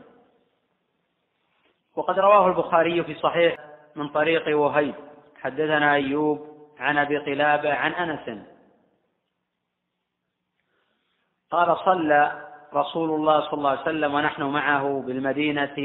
[1.96, 3.58] وقد رواه البخاري في صحيح
[3.96, 5.13] من طريق وهيب.
[5.44, 6.48] حدثنا أيوب
[6.80, 8.46] عن أبي قلابة عن أنس.
[11.52, 15.78] قال صلى رسول الله صلى الله عليه وسلم ونحن معه بالمدينة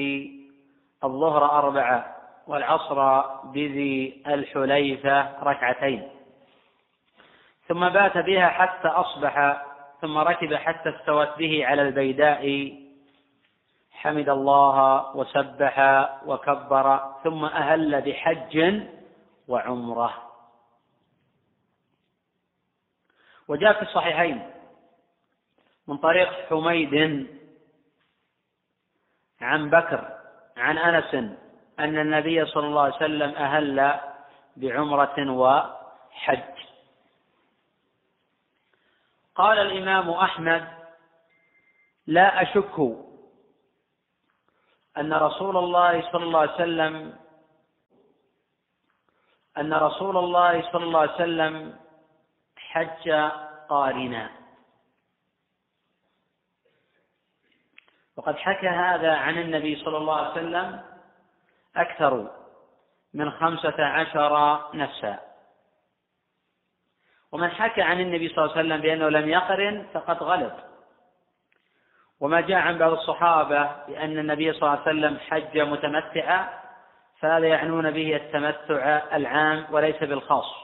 [1.04, 2.16] الظهر أربعة
[2.46, 6.08] والعصر بذي الحليفة ركعتين.
[7.68, 9.62] ثم بات بها حتى أصبح
[10.00, 12.72] ثم ركب حتى استوت به على البيداء.
[13.92, 14.76] حمد الله
[15.16, 15.76] وسبح
[16.26, 18.82] وكبر ثم أهل بحج
[19.48, 20.32] وعمرة.
[23.48, 24.50] وجاء في الصحيحين
[25.86, 27.26] من طريق حميد
[29.40, 30.18] عن بكر
[30.56, 31.14] عن أنس
[31.78, 34.00] أن النبي صلى الله عليه وسلم أهل
[34.56, 36.58] بعمرة وحج.
[39.34, 40.68] قال الإمام أحمد
[42.06, 42.78] لا أشك
[44.98, 47.16] أن رسول الله صلى الله عليه وسلم
[49.58, 51.76] أن رسول الله صلى الله عليه وسلم
[52.56, 53.10] حج
[53.68, 54.30] قارنا.
[58.16, 60.80] وقد حكى هذا عن النبي صلى الله عليه وسلم
[61.76, 62.30] أكثر
[63.14, 64.34] من خمسة عشر
[64.74, 65.18] نفسا.
[67.32, 70.54] ومن حكى عن النبي صلى الله عليه وسلم بأنه لم يقرن فقد غلط.
[72.20, 76.67] وما جاء عن بعض الصحابة بأن النبي صلى الله عليه وسلم حج متمتعا
[77.20, 80.54] فهذا يعنون به التمتع العام وليس بالخاص.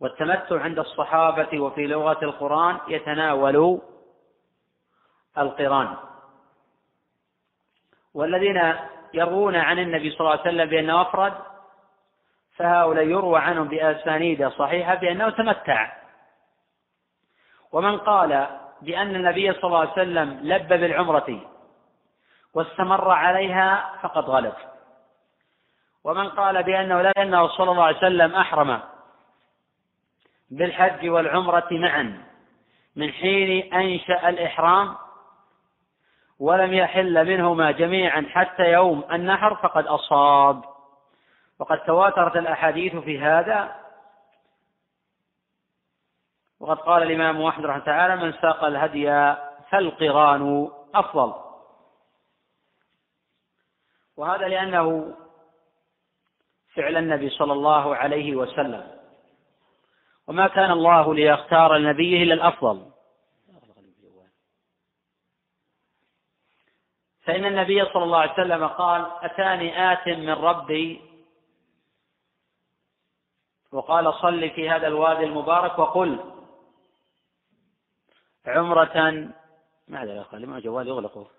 [0.00, 3.80] والتمتع عند الصحابة وفي لغة القرآن يتناول
[5.38, 5.96] القران.
[8.14, 8.74] والذين
[9.14, 11.34] يروون عن النبي صلى الله عليه وسلم بأنه أفرد
[12.56, 15.92] فهؤلاء يروى عنهم بأسانيد صحيحة بأنه تمتع.
[17.72, 18.46] ومن قال
[18.82, 21.40] بأن النبي صلى الله عليه وسلم لب بالعمرة
[22.54, 24.56] واستمر عليها فقد غلط
[26.04, 28.80] ومن قال بأنه لا أنه صلى الله عليه وسلم أحرم
[30.50, 32.22] بالحج والعمرة معا
[32.96, 34.96] من حين أنشأ الإحرام
[36.38, 40.64] ولم يحل منهما جميعا حتى يوم النحر فقد أصاب.
[41.58, 43.76] وقد تواترت الأحاديث في هذا.
[46.60, 49.34] وقد قال الإمام أحمد رحمه تعالى من ساق الهدي
[49.70, 51.34] فالقران أفضل.
[54.16, 55.14] وهذا لأنه
[56.74, 58.98] فعل النبي صلى الله عليه وسلم.
[60.26, 62.92] وما كان الله ليختار لنبيه إلا الأفضل.
[67.22, 71.12] فإن النبي صلى الله عليه وسلم قال أتاني آت من ربي؟
[73.72, 76.32] وقال صل في هذا الوادي المبارك وقل
[78.46, 79.10] عمرة
[79.88, 81.30] ما أدري أخي لما جوال يغلقه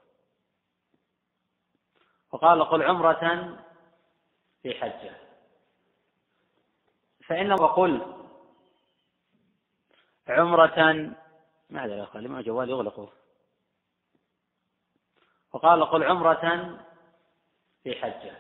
[2.32, 3.58] وقال قل عمرة
[4.62, 5.23] في حجة.
[7.28, 8.16] فإن وقل
[10.28, 10.94] عمرة
[11.70, 13.10] ما أدري أخي لما جوال يغلقه
[15.54, 16.80] وقال قل عمرة
[17.84, 18.38] في حجة.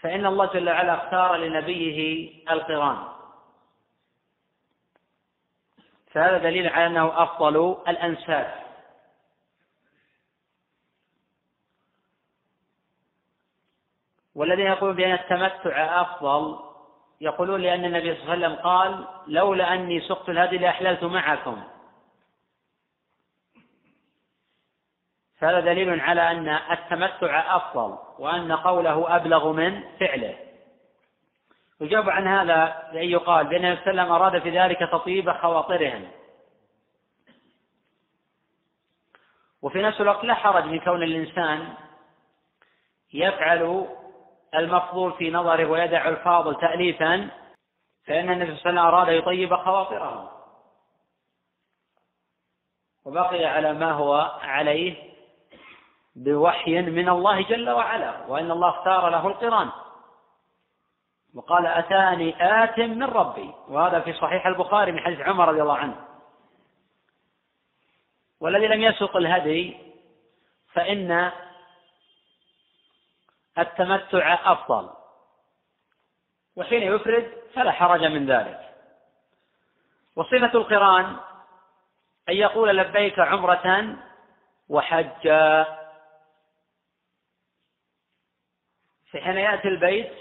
[0.00, 3.16] فإن الله جل وعلا اختار لنبيه القران.
[6.10, 8.66] فهذا دليل على أنه أفضل الأنساب.
[14.34, 16.65] والذين يقولون بأن التمتع أفضل
[17.20, 21.62] يقولون لأن النبي صلى الله عليه وسلم قال لولا أني سقت الهدي لأحللت معكم.
[25.38, 30.36] فهذا دليل على أن التمتع أفضل وأن قوله أبلغ من فعله.
[31.80, 35.32] يجاب عن هذا بأن يقال بأن النبي صلى الله عليه وسلم أراد في ذلك تطيب
[35.32, 36.08] خواطرهم.
[39.62, 41.74] وفي نفس الوقت لا حرج من كون الإنسان
[43.12, 43.86] يفعل
[44.56, 47.30] المفضول في نظره ويدع الفاضل تأليفا
[48.06, 50.28] فإن النبي صلى الله عليه وسلم أراد يطيب خواطرهم
[53.04, 55.16] وبقي على ما هو عليه
[56.16, 59.70] بوحي من الله جل وعلا وأن الله اختار له القرآن.
[61.34, 62.34] وقال أتاني
[62.64, 63.54] آت من ربي.
[63.68, 65.96] وهذا في صحيح البخاري من حديث عمر رضي الله عنه.
[68.40, 69.76] والذي لم يسق الهدي
[70.72, 71.32] فإن
[73.58, 74.90] التمتع أفضل.
[76.56, 78.74] وحين يفرد فلا حرج من ذلك.
[80.16, 81.16] وصفة القرآن
[82.28, 83.96] أن يقول لبيك عمرة
[84.68, 85.64] وحجا.
[89.10, 90.12] في حين يأتي البيت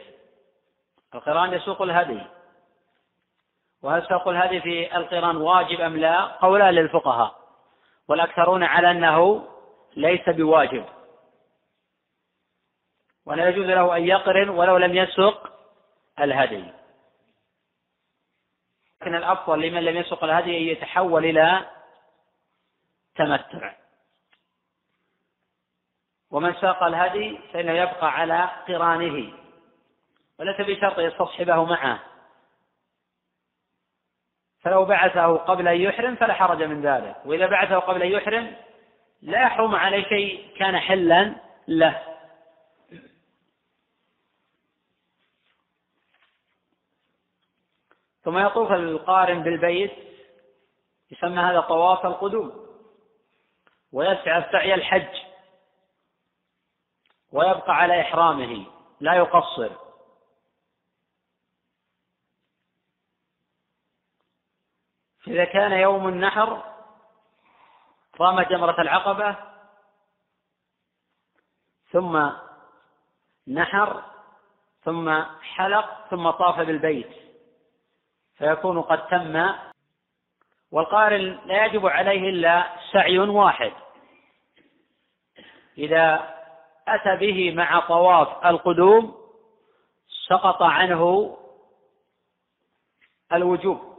[1.15, 2.21] القرآن يسوق الهدي.
[3.81, 7.39] وهل سوق الهدي في القرآن واجب أم لا؟ قولان للفقهاء.
[8.07, 9.47] والأكثرون على أنه
[9.95, 10.85] ليس بواجب.
[13.25, 15.53] ولا يجوز له أن يقرن ولو لم يسق
[16.19, 16.63] الهدي.
[19.01, 21.65] لكن الأفضل لمن لم يسق الهدي أن يتحول إلى
[23.15, 23.73] تمتع.
[26.31, 29.33] ومن ساق الهدي فإنه يبقى على قرانه.
[30.39, 31.99] وليس بشرط يستصحبه معه.
[34.61, 37.15] فلو بعثه قبل أن يحرم فلا حرج من ذلك.
[37.25, 38.55] وإذا بعثه قبل أن يحرم
[39.21, 41.35] لا يحرم عليه شيء كان حلا
[41.67, 42.14] له.
[48.25, 49.93] ثم يطوف القارن بالبيت
[51.11, 52.65] يسمى هذا طواف القدوم
[53.91, 55.21] ويسعى سعي الحج
[57.31, 58.65] ويبقى على إحرامه
[58.99, 59.71] لا يقصر.
[65.27, 66.63] إذا كان يوم النحر
[68.21, 69.35] رمى جمرة العقبة
[71.91, 72.29] ثم
[73.47, 74.03] نحر
[74.83, 77.24] ثم حلق ثم طاف بالبيت.
[78.37, 79.53] فيكون قد تم.
[80.71, 83.71] والقارن لا يجب عليه إلا سعي واحد.
[85.77, 86.35] إذا
[86.87, 89.15] أتى به مع طواف القدوم
[90.27, 91.37] سقط عنه
[93.33, 93.95] الوجوب.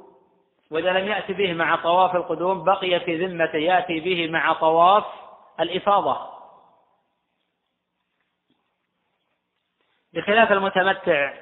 [0.70, 5.04] وإذا لم يأتي به مع طواف القدوم بقي في ذمته يأتي به مع طواف
[5.60, 6.36] الإفاضة.
[10.12, 11.34] بخلاف المتمتع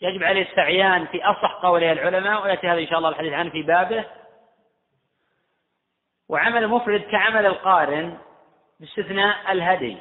[0.00, 3.62] يجب عليه السعيان في أصح قولي العلماء ويأتي هذا إن شاء الله الحديث عنه في
[3.62, 4.04] بابه.
[6.28, 8.18] وعمل المفرد كعمل القارن
[8.80, 9.96] باستثناء الهدي.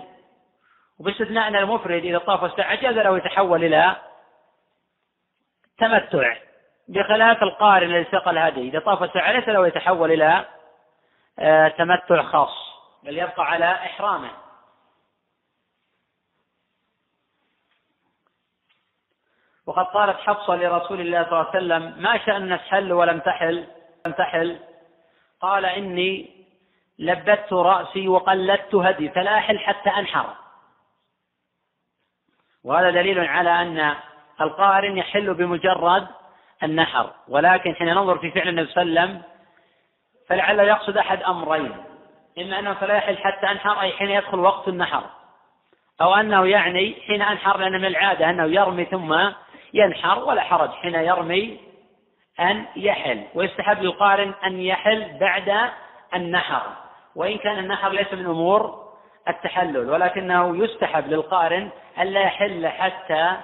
[1.00, 3.96] وباستثناء أن المفرد إذا طاف الساعة جاز له يتحول إلى
[5.78, 6.38] تمتع
[6.88, 8.70] بخلاف القارن الذي سقى الهدي.
[8.70, 10.46] إذا طاف الساعة ليس له يتحول إلى
[11.40, 12.70] آه، تمتع خاص
[13.04, 14.30] بل يبقى على إحرامه.
[19.70, 23.66] وقد قالت حفصة لرسول الله صلى الله عليه وسلم ما شأنك حل ولم تحل؟
[24.06, 24.60] لم تحل.
[25.42, 26.30] قال إني
[27.00, 30.26] لبت رأسي وقلدت هدي فلا أحل حتى أنحر.
[32.64, 33.96] وهذا دليل على أن
[34.42, 36.08] القارن يحل بمجرد
[36.64, 39.24] النحر ولكن حين ننظر في فعل النبي صلى الله عليه وسلم
[40.30, 41.76] فلعل يقصد أحد أمرين
[42.40, 45.04] إما أنه فلا يحل حتى أنحر أي حين يدخل وقت النحر
[46.02, 49.32] أو أنه يعني حين أنحر لأن من العادة أنه يرمي ثم
[49.74, 50.70] ينحر ولا حرج.
[50.70, 51.60] حين يرمي
[52.40, 55.72] أن يحل ويستحب للقارن أن يحل بعد
[56.16, 56.62] النحر.
[57.16, 58.90] وإن كان النحر ليس من أمور
[59.28, 61.70] التحلل ولكنه يستحب للقارن
[62.00, 63.38] ألا يحل حتى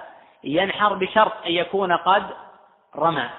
[0.44, 2.30] ينحر بشرط أن يكون قد
[2.96, 3.30] رمى.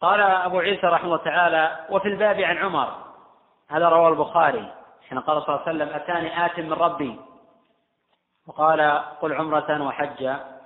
[0.00, 3.04] قال أبو عيسى رحمه الله تعالى وفي الباب عن عمر
[3.68, 4.77] هذا رواه البخاري.
[5.08, 7.20] حين قال صلى الله عليه وسلم أتاني آت من ربي.
[8.46, 8.80] وقال
[9.20, 10.60] قل عمرة وحجا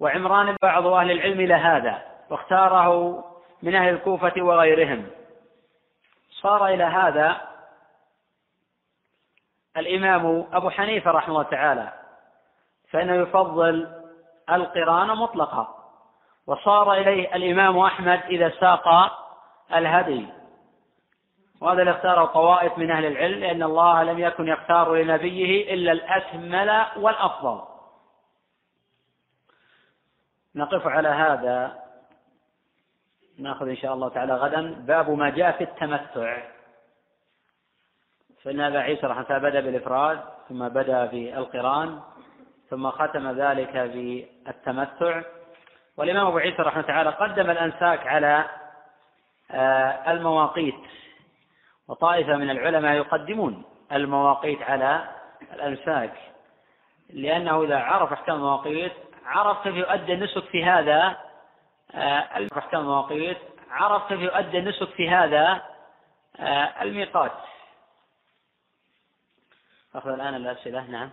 [0.00, 3.24] وعمران بعض أهل العلم لهذا واختاره
[3.62, 5.10] من أهل الكوفة وغيرهم.
[6.30, 7.40] صار إلى هذا
[9.76, 11.92] الإمام أبو حنيفة رحمه الله تعالى
[12.90, 14.02] فإنه يفضل
[14.50, 15.74] القران مطلقا.
[16.46, 18.88] وصار إليه الإمام أحمد إذا ساق
[19.74, 20.39] الهدي.
[21.60, 26.86] وهذا اللي اختاره طوائف من أهل العلم لأن الله لم يكن يختار لنبيه إلا الأكمل
[26.96, 27.62] والأفضل.
[30.54, 31.78] نقف على هذا.
[33.38, 34.74] نأخذ إن شاء الله تعالى غدا.
[34.74, 36.42] باب ما جاء في التمتع.
[38.42, 42.00] فإن أبا عيسى رحمه الله بدأ بالإفراد ثم بدأ بالقران
[42.70, 45.22] ثم ختم ذلك بالتمتع.
[45.96, 48.44] والإمام أبو عيسى رحمه تعالى قدم الأنساك على
[49.50, 50.74] آه، المواقيت.
[51.90, 55.08] وطائفة من العلماء يقدمون المواقيت على
[55.52, 56.12] الأنساك
[57.10, 58.92] لأنه إذا عرف أحكام المواقيت
[59.24, 61.16] عرف كيف يؤدي النسك في هذا
[61.94, 63.38] آه، أحكام المواقيت
[63.70, 65.62] عرف كيف يؤدي النسك في هذا
[66.40, 67.32] آه، الميقات.
[69.94, 71.10] أخذ الآن الأسئلة نعم.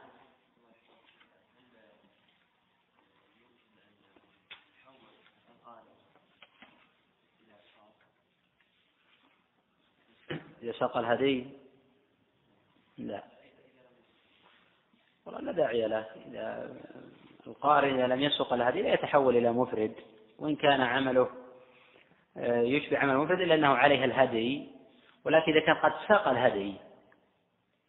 [10.67, 11.47] إذا ساق الهدي
[12.97, 13.23] لا.
[15.25, 16.05] والله لا داعي له.
[16.25, 16.75] إذا
[17.47, 19.95] القارئ إذا لم يسق الهدي لا يتحول إلى مفرد.
[20.39, 21.29] وإن كان عمله
[22.37, 24.67] آه، يشبه عمل المفرد إلا أنه عليه الهدي.
[25.25, 26.73] ولكن إذا كان قد ساق الهدي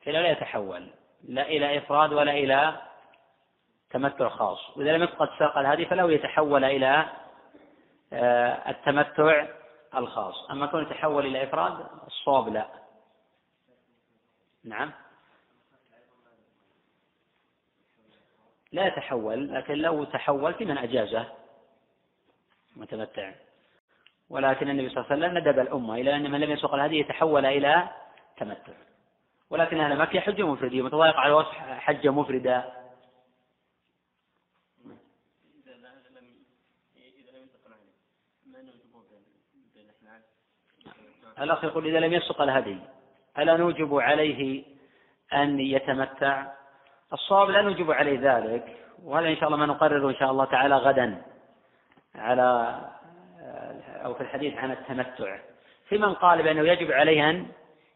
[0.01, 0.87] فإنه لا يتحول.
[1.29, 2.81] لا إلى إفراد ولا إلى
[3.91, 4.77] تمتع خاص.
[4.77, 7.07] وإذا لم يكن قد ساق الهدي فله يتحول إلى
[8.13, 9.47] آه، التمتع
[9.95, 10.51] الخاص.
[10.51, 12.69] أما كون يتحول إلى إفراد الصواب لا.
[14.65, 14.93] نعم.
[18.73, 21.27] لا يتحول لكن لو تحول في من أجازه.
[22.77, 23.33] متمتع
[24.31, 27.47] ولكن النبي صلى الله عليه وسلم ندب الأمة إلى أن من لم يسوق الهدي يتحول
[27.47, 27.89] إلى
[28.37, 28.73] تمتع.
[29.51, 32.78] ولكن أهل مكة حجة مفردة متضايق على وصف حجة مفردة.
[41.41, 42.79] الأخ يقول إذا لم يسق الهدي
[43.39, 44.65] ألا نوجب عليه
[45.35, 46.47] أن يتمتع؟
[47.13, 50.77] الصواب لا نوجب عليه ذلك وهذا إن شاء الله ما نقرره إن شاء الله تعالى
[50.77, 51.23] غدا
[52.15, 52.79] على
[54.05, 55.39] أو في الحديث عن التمتع.
[55.89, 57.47] في من قال بأنه يجب عليه أن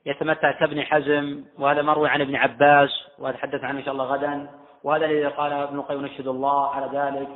[0.06, 4.48] يتمتع كابن حزم وهذا مروي عن ابن عباس وأتحدث عنه إن شاء الله غدا
[4.85, 7.28] وهذا الذي قال ابن القيم نشهد الله على ذلك.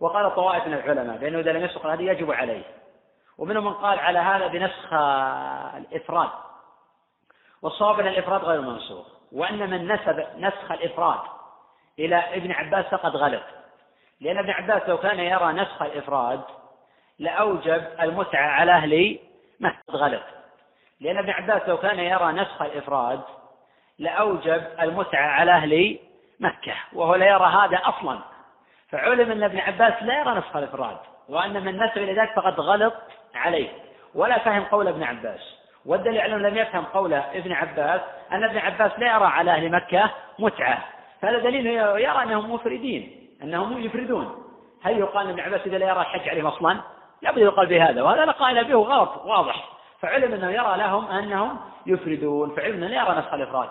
[0.00, 2.62] وقال طوائف من العلماء بأنه إذا لم يسق الهدي يجب عليه.
[3.38, 4.92] ومنهم من قال على هذا بنسخ
[5.76, 6.30] الإفراد.
[7.62, 11.20] والصواب أن الإفراد غير منسوخ وأن من نسب نسخ الإفراد
[11.98, 13.42] إلى ابن عباس فقد غلط.
[14.20, 16.40] لأن ابن عباس لو كان يرى نسخ الإفراد
[17.18, 19.18] لأوجب المتعة على أهل
[19.60, 20.22] مكة غلط.
[21.00, 23.20] لأن ابن عباس لو كان يرى نسخ الإفراد
[23.98, 25.98] لأوجب المتعة على أهل
[26.40, 28.18] مكة وهو لا يرى هذا أصلا.
[28.88, 30.96] فعلم أن ابن عباس لا يرى نسخ الإفراد
[31.28, 32.94] وأن من نسب إلى ذلك فقد غلط
[33.38, 33.68] عليه.
[34.14, 35.40] ولا فهم قول ابن عباس.
[35.86, 38.00] والدليل على لم يفهم قول ابن عباس
[38.32, 40.84] أن ابن عباس لا يرى على أهل مكة متعة.
[41.20, 44.44] فهذا دليل يرى أنهم مفردين أنهم يفردون.
[44.82, 46.80] هل يقال ابن عباس إذا لا يرى الحج عليهم أصلا؟
[47.22, 49.68] لابد يقال بهذا وهذا لا قائل به غلط واضح.
[50.00, 53.68] فعلم أنه يرى لهم أنهم يفردون فعلم لا يرى نسخ الإفراد.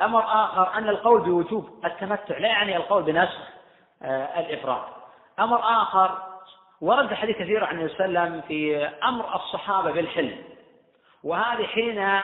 [0.00, 3.38] أمر آخر أن القول بوجوب التمتع لا يعني القول بنسخ
[4.02, 4.82] آه، الإفراد.
[5.40, 6.18] أمر آخر
[6.84, 10.44] ورد حديث كثير عن النبي صلى الله عليه وسلم في أمر الصحابة بالحلم
[11.22, 12.20] وهذه حين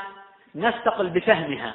[0.54, 1.74] نستقل بفهمها.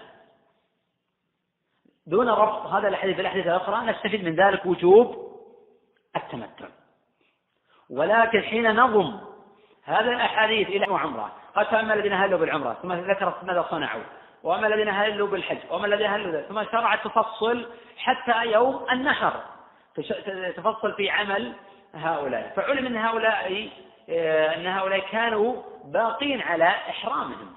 [2.08, 5.36] دون ربط هذا الحديث بالأحاديث الأخرى نستفيد من ذلك وجوب
[6.16, 6.66] التمتع.
[7.90, 9.20] ولكن حين نضم
[9.84, 14.04] هذه الأحاديث إلى عمرة قد فأما الذين هلوا بالعمرة ثم ذكرت ماذا صنعوا
[14.44, 19.34] وأما الذين هلوا بالحج وأما الذين هلوا ثم شرعت تفصل حتى يوم النحر.
[20.56, 21.54] تفصل في عمل
[21.96, 22.54] هؤلاء.
[22.56, 23.70] فعلم أن هؤلاء
[24.58, 27.56] أن هؤلاء كانوا باقين على إحرامهم.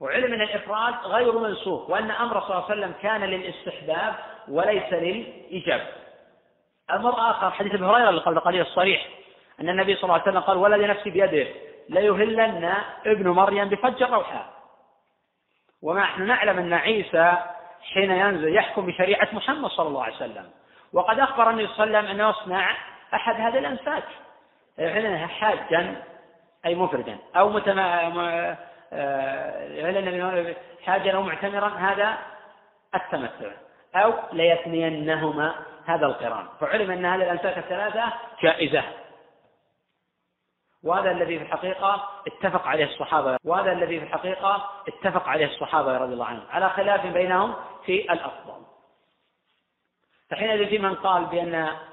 [0.00, 4.14] وعلم أن الإفراد غير منسوخ وأن أمر صلى الله عليه وسلم كان للاستحباب
[4.48, 5.86] وليس للإيجاب.
[6.90, 9.08] أمر آخر حديث أبي هريرة اللي قبل قليل الصريح
[9.60, 11.48] أن النبي صلى الله عليه وسلم قال والذي نفسي بيده
[11.88, 12.74] ليهلن
[13.06, 14.46] ابن مريم بفج الروحاء
[15.82, 17.36] ونحن نعلم أن عيسى
[17.94, 20.50] حين ينزل يحكم بشريعة محمد صلى الله عليه وسلم.
[20.92, 22.76] وقد أخبر النبي صلى الله عليه وسلم أنه يصنع
[23.14, 24.04] أحد هذه الأنساك
[24.78, 26.02] يعلن حاجا
[26.66, 27.18] أي مفردا.
[27.36, 28.02] أو متما
[29.62, 32.18] يعلن حاجا أو معتمرا هذا
[32.94, 33.52] التمتع.
[33.94, 35.54] أو ليثنينهما
[35.86, 36.46] هذا القران.
[36.60, 38.12] فعلم أن هذه الأنساك الثلاثة
[38.42, 38.84] جائزة.
[40.84, 46.12] وهذا الذي في الحقيقة اتفق عليه الصحابة وهذا الذي في الحقيقة اتفق عليه الصحابة رضي
[46.12, 46.46] الله عنهم.
[46.50, 47.54] على خلاف بينهم
[47.86, 48.62] في الأفضل.
[50.30, 51.91] فحينئذ في من قال بأن آه،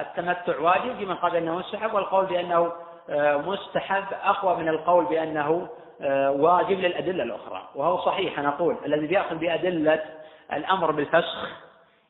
[0.00, 2.72] التمتع واجب في من قال بأنه مستحب والقول بأنه
[3.10, 5.68] آه، مستحب أقوى من القول بأنه
[6.00, 7.68] آه، واجب للأدلة الأخرى.
[7.74, 10.04] وهو صحيح أنا أقول الذي بيأخذ بأدلة
[10.52, 11.48] الأمر بالفسخ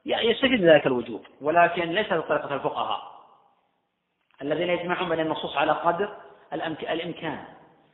[0.05, 3.03] يستفيد من ذلك الوجوب ولكن ليس طريقة الفقهاء.
[4.43, 6.09] الذين يجمعون بين النصوص على قدر
[6.53, 7.39] الإمكان.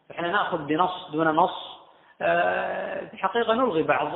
[0.09, 1.79] فإحنا نأخذ بنص دون نص
[2.19, 4.09] في الحقيقة نلغي بعض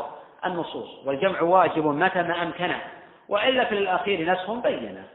[0.47, 2.81] النصوص والجمع واجب متى ما أمكنه.
[3.33, 5.09] وإلا في الأخير نسخ بينة.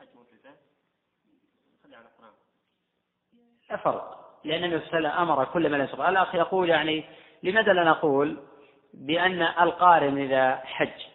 [0.00, 0.54] حج مفردا
[1.96, 2.08] على
[3.70, 4.38] لا فرق.
[4.44, 7.04] لأن النبي صلى الله عليه وسلم أمر كل من يسقط الأخ يقول يعني
[7.42, 8.42] لماذا لا نقول
[8.94, 11.11] بأن القارن إذا حج؟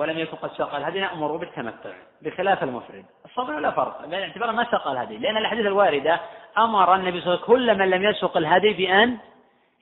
[0.00, 1.90] ولم يكن قد ساق الهدي نأمره بالتمتع
[2.22, 3.04] بخلاف المفرد.
[3.24, 5.18] الصبر لا فرق باعتبار ما ساق الهدي.
[5.18, 6.20] لأن الأحاديث الواردة
[6.58, 9.18] أمر النبي صلى الله عليه وسلم كل من لم يسق الهدي بأن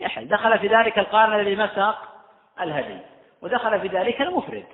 [0.01, 0.29] يحل.
[0.29, 1.99] دخل في ذلك القارن الذي ما ساق
[2.61, 2.99] الهدي
[3.43, 4.65] ودخل في ذلك المفرد.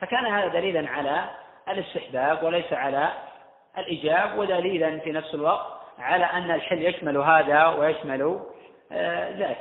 [0.00, 1.24] فكان هذا دليلا على
[1.68, 3.08] الاستحباب وليس على
[3.78, 5.66] الإيجاب ودليلا في نفس الوقت
[5.98, 8.40] على أن الحل يشمل هذا ويشمل
[8.92, 9.58] آه، ذاك.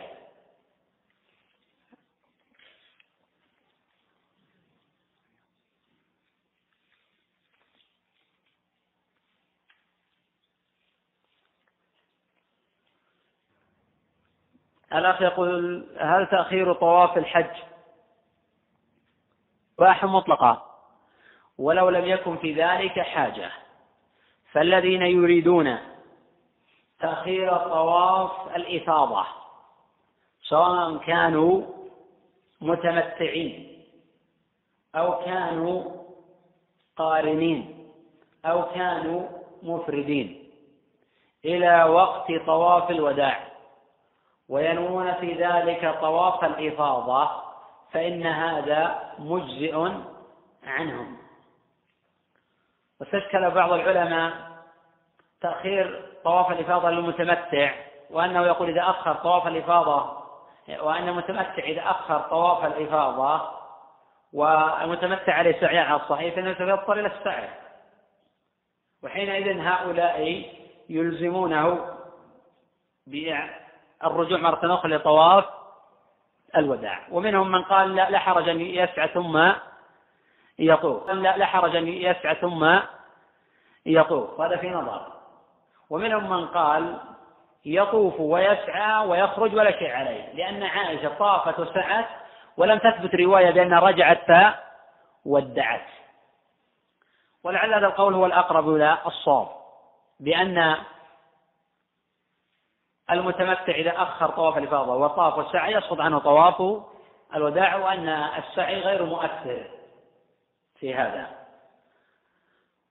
[14.93, 17.55] الأخ يقول هل تأخير طواف الحج؟
[19.79, 20.63] باح مطلقة.
[21.57, 23.51] ولو لم يكن في ذلك حاجة.
[24.51, 25.77] فالذين يريدون
[26.99, 29.25] تأخير طواف الإفاضة
[30.43, 31.61] سواء كانوا
[32.61, 33.83] متمتعين
[34.95, 35.91] أو كانوا
[36.97, 37.89] قارنين
[38.45, 39.27] أو كانوا
[39.63, 40.49] مفردين
[41.45, 43.56] إلى وقت طواف الوداع.
[44.49, 47.29] وينوون في ذلك طواف الإفاضة
[47.91, 49.91] فإن هذا مجزئ
[50.63, 51.17] عنهم.
[52.99, 54.33] واستشكل بعض العلماء
[55.41, 57.73] تأخير طواف الإفاضة للمتمتع
[58.09, 60.17] وأنه يقول إذا أخر طواف الإفاضة
[60.79, 63.51] وأن المتمتع إذا أخر طواف الإفاضة
[64.33, 67.49] والمتمتع عليه سعي على الصحيح فإنه سيضطر إلى السعي.
[69.03, 70.45] وحينئذ هؤلاء
[70.89, 71.97] يلزمونه
[74.03, 75.45] الرجوع مرة أخرى لطواف
[76.57, 76.99] الوداع.
[77.11, 79.51] ومنهم من قال لا لا حرج أن يسعى ثم
[80.59, 81.09] يطوف.
[81.09, 82.79] لا لا حرج أن يسعى ثم
[83.85, 84.41] يطوف.
[84.41, 85.07] هذا في نظر.
[85.89, 86.97] ومنهم من قال
[87.65, 92.07] يطوف ويسعى ويخرج ولا شيء عليه لأن عائشة طافت وسعت
[92.57, 94.55] ولم تثبت رواية بأن رجعت
[95.23, 95.87] فودعت.
[97.43, 99.47] ولعل هذا القول هو الأقرب إلى الصواب
[100.19, 100.75] بأن
[103.11, 106.83] المتمتع إذا أخر طواف الإفاضة وطاف والسعي يسقط عنه طواف
[107.35, 109.69] الوداع وأن السعي غير مؤثر
[110.79, 111.37] في هذا.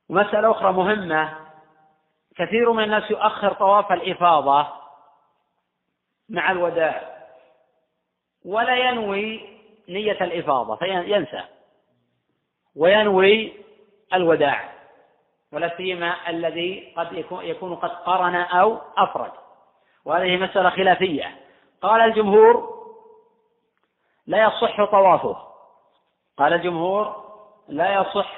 [0.09, 1.39] ومسألة أخرى مهمة.
[2.37, 4.67] كثير من الناس يؤخر طواف الإفاضة
[6.29, 7.17] مع الوداع
[8.45, 9.57] ولا ينوي
[9.89, 11.43] نية الإفاضة فينسى.
[12.77, 13.53] وينوي
[14.15, 14.73] الوداع
[15.53, 19.46] ولا سيما الذي قد يكون قد قرن أو أفرد.
[20.07, 21.37] وهذه مسألة خلافية.
[21.83, 22.77] قال الجمهور
[24.27, 25.37] لا يصح طوافه.
[26.39, 27.25] قال الجمهور
[27.69, 28.37] لا يصح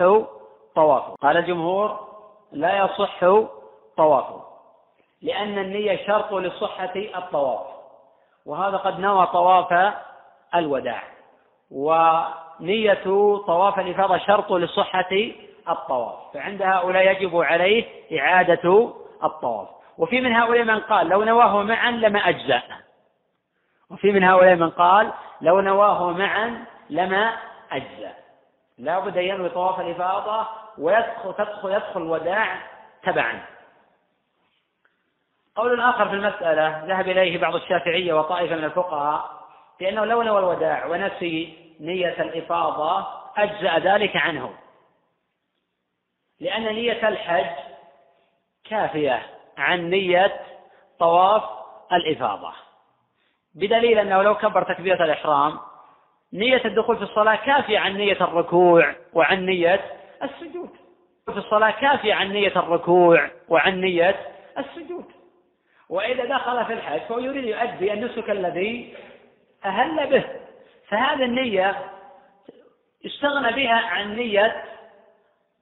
[0.74, 1.14] طوافه.
[1.22, 2.08] قال الجمهور
[2.52, 3.20] لا يصح
[3.96, 4.44] طوافه.
[5.22, 7.66] لأن النية شرط لصحة الطواف.
[8.46, 9.94] وهذا قد نوى طواف
[10.54, 11.02] الوداع.
[11.70, 13.02] ونية
[13.46, 15.10] طواف الإفاضة شرط لصحة
[15.68, 16.14] الطواف.
[16.34, 17.84] فعند هؤلاء يجب عليه
[18.20, 18.92] إعادة
[19.24, 19.77] الطواف.
[19.98, 22.62] وفي من هؤلاء من قال لو نواه معا لما أجزأ.
[23.90, 27.36] وفي من هؤلاء من قال لو نواه معا لما
[27.72, 28.14] أجزأ.
[28.78, 30.46] لا بد أن ينوي طواف الإفاضة
[30.78, 32.58] ويدخل تدخل يدخل الوداع
[33.02, 33.44] تبعا.
[35.56, 39.38] قول آخر في المسألة ذهب إليه بعض الشافعية وطائفة من الفقهاء
[39.80, 43.06] لأنه لو نوى الوداع ونسي نية الإفاضة
[43.36, 44.54] أجزأ ذلك عنه.
[46.40, 47.56] لأن نية الحج
[48.64, 49.37] كافية.
[49.58, 50.40] عن نية
[50.98, 51.42] طواف
[51.92, 52.52] الإفاضة.
[53.54, 55.58] بدليل أنه لو كبر تكبيرة الإحرام
[56.32, 59.80] نية الدخول في الصلاة كافية عن نية الركوع وعن نية
[60.22, 60.70] السجود.
[61.26, 64.16] في الصلاة كافية عن نية الركوع وعن نية
[64.58, 65.04] السجود.
[65.88, 68.94] وإذا دخل في الحج فهو يريد يؤدي النسك الذي
[69.64, 70.24] أهل به.
[70.88, 71.76] فهذه النية
[73.06, 74.64] استغنى بها عن نية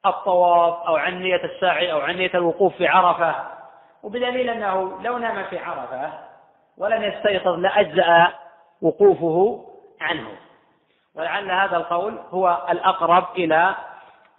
[0.06, 3.55] الطواف أو عن نية السعي أو عن نية الوقوف في عرفة.
[4.06, 6.12] وبدليل أنه لو نام في عرفة
[6.76, 8.32] ولم يستيقظ لأجزأ
[8.82, 9.66] وقوفه
[10.00, 10.28] عنه.
[11.14, 13.74] ولعل هذا القول هو الأقرب إلى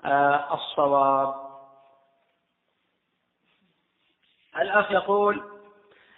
[0.06, 1.36] آه، الصواب.
[4.58, 5.44] الأخ يقول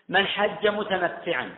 [0.09, 1.55] من حج متمتعا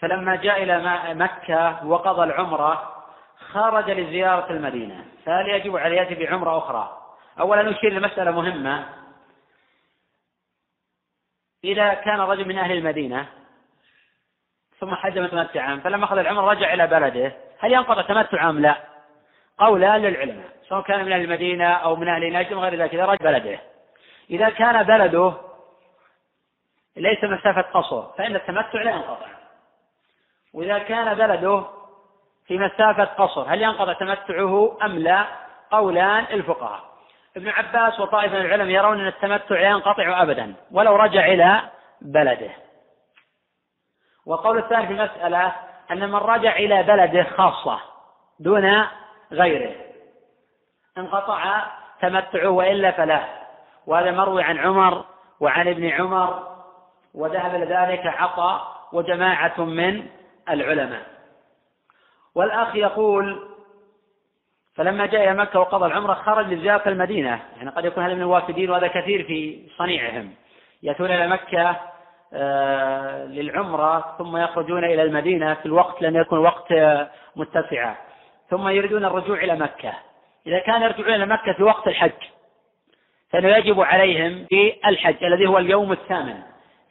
[0.00, 3.04] فلما جاء إلى مكة وقضى العمرة
[3.52, 5.04] خرج لزيارة المدينة.
[5.26, 6.98] فهل يجب عليه يأتي بعمرة أخرى؟
[7.40, 9.03] أولا نشير لمسألة مهمة.
[11.64, 13.26] إذا كان رجل من أهل المدينة
[14.80, 18.76] ثم حج متمتعا فلما أخذ العمرة رجع إلى بلده هل ينقضي تمتع أم لا؟
[19.58, 23.30] قولا للعلماء سواء كان من أهل المدينة أو من أهل نجد وغير ذلك إذا رجع
[23.30, 23.58] بلده.
[24.30, 25.34] إذا كان بلده
[26.96, 29.26] ليس مسافة قصر فإن التمتع لا ينقطع
[30.54, 31.64] وإذا كان بلده
[32.46, 35.26] في مسافة قصر هل ينقضي تمتعه أم لا؟
[35.70, 36.93] قولان الفقهاء
[37.36, 41.60] ابن عباس وطائفة من العلم يرون أن التمتع ينقطع أبدا ولو رجع إلى
[42.00, 42.50] بلده.
[44.26, 45.52] والقول الثاني في المسألة
[45.90, 47.80] أن من رجع إلى بلده خاصة
[48.40, 48.86] دون
[49.32, 49.74] غيره.
[50.98, 51.66] انقطع
[52.00, 53.24] تمتعه وإلا فلا.
[53.86, 55.04] وهذا مروي عن عمر
[55.40, 56.56] وعن ابن عمر
[57.14, 60.06] وذهب إلى ذلك عطاء وجماعة من
[60.48, 61.06] العلماء.
[62.34, 63.53] والأخ يقول
[64.74, 67.40] فلما جاء إلى مكة وقضى العمرة خرج لزيارة المدينة.
[67.56, 70.30] يعني قد يكون هذا من الوافدين وهذا كثير في صنيعهم.
[70.82, 71.76] يأتون إلى مكة
[72.32, 77.96] آه، للعمرة ثم يخرجون إلى المدينة في الوقت لم يكن وقت آه، متسعا
[78.50, 79.92] ثم يريدون الرجوع إلى مكة.
[80.46, 82.22] إذا كان يرجعون إلى مكة في وقت الحج
[83.30, 86.42] فإنه يجب عليهم في الحج الذي هو اليوم الثامن.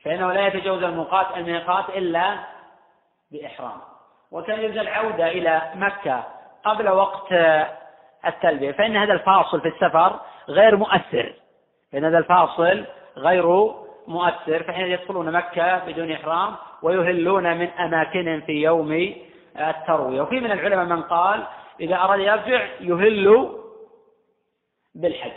[0.04, 2.38] فإنه لا يتجاوز الميقات الميقات إلا
[3.32, 3.82] بإحرام.
[4.32, 6.24] وكان يرجى العودة إلى مكة.
[6.64, 7.34] قبل وقت
[8.26, 8.72] التلبية.
[8.72, 10.20] فإن هذا الفاصل في السفر
[10.50, 11.34] غير مؤثر.
[11.92, 12.86] فإن هذا الفاصل
[13.18, 13.74] غير
[14.08, 14.64] مؤثر.
[14.64, 19.16] فحين يدخلون مكة بدون إحرام ويهلون من أماكنهم في يوم
[19.60, 20.22] التروية.
[20.22, 21.44] وفي من العلماء من قال
[21.80, 23.50] إذا أراد يرجع يهل
[24.96, 25.32] بالحج.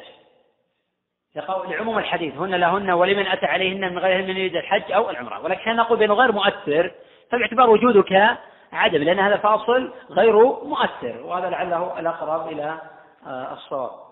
[1.69, 5.45] لعموم الحديث هن لهن ولمن أتى عليهن من غيرهن من يريد الحج أو العمرة.
[5.45, 6.93] ولكن نقول بأنه غير مؤثر
[7.31, 8.37] فباعتبار وجودك
[8.77, 12.81] عدم لأن هذا فاصل غير مؤثر وهذا لعله الأقرب إلى
[13.27, 14.07] آه، الصواب.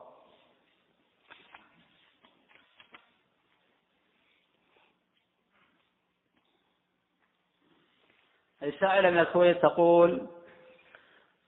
[8.63, 10.27] السائلة من الكويت تقول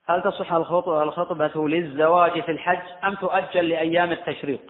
[0.09, 1.03] هل تصح الخطبة,
[1.69, 4.61] للزواج في الحج أم تؤجل لأيام التشريق؟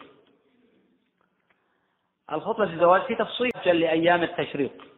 [2.32, 4.95] الخطبة للزواج في تفصيل لأيام التشريق.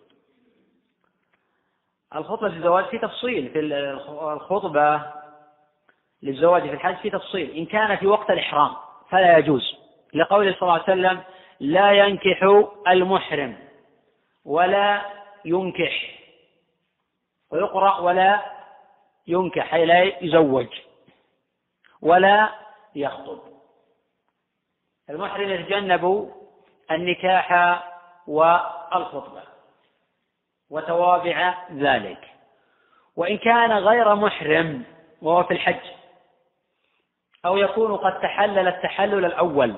[2.16, 3.60] الخطبة للزواج في تفصيل في
[4.32, 5.12] الخطبة
[6.22, 7.50] للزواج في الحج في تفصيل.
[7.50, 8.76] إن كان في وقت الإحرام
[9.10, 9.76] فلا يجوز.
[10.14, 11.22] لقوله صلى الله عليه وسلم
[11.60, 12.42] لا ينكح
[12.88, 13.56] المحرم
[14.44, 15.02] ولا
[15.44, 16.18] ينكح.
[17.50, 18.42] ويقرأ ولا
[19.26, 20.66] ينكح أي لا يزوج
[22.02, 22.48] ولا
[22.94, 23.40] يخطب.
[25.10, 26.32] المحرم يتجنب
[26.90, 27.52] النكاح
[28.26, 29.42] والخطبة.
[30.70, 32.28] وتوابع ذلك.
[33.16, 34.84] وإن كان غير محرم
[35.22, 35.80] وهو في الحج
[37.46, 39.74] أو يكون قد تحلل التحلل الأول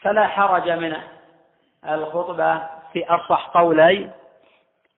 [0.00, 0.96] فلا حرج من
[1.88, 4.10] الخطبة في أصح قولي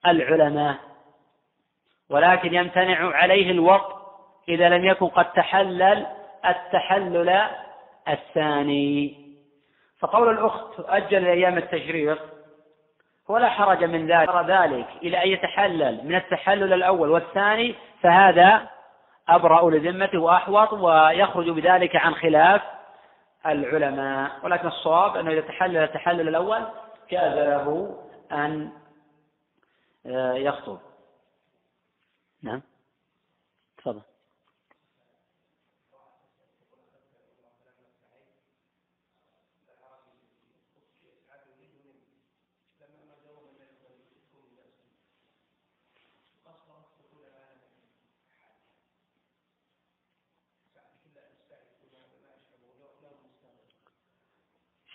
[0.07, 0.77] العلماء.
[2.09, 3.95] ولكن يمتنع عليه الوقت
[4.49, 6.05] إذا لم يكن قد تحلل
[6.45, 7.41] التحلل
[8.07, 9.25] الثاني.
[9.99, 12.34] فقول الأخت تؤجل لأيام التشريق
[13.27, 14.29] ولا حرج من ذلك.
[14.29, 18.67] ذلك إلى أن يتحلل من التحلل الأول والثاني فهذا
[19.29, 22.61] أبرأ لذمته وأحوط ويخرج بذلك عن خلاف
[23.45, 24.31] العلماء.
[24.43, 26.61] ولكن الصواب أنه إذا تحلل التحلل الأول
[27.11, 27.95] جاز له
[28.31, 28.71] أن
[30.05, 30.79] آه، يخطب.
[32.43, 32.61] نعم.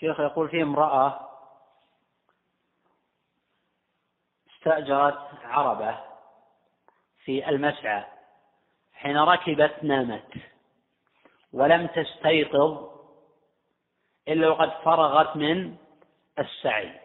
[0.00, 1.28] شيخ يقول في امرأة
[4.56, 5.98] استأجرت عربة
[7.24, 8.04] في المسعى
[8.92, 10.32] حين ركبت نامت
[11.52, 12.90] ولم تستيقظ
[14.28, 15.76] إلا وقد فرغت من
[16.38, 17.00] السعي.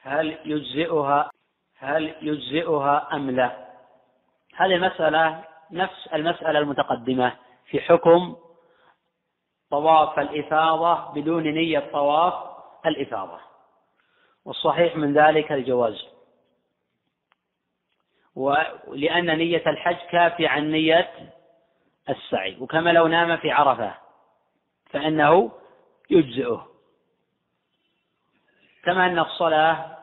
[0.00, 1.30] هل يجزئها
[1.76, 3.68] هل يجزئها أم لا؟
[4.56, 8.36] هذه مسألة نفس المسألة المتقدمة في حكم
[9.70, 12.34] طواف الإفاضة بدون نية طواف
[12.86, 13.40] الإفاضة.
[14.44, 16.06] والصحيح من ذلك الجواز.
[18.34, 21.10] ولأن نية الحج كافية عن نية
[22.08, 22.56] السعي.
[22.60, 23.94] وكما لو نام في عرفة
[24.90, 25.52] فإنه
[26.10, 26.68] يجزئه.
[28.84, 29.98] كما أن الصلاة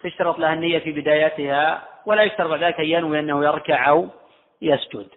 [0.00, 4.08] تشترط لها النية في بدايتها ولا يشترط بعد ذلك أن ينوي أنه يركع أو
[4.62, 5.08] يسجد.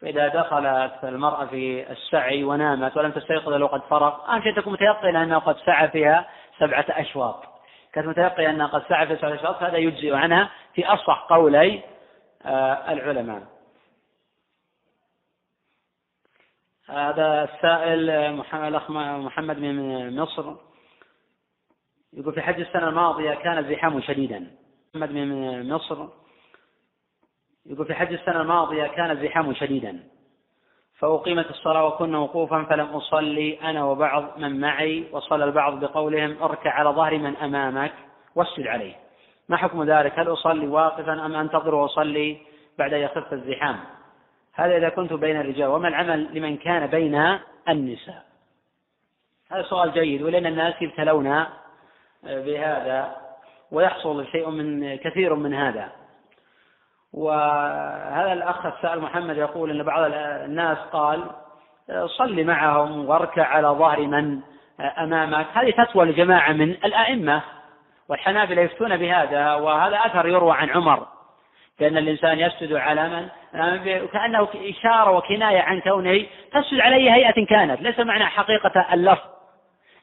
[0.00, 5.22] فإذا دخلت المرأة في السعي ونامت ولم تستيقظ إلا وقد فرغ أهم شيء تكون متيقنة
[5.22, 6.28] أنه قد سعى فيها
[6.58, 7.44] سبعة أشواط.
[7.92, 11.82] كانت متيقنة أنها قد سعى فيها سبعة أشواط هذا يجزئ عنها في أصح قولي
[12.44, 13.42] آه، العلماء.
[16.88, 18.36] هذا السائل
[19.24, 20.54] محمد من مصر.
[22.12, 24.50] يقول في حج السنة الماضية كان الزحام شديدا.
[24.94, 26.08] محمد من مصر.
[27.66, 30.00] يقول في حج السنة الماضية كان الزحام شديدا
[30.98, 36.90] فأقيمت الصلاة وكنا وقوفا فلم أصلي أنا وبعض من معي وصلى البعض بقولهم اركع على
[36.90, 37.92] ظهر من أمامك
[38.34, 38.94] واسجد عليه.
[39.48, 42.36] ما حكم ذلك؟ هل أصلي واقفا أم أنتظر وأصلي
[42.78, 43.80] بعد أن يخف الزحام؟
[44.54, 47.38] هذا إذا كنت بين الرجال وما العمل لمن كان بين
[47.68, 48.24] النساء؟
[49.52, 51.44] هذا سؤال جيد ولأن الناس يبتلون
[52.22, 53.16] بهذا
[53.70, 55.99] ويحصل شيء من كثير من هذا.
[57.14, 61.24] وهذا الأخ السائل محمد يقول أن بعض الناس قال
[62.06, 64.40] صل معهم واركع على ظهر من
[64.98, 65.46] أمامك.
[65.54, 67.42] هذه فتوى لجماعة من الأئمة
[68.08, 71.06] والحنابلة يفتون بهذا وهذا أثر يروى عن عمر.
[71.80, 73.28] بأن الإنسان يسجد على من؟
[74.06, 77.82] كأنه إشارة وكناية عن كونه تسجد على أي هيئة كانت.
[77.82, 79.28] ليس معنى حقيقة اللفظ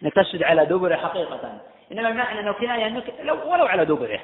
[0.03, 1.61] أنك تسجد على دبره حقيقة.
[1.91, 4.19] إنما المعنى أنه كناية أنك لو ولو على دبره.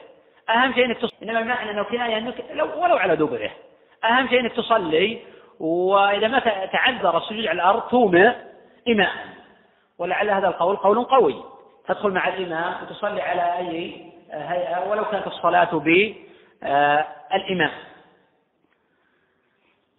[0.49, 1.17] أهم شيء أنك تصلي.
[1.23, 3.51] إنما المعنى أنه كناية أنك لو ولو على دبره.
[4.03, 5.19] أهم شيء أنك تصلي
[5.59, 8.31] وإذا ما تعذر السجود على الأرض تومئ
[8.87, 9.11] إماء.
[9.97, 11.43] ولعل هذا القول قول قوي.
[11.87, 15.75] تدخل مع الإمام وتصلي على أي هيئة ولو كانت الصلاة
[16.61, 17.71] بالإمام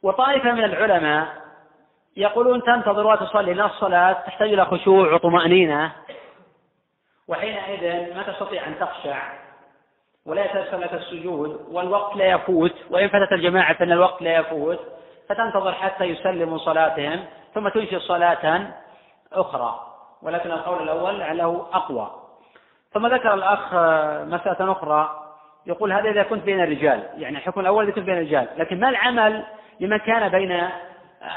[0.02, 1.28] وطائفة من العلماء
[2.16, 5.92] يقولون تنتظر وتصلي لأن الصلاة تحتاج إلى خشوع وطمأنينة.
[7.28, 9.43] وحينئذ ما تستطيع أن تخشع.
[10.26, 14.80] ولا يتيسر لك السجود والوقت لا يفوت وإن فاتت الجماعة فإن الوقت لا يفوت
[15.28, 17.24] فتنتظر حتى يسلموا صلاتهم
[17.54, 18.66] ثم تنشئ صلاة
[19.32, 19.80] أخرى.
[20.22, 22.10] ولكن القول الأول لعله أقوى.
[22.94, 23.74] ثم ذكر الأخ
[24.24, 25.20] مسألة أخرى
[25.66, 28.88] يقول هذا إذا كنت بين الرجال يعني الحكم الأول إذا كنت بين الرجال لكن ما
[28.88, 29.44] العمل
[29.80, 30.68] لمن كان بين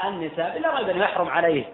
[0.04, 1.64] النساء ريب أن يحرم عليه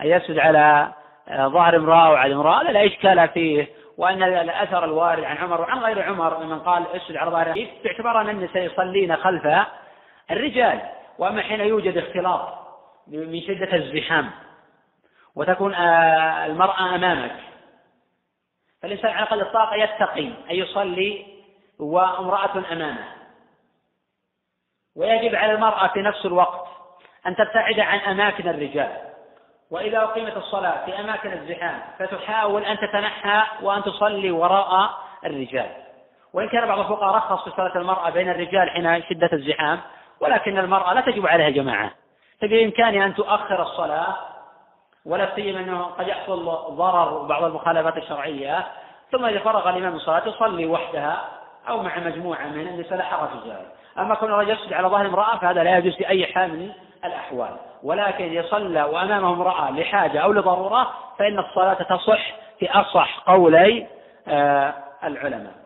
[0.00, 0.88] أن يسجد على
[1.30, 3.68] ظهر امرأة وعلى امرأة؟ هذا لا إشكال فيه.
[3.96, 8.28] وأن الأثر الوارد عن عمر وعن غير عمر ممن قال أسجد على ظهر باعتبار أن
[8.28, 9.66] النساء يصلين خلف
[10.30, 10.80] الرجال
[11.18, 12.58] وأما حين يوجد اختلاط
[13.06, 14.30] من شدة الزحام
[15.34, 17.36] وتكون آه، المرأة أمامك
[18.82, 21.26] فالإنسان على قدر الطاقة يتقي أن يصلي
[21.78, 23.08] وامرأة أمامه.
[24.96, 26.66] ويجب على المرأة في نفس الوقت
[27.26, 29.11] أن تبتعد عن أماكن الرجال.
[29.72, 34.90] وإذا أقيمت الصلاة في أماكن الزحام فتحاول أن تتنحى وأن تصلي وراء
[35.24, 35.70] الرجال.
[36.32, 39.80] وإن كان بعض الفقهاء رخص في صلاة المرأة بين الرجال حين شدة الزحام
[40.20, 41.90] ولكن المرأة لا تجب عليها جماعة
[42.40, 44.16] فبإمكانها أن تؤخر الصلاة
[45.06, 48.66] ولا سيما أنه قد يحصل ضرر بعض المخالفات الشرعية
[49.12, 51.24] ثم إذا فرغ الإمام من تصلي وحدها
[51.68, 55.06] أو مع مجموعة من النساء لا حرج في ذلك أما كون الرجل يسجد على ظهر
[55.06, 56.72] امرأة فهذا لا يجوز في أي حال من
[57.04, 57.71] الأحوال.
[57.82, 63.86] ولكن يصلى وأمامه امرأة لحاجة أو لضرورة فإن الصلاة تصح في أصح قولي
[64.28, 65.61] آه، العلماء.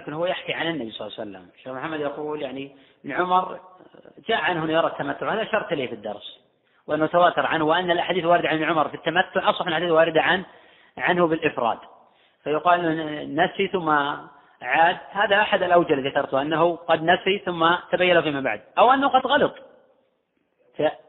[0.00, 1.50] لكن هو يحكي عن النبي صلى الله عليه وسلم.
[1.62, 3.60] شيخ محمد يقول يعني ابن عمر
[4.28, 5.34] جاء عنه يرى التمتع.
[5.34, 6.40] هذا شرط لي في الدرس.
[6.86, 8.88] وأنه تواتر عنه وأن الأحاديث الواردة عن عمر.
[8.88, 10.44] في التمتع أصح من الأحاديث الواردة عن
[10.98, 11.78] عنه بالإفراد.
[12.44, 12.80] فيقال
[13.34, 13.88] نسي ثم
[14.62, 14.96] عاد.
[15.10, 18.60] هذا أحد الأوجه الذي ذكرته أنه قد نسي ثم تبين فيما بعد.
[18.78, 19.54] أو أنه قد غلط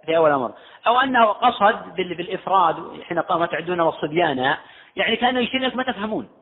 [0.06, 0.52] في أول أمر
[0.88, 4.56] أو أنه قصد بالإفراد حين قام تعدون والصبيان.
[4.96, 6.41] يعني كأنه يشير لك ما تفهمون.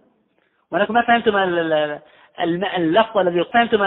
[0.72, 1.38] ولكن ما فهمتم
[2.76, 3.84] اللفظ الذي فهمتم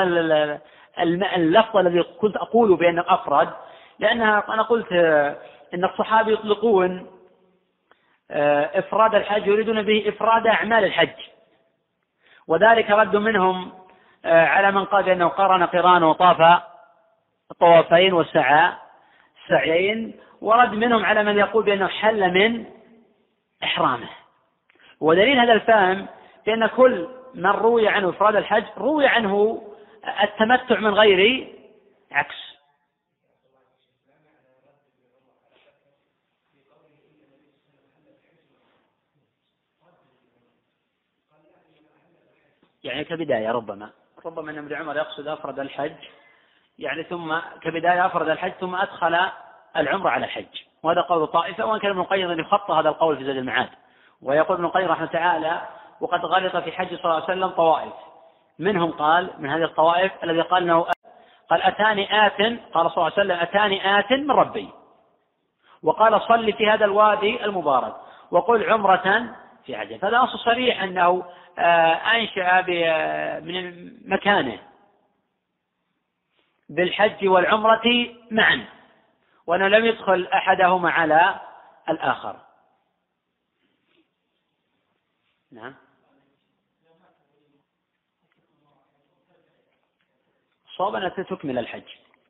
[1.37, 3.49] اللفظ الذي كنت أقول بأنه أفرد
[3.99, 4.93] لأنها أنا قلت
[5.75, 7.07] أن الصحابة يطلقون
[8.31, 11.21] آه، إفراد الحج يريدون به إفراد أعمال الحج.
[12.49, 13.73] وذلك رد منهم
[14.25, 16.63] آه، على من قال بأنه قرن قران وطاف
[17.51, 18.73] الطوافين والسعى
[19.49, 22.65] سعيين ورد منهم على من يقول بأنه حل من
[23.65, 24.09] إحرامه.
[25.01, 26.07] ودليل هذا الفهم
[26.47, 29.63] بأن كل من روي عنه إفراد الحج روي عنه
[30.23, 31.53] التمتع من غير
[32.13, 32.53] عكس.
[42.85, 43.91] يعني كبداية ربما.
[44.25, 45.97] ربما أن ابن عمر يقصد أفرد الحج.
[46.79, 49.19] يعني ثم كبداية أفرد الحج ثم أدخل
[49.77, 50.63] العمرة على الحج.
[50.83, 53.69] وهذا قول طائفة وإن كان ابن القيم يخطى هذا القول في زاد المعاد.
[54.23, 55.69] ويقول ابن القيم رحمه تعالى
[56.01, 57.93] وقد غلط في حج صلى الله عليه وسلم طوائف.
[58.59, 60.87] منهم قال من هذه الطوائف الذي قال إنه
[61.51, 62.41] قال أتاني آت
[62.73, 64.71] قال صلى الله عليه وسلم أتاني آت من ربي.
[65.83, 67.97] وقال صل في هذا الوادي المبارك
[68.31, 69.37] وقل عمرة
[69.67, 71.25] في عجل فهذا نص صريح أنه
[71.59, 72.61] آه، أنشأ
[73.41, 74.59] من مكانه.
[76.69, 78.65] بالحج والعمرة معا.
[79.47, 81.41] وأنه لم يدخل أحدهما على
[81.89, 82.37] الآخر.
[85.53, 85.75] نعم.
[90.83, 91.83] صواب أنها تكمل الحج.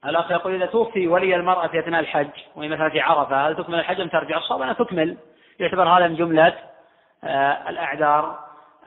[0.04, 3.78] الأخ يقول إذا توفي ولي المرأة في أثناء الحج وهي مثلا في عرفة هل تكمل
[3.78, 5.16] الحج أم ترجع؟ الصواب أنها تكمل.
[5.60, 6.58] يعتبر هذا من جملة
[7.24, 8.38] آه، الأعذار.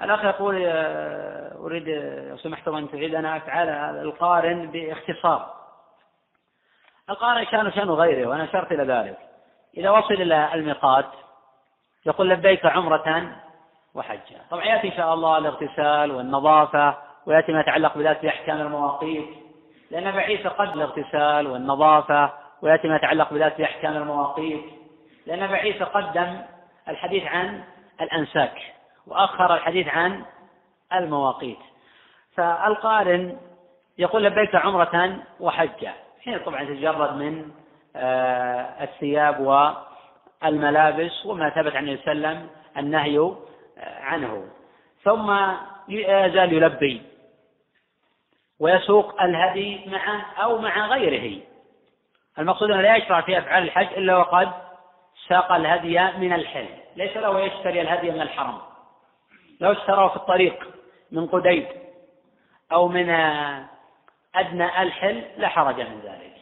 [0.02, 1.90] الأخ يقول آه، أريد
[2.30, 3.70] لو سمحت أن تعيد أنا أفعال
[4.02, 5.54] القارن باختصار.
[7.10, 9.18] القارن شأنه شأن غيره وأنا أشرت إلى ذلك.
[9.78, 11.10] إذا وصل إلى الميقات
[12.06, 13.32] يقول لبيك عمرة
[13.96, 14.38] وحجة.
[14.52, 19.45] طبعا يأتي إن شاء الله الاغتسال والنظافة ويأتي ما يتعلق بذات أحكام المواقيت.
[19.91, 24.64] لأن بعيسى قد الاغتسال والنظافة ويأتي ما يتعلق بذات أحكام المواقيت.
[25.26, 26.41] لأن بعيسى قدم
[26.88, 27.64] الحديث عن
[28.02, 28.62] الأنساك
[29.07, 30.26] وأخر الحديث عن
[30.94, 31.60] المواقيت.
[32.36, 33.38] فالقارن
[33.98, 35.94] يقول لبيك عمرة وحجة.
[36.24, 37.52] حين طبعا تتجرد من
[37.98, 39.40] آه، الثياب
[40.44, 42.48] والملابس وما ثبت عن النبي
[42.78, 43.36] النهي آه،
[43.78, 44.48] عنه.
[45.03, 45.38] ثم
[45.90, 47.02] يزال يلبي.
[48.60, 51.41] ويسوق الهدي معه أو مع غيره.
[52.40, 54.52] المقصود أنه لا يشرع في أفعال الحج إلا وقد
[55.27, 56.68] ساق الهدي من الحل.
[56.95, 58.57] ليس له يشتري الهدي من الحرم.
[59.61, 60.68] لو اشتراه في الطريق
[61.11, 61.68] من قديد
[62.72, 63.10] أو من
[64.36, 66.36] أدنى الحل لا حرج من ذلك.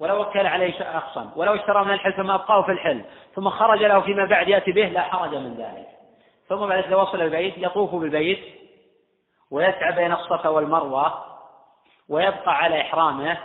[0.00, 4.00] ولو وكل عليه شخصا ولو اشترى من الحل ثم أبقاه في الحل ثم خرج له
[4.00, 5.88] فيما بعد يأتي به لا حرج من ذلك.
[6.48, 8.44] ثم بعد إذا وصل البيت يطوف بالبيت
[9.50, 11.35] ويسعى بين الصفا والمروة
[12.08, 13.36] ويبقى على إحرامه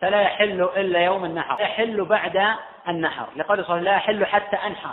[0.00, 1.60] فلا يحل إلا يوم النحر.
[1.60, 2.42] يحل بعد
[2.88, 3.26] النحر.
[3.36, 4.90] لقول صلى الله لا يحل حتى أنحر.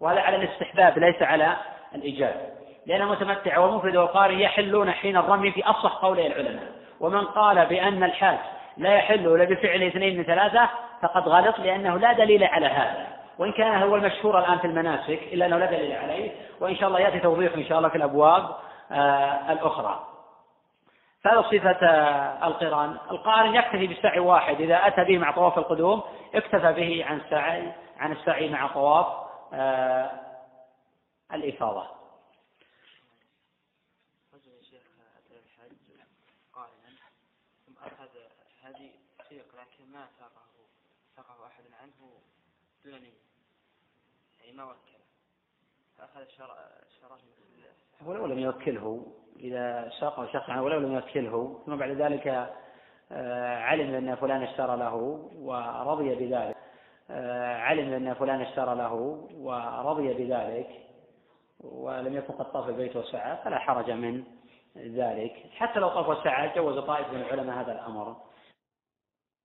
[0.00, 1.56] وهذا على الاستحباب ليس على
[1.94, 2.56] الإيجاب.
[2.86, 6.72] لأن المتمتع والمفرد والقارئ يحلون حين الرمي في أصح قولي العلماء.
[7.00, 8.38] ومن قال بأن الحاج
[8.76, 10.68] لا يحل إلا بفعل اثنين من ثلاثة
[11.02, 13.06] فقد غلط لأنه لا دليل على هذا.
[13.38, 16.30] وإن كان هو المشهور الآن في المناسك إلا أنه لا دليل عليه.
[16.60, 18.48] وإن شاء الله يأتي توضيح إن شاء الله في الأبواب
[18.92, 20.15] آه الأخرى.
[21.22, 22.98] فهذا صفة آه القرآن.
[23.10, 24.60] القارن يكتفي بالسعي واحد.
[24.60, 26.02] إذا أتى به مع طواف القدوم
[26.34, 29.06] اكتفى به عن السعي عن السعي مع طواف
[29.52, 30.10] آه
[31.32, 31.96] الإفاضة.
[39.96, 40.42] ما ساقه
[41.16, 42.20] ساقه أحد عنه
[42.84, 43.12] دون نية
[44.40, 45.04] يعني ما وكله
[45.98, 46.28] فأخذ
[47.00, 47.18] شراه
[48.06, 52.48] ولو لم يوكله إذا ساقه شخص عنه ولو لم يوكله ثم بعد ذلك
[53.12, 54.94] آه، علم أن فلان اشترى له
[55.38, 56.56] ورضي بذلك.
[57.10, 58.94] آه، علم أن فلان اشترى له
[59.38, 60.68] ورضي بذلك.
[61.60, 64.24] ولم يكن قد طاف البيت وسعى فلا حرج من
[64.76, 65.32] ذلك.
[65.56, 68.16] حتى لو طاف وسعى جوز طائف من العلماء هذا الأمر.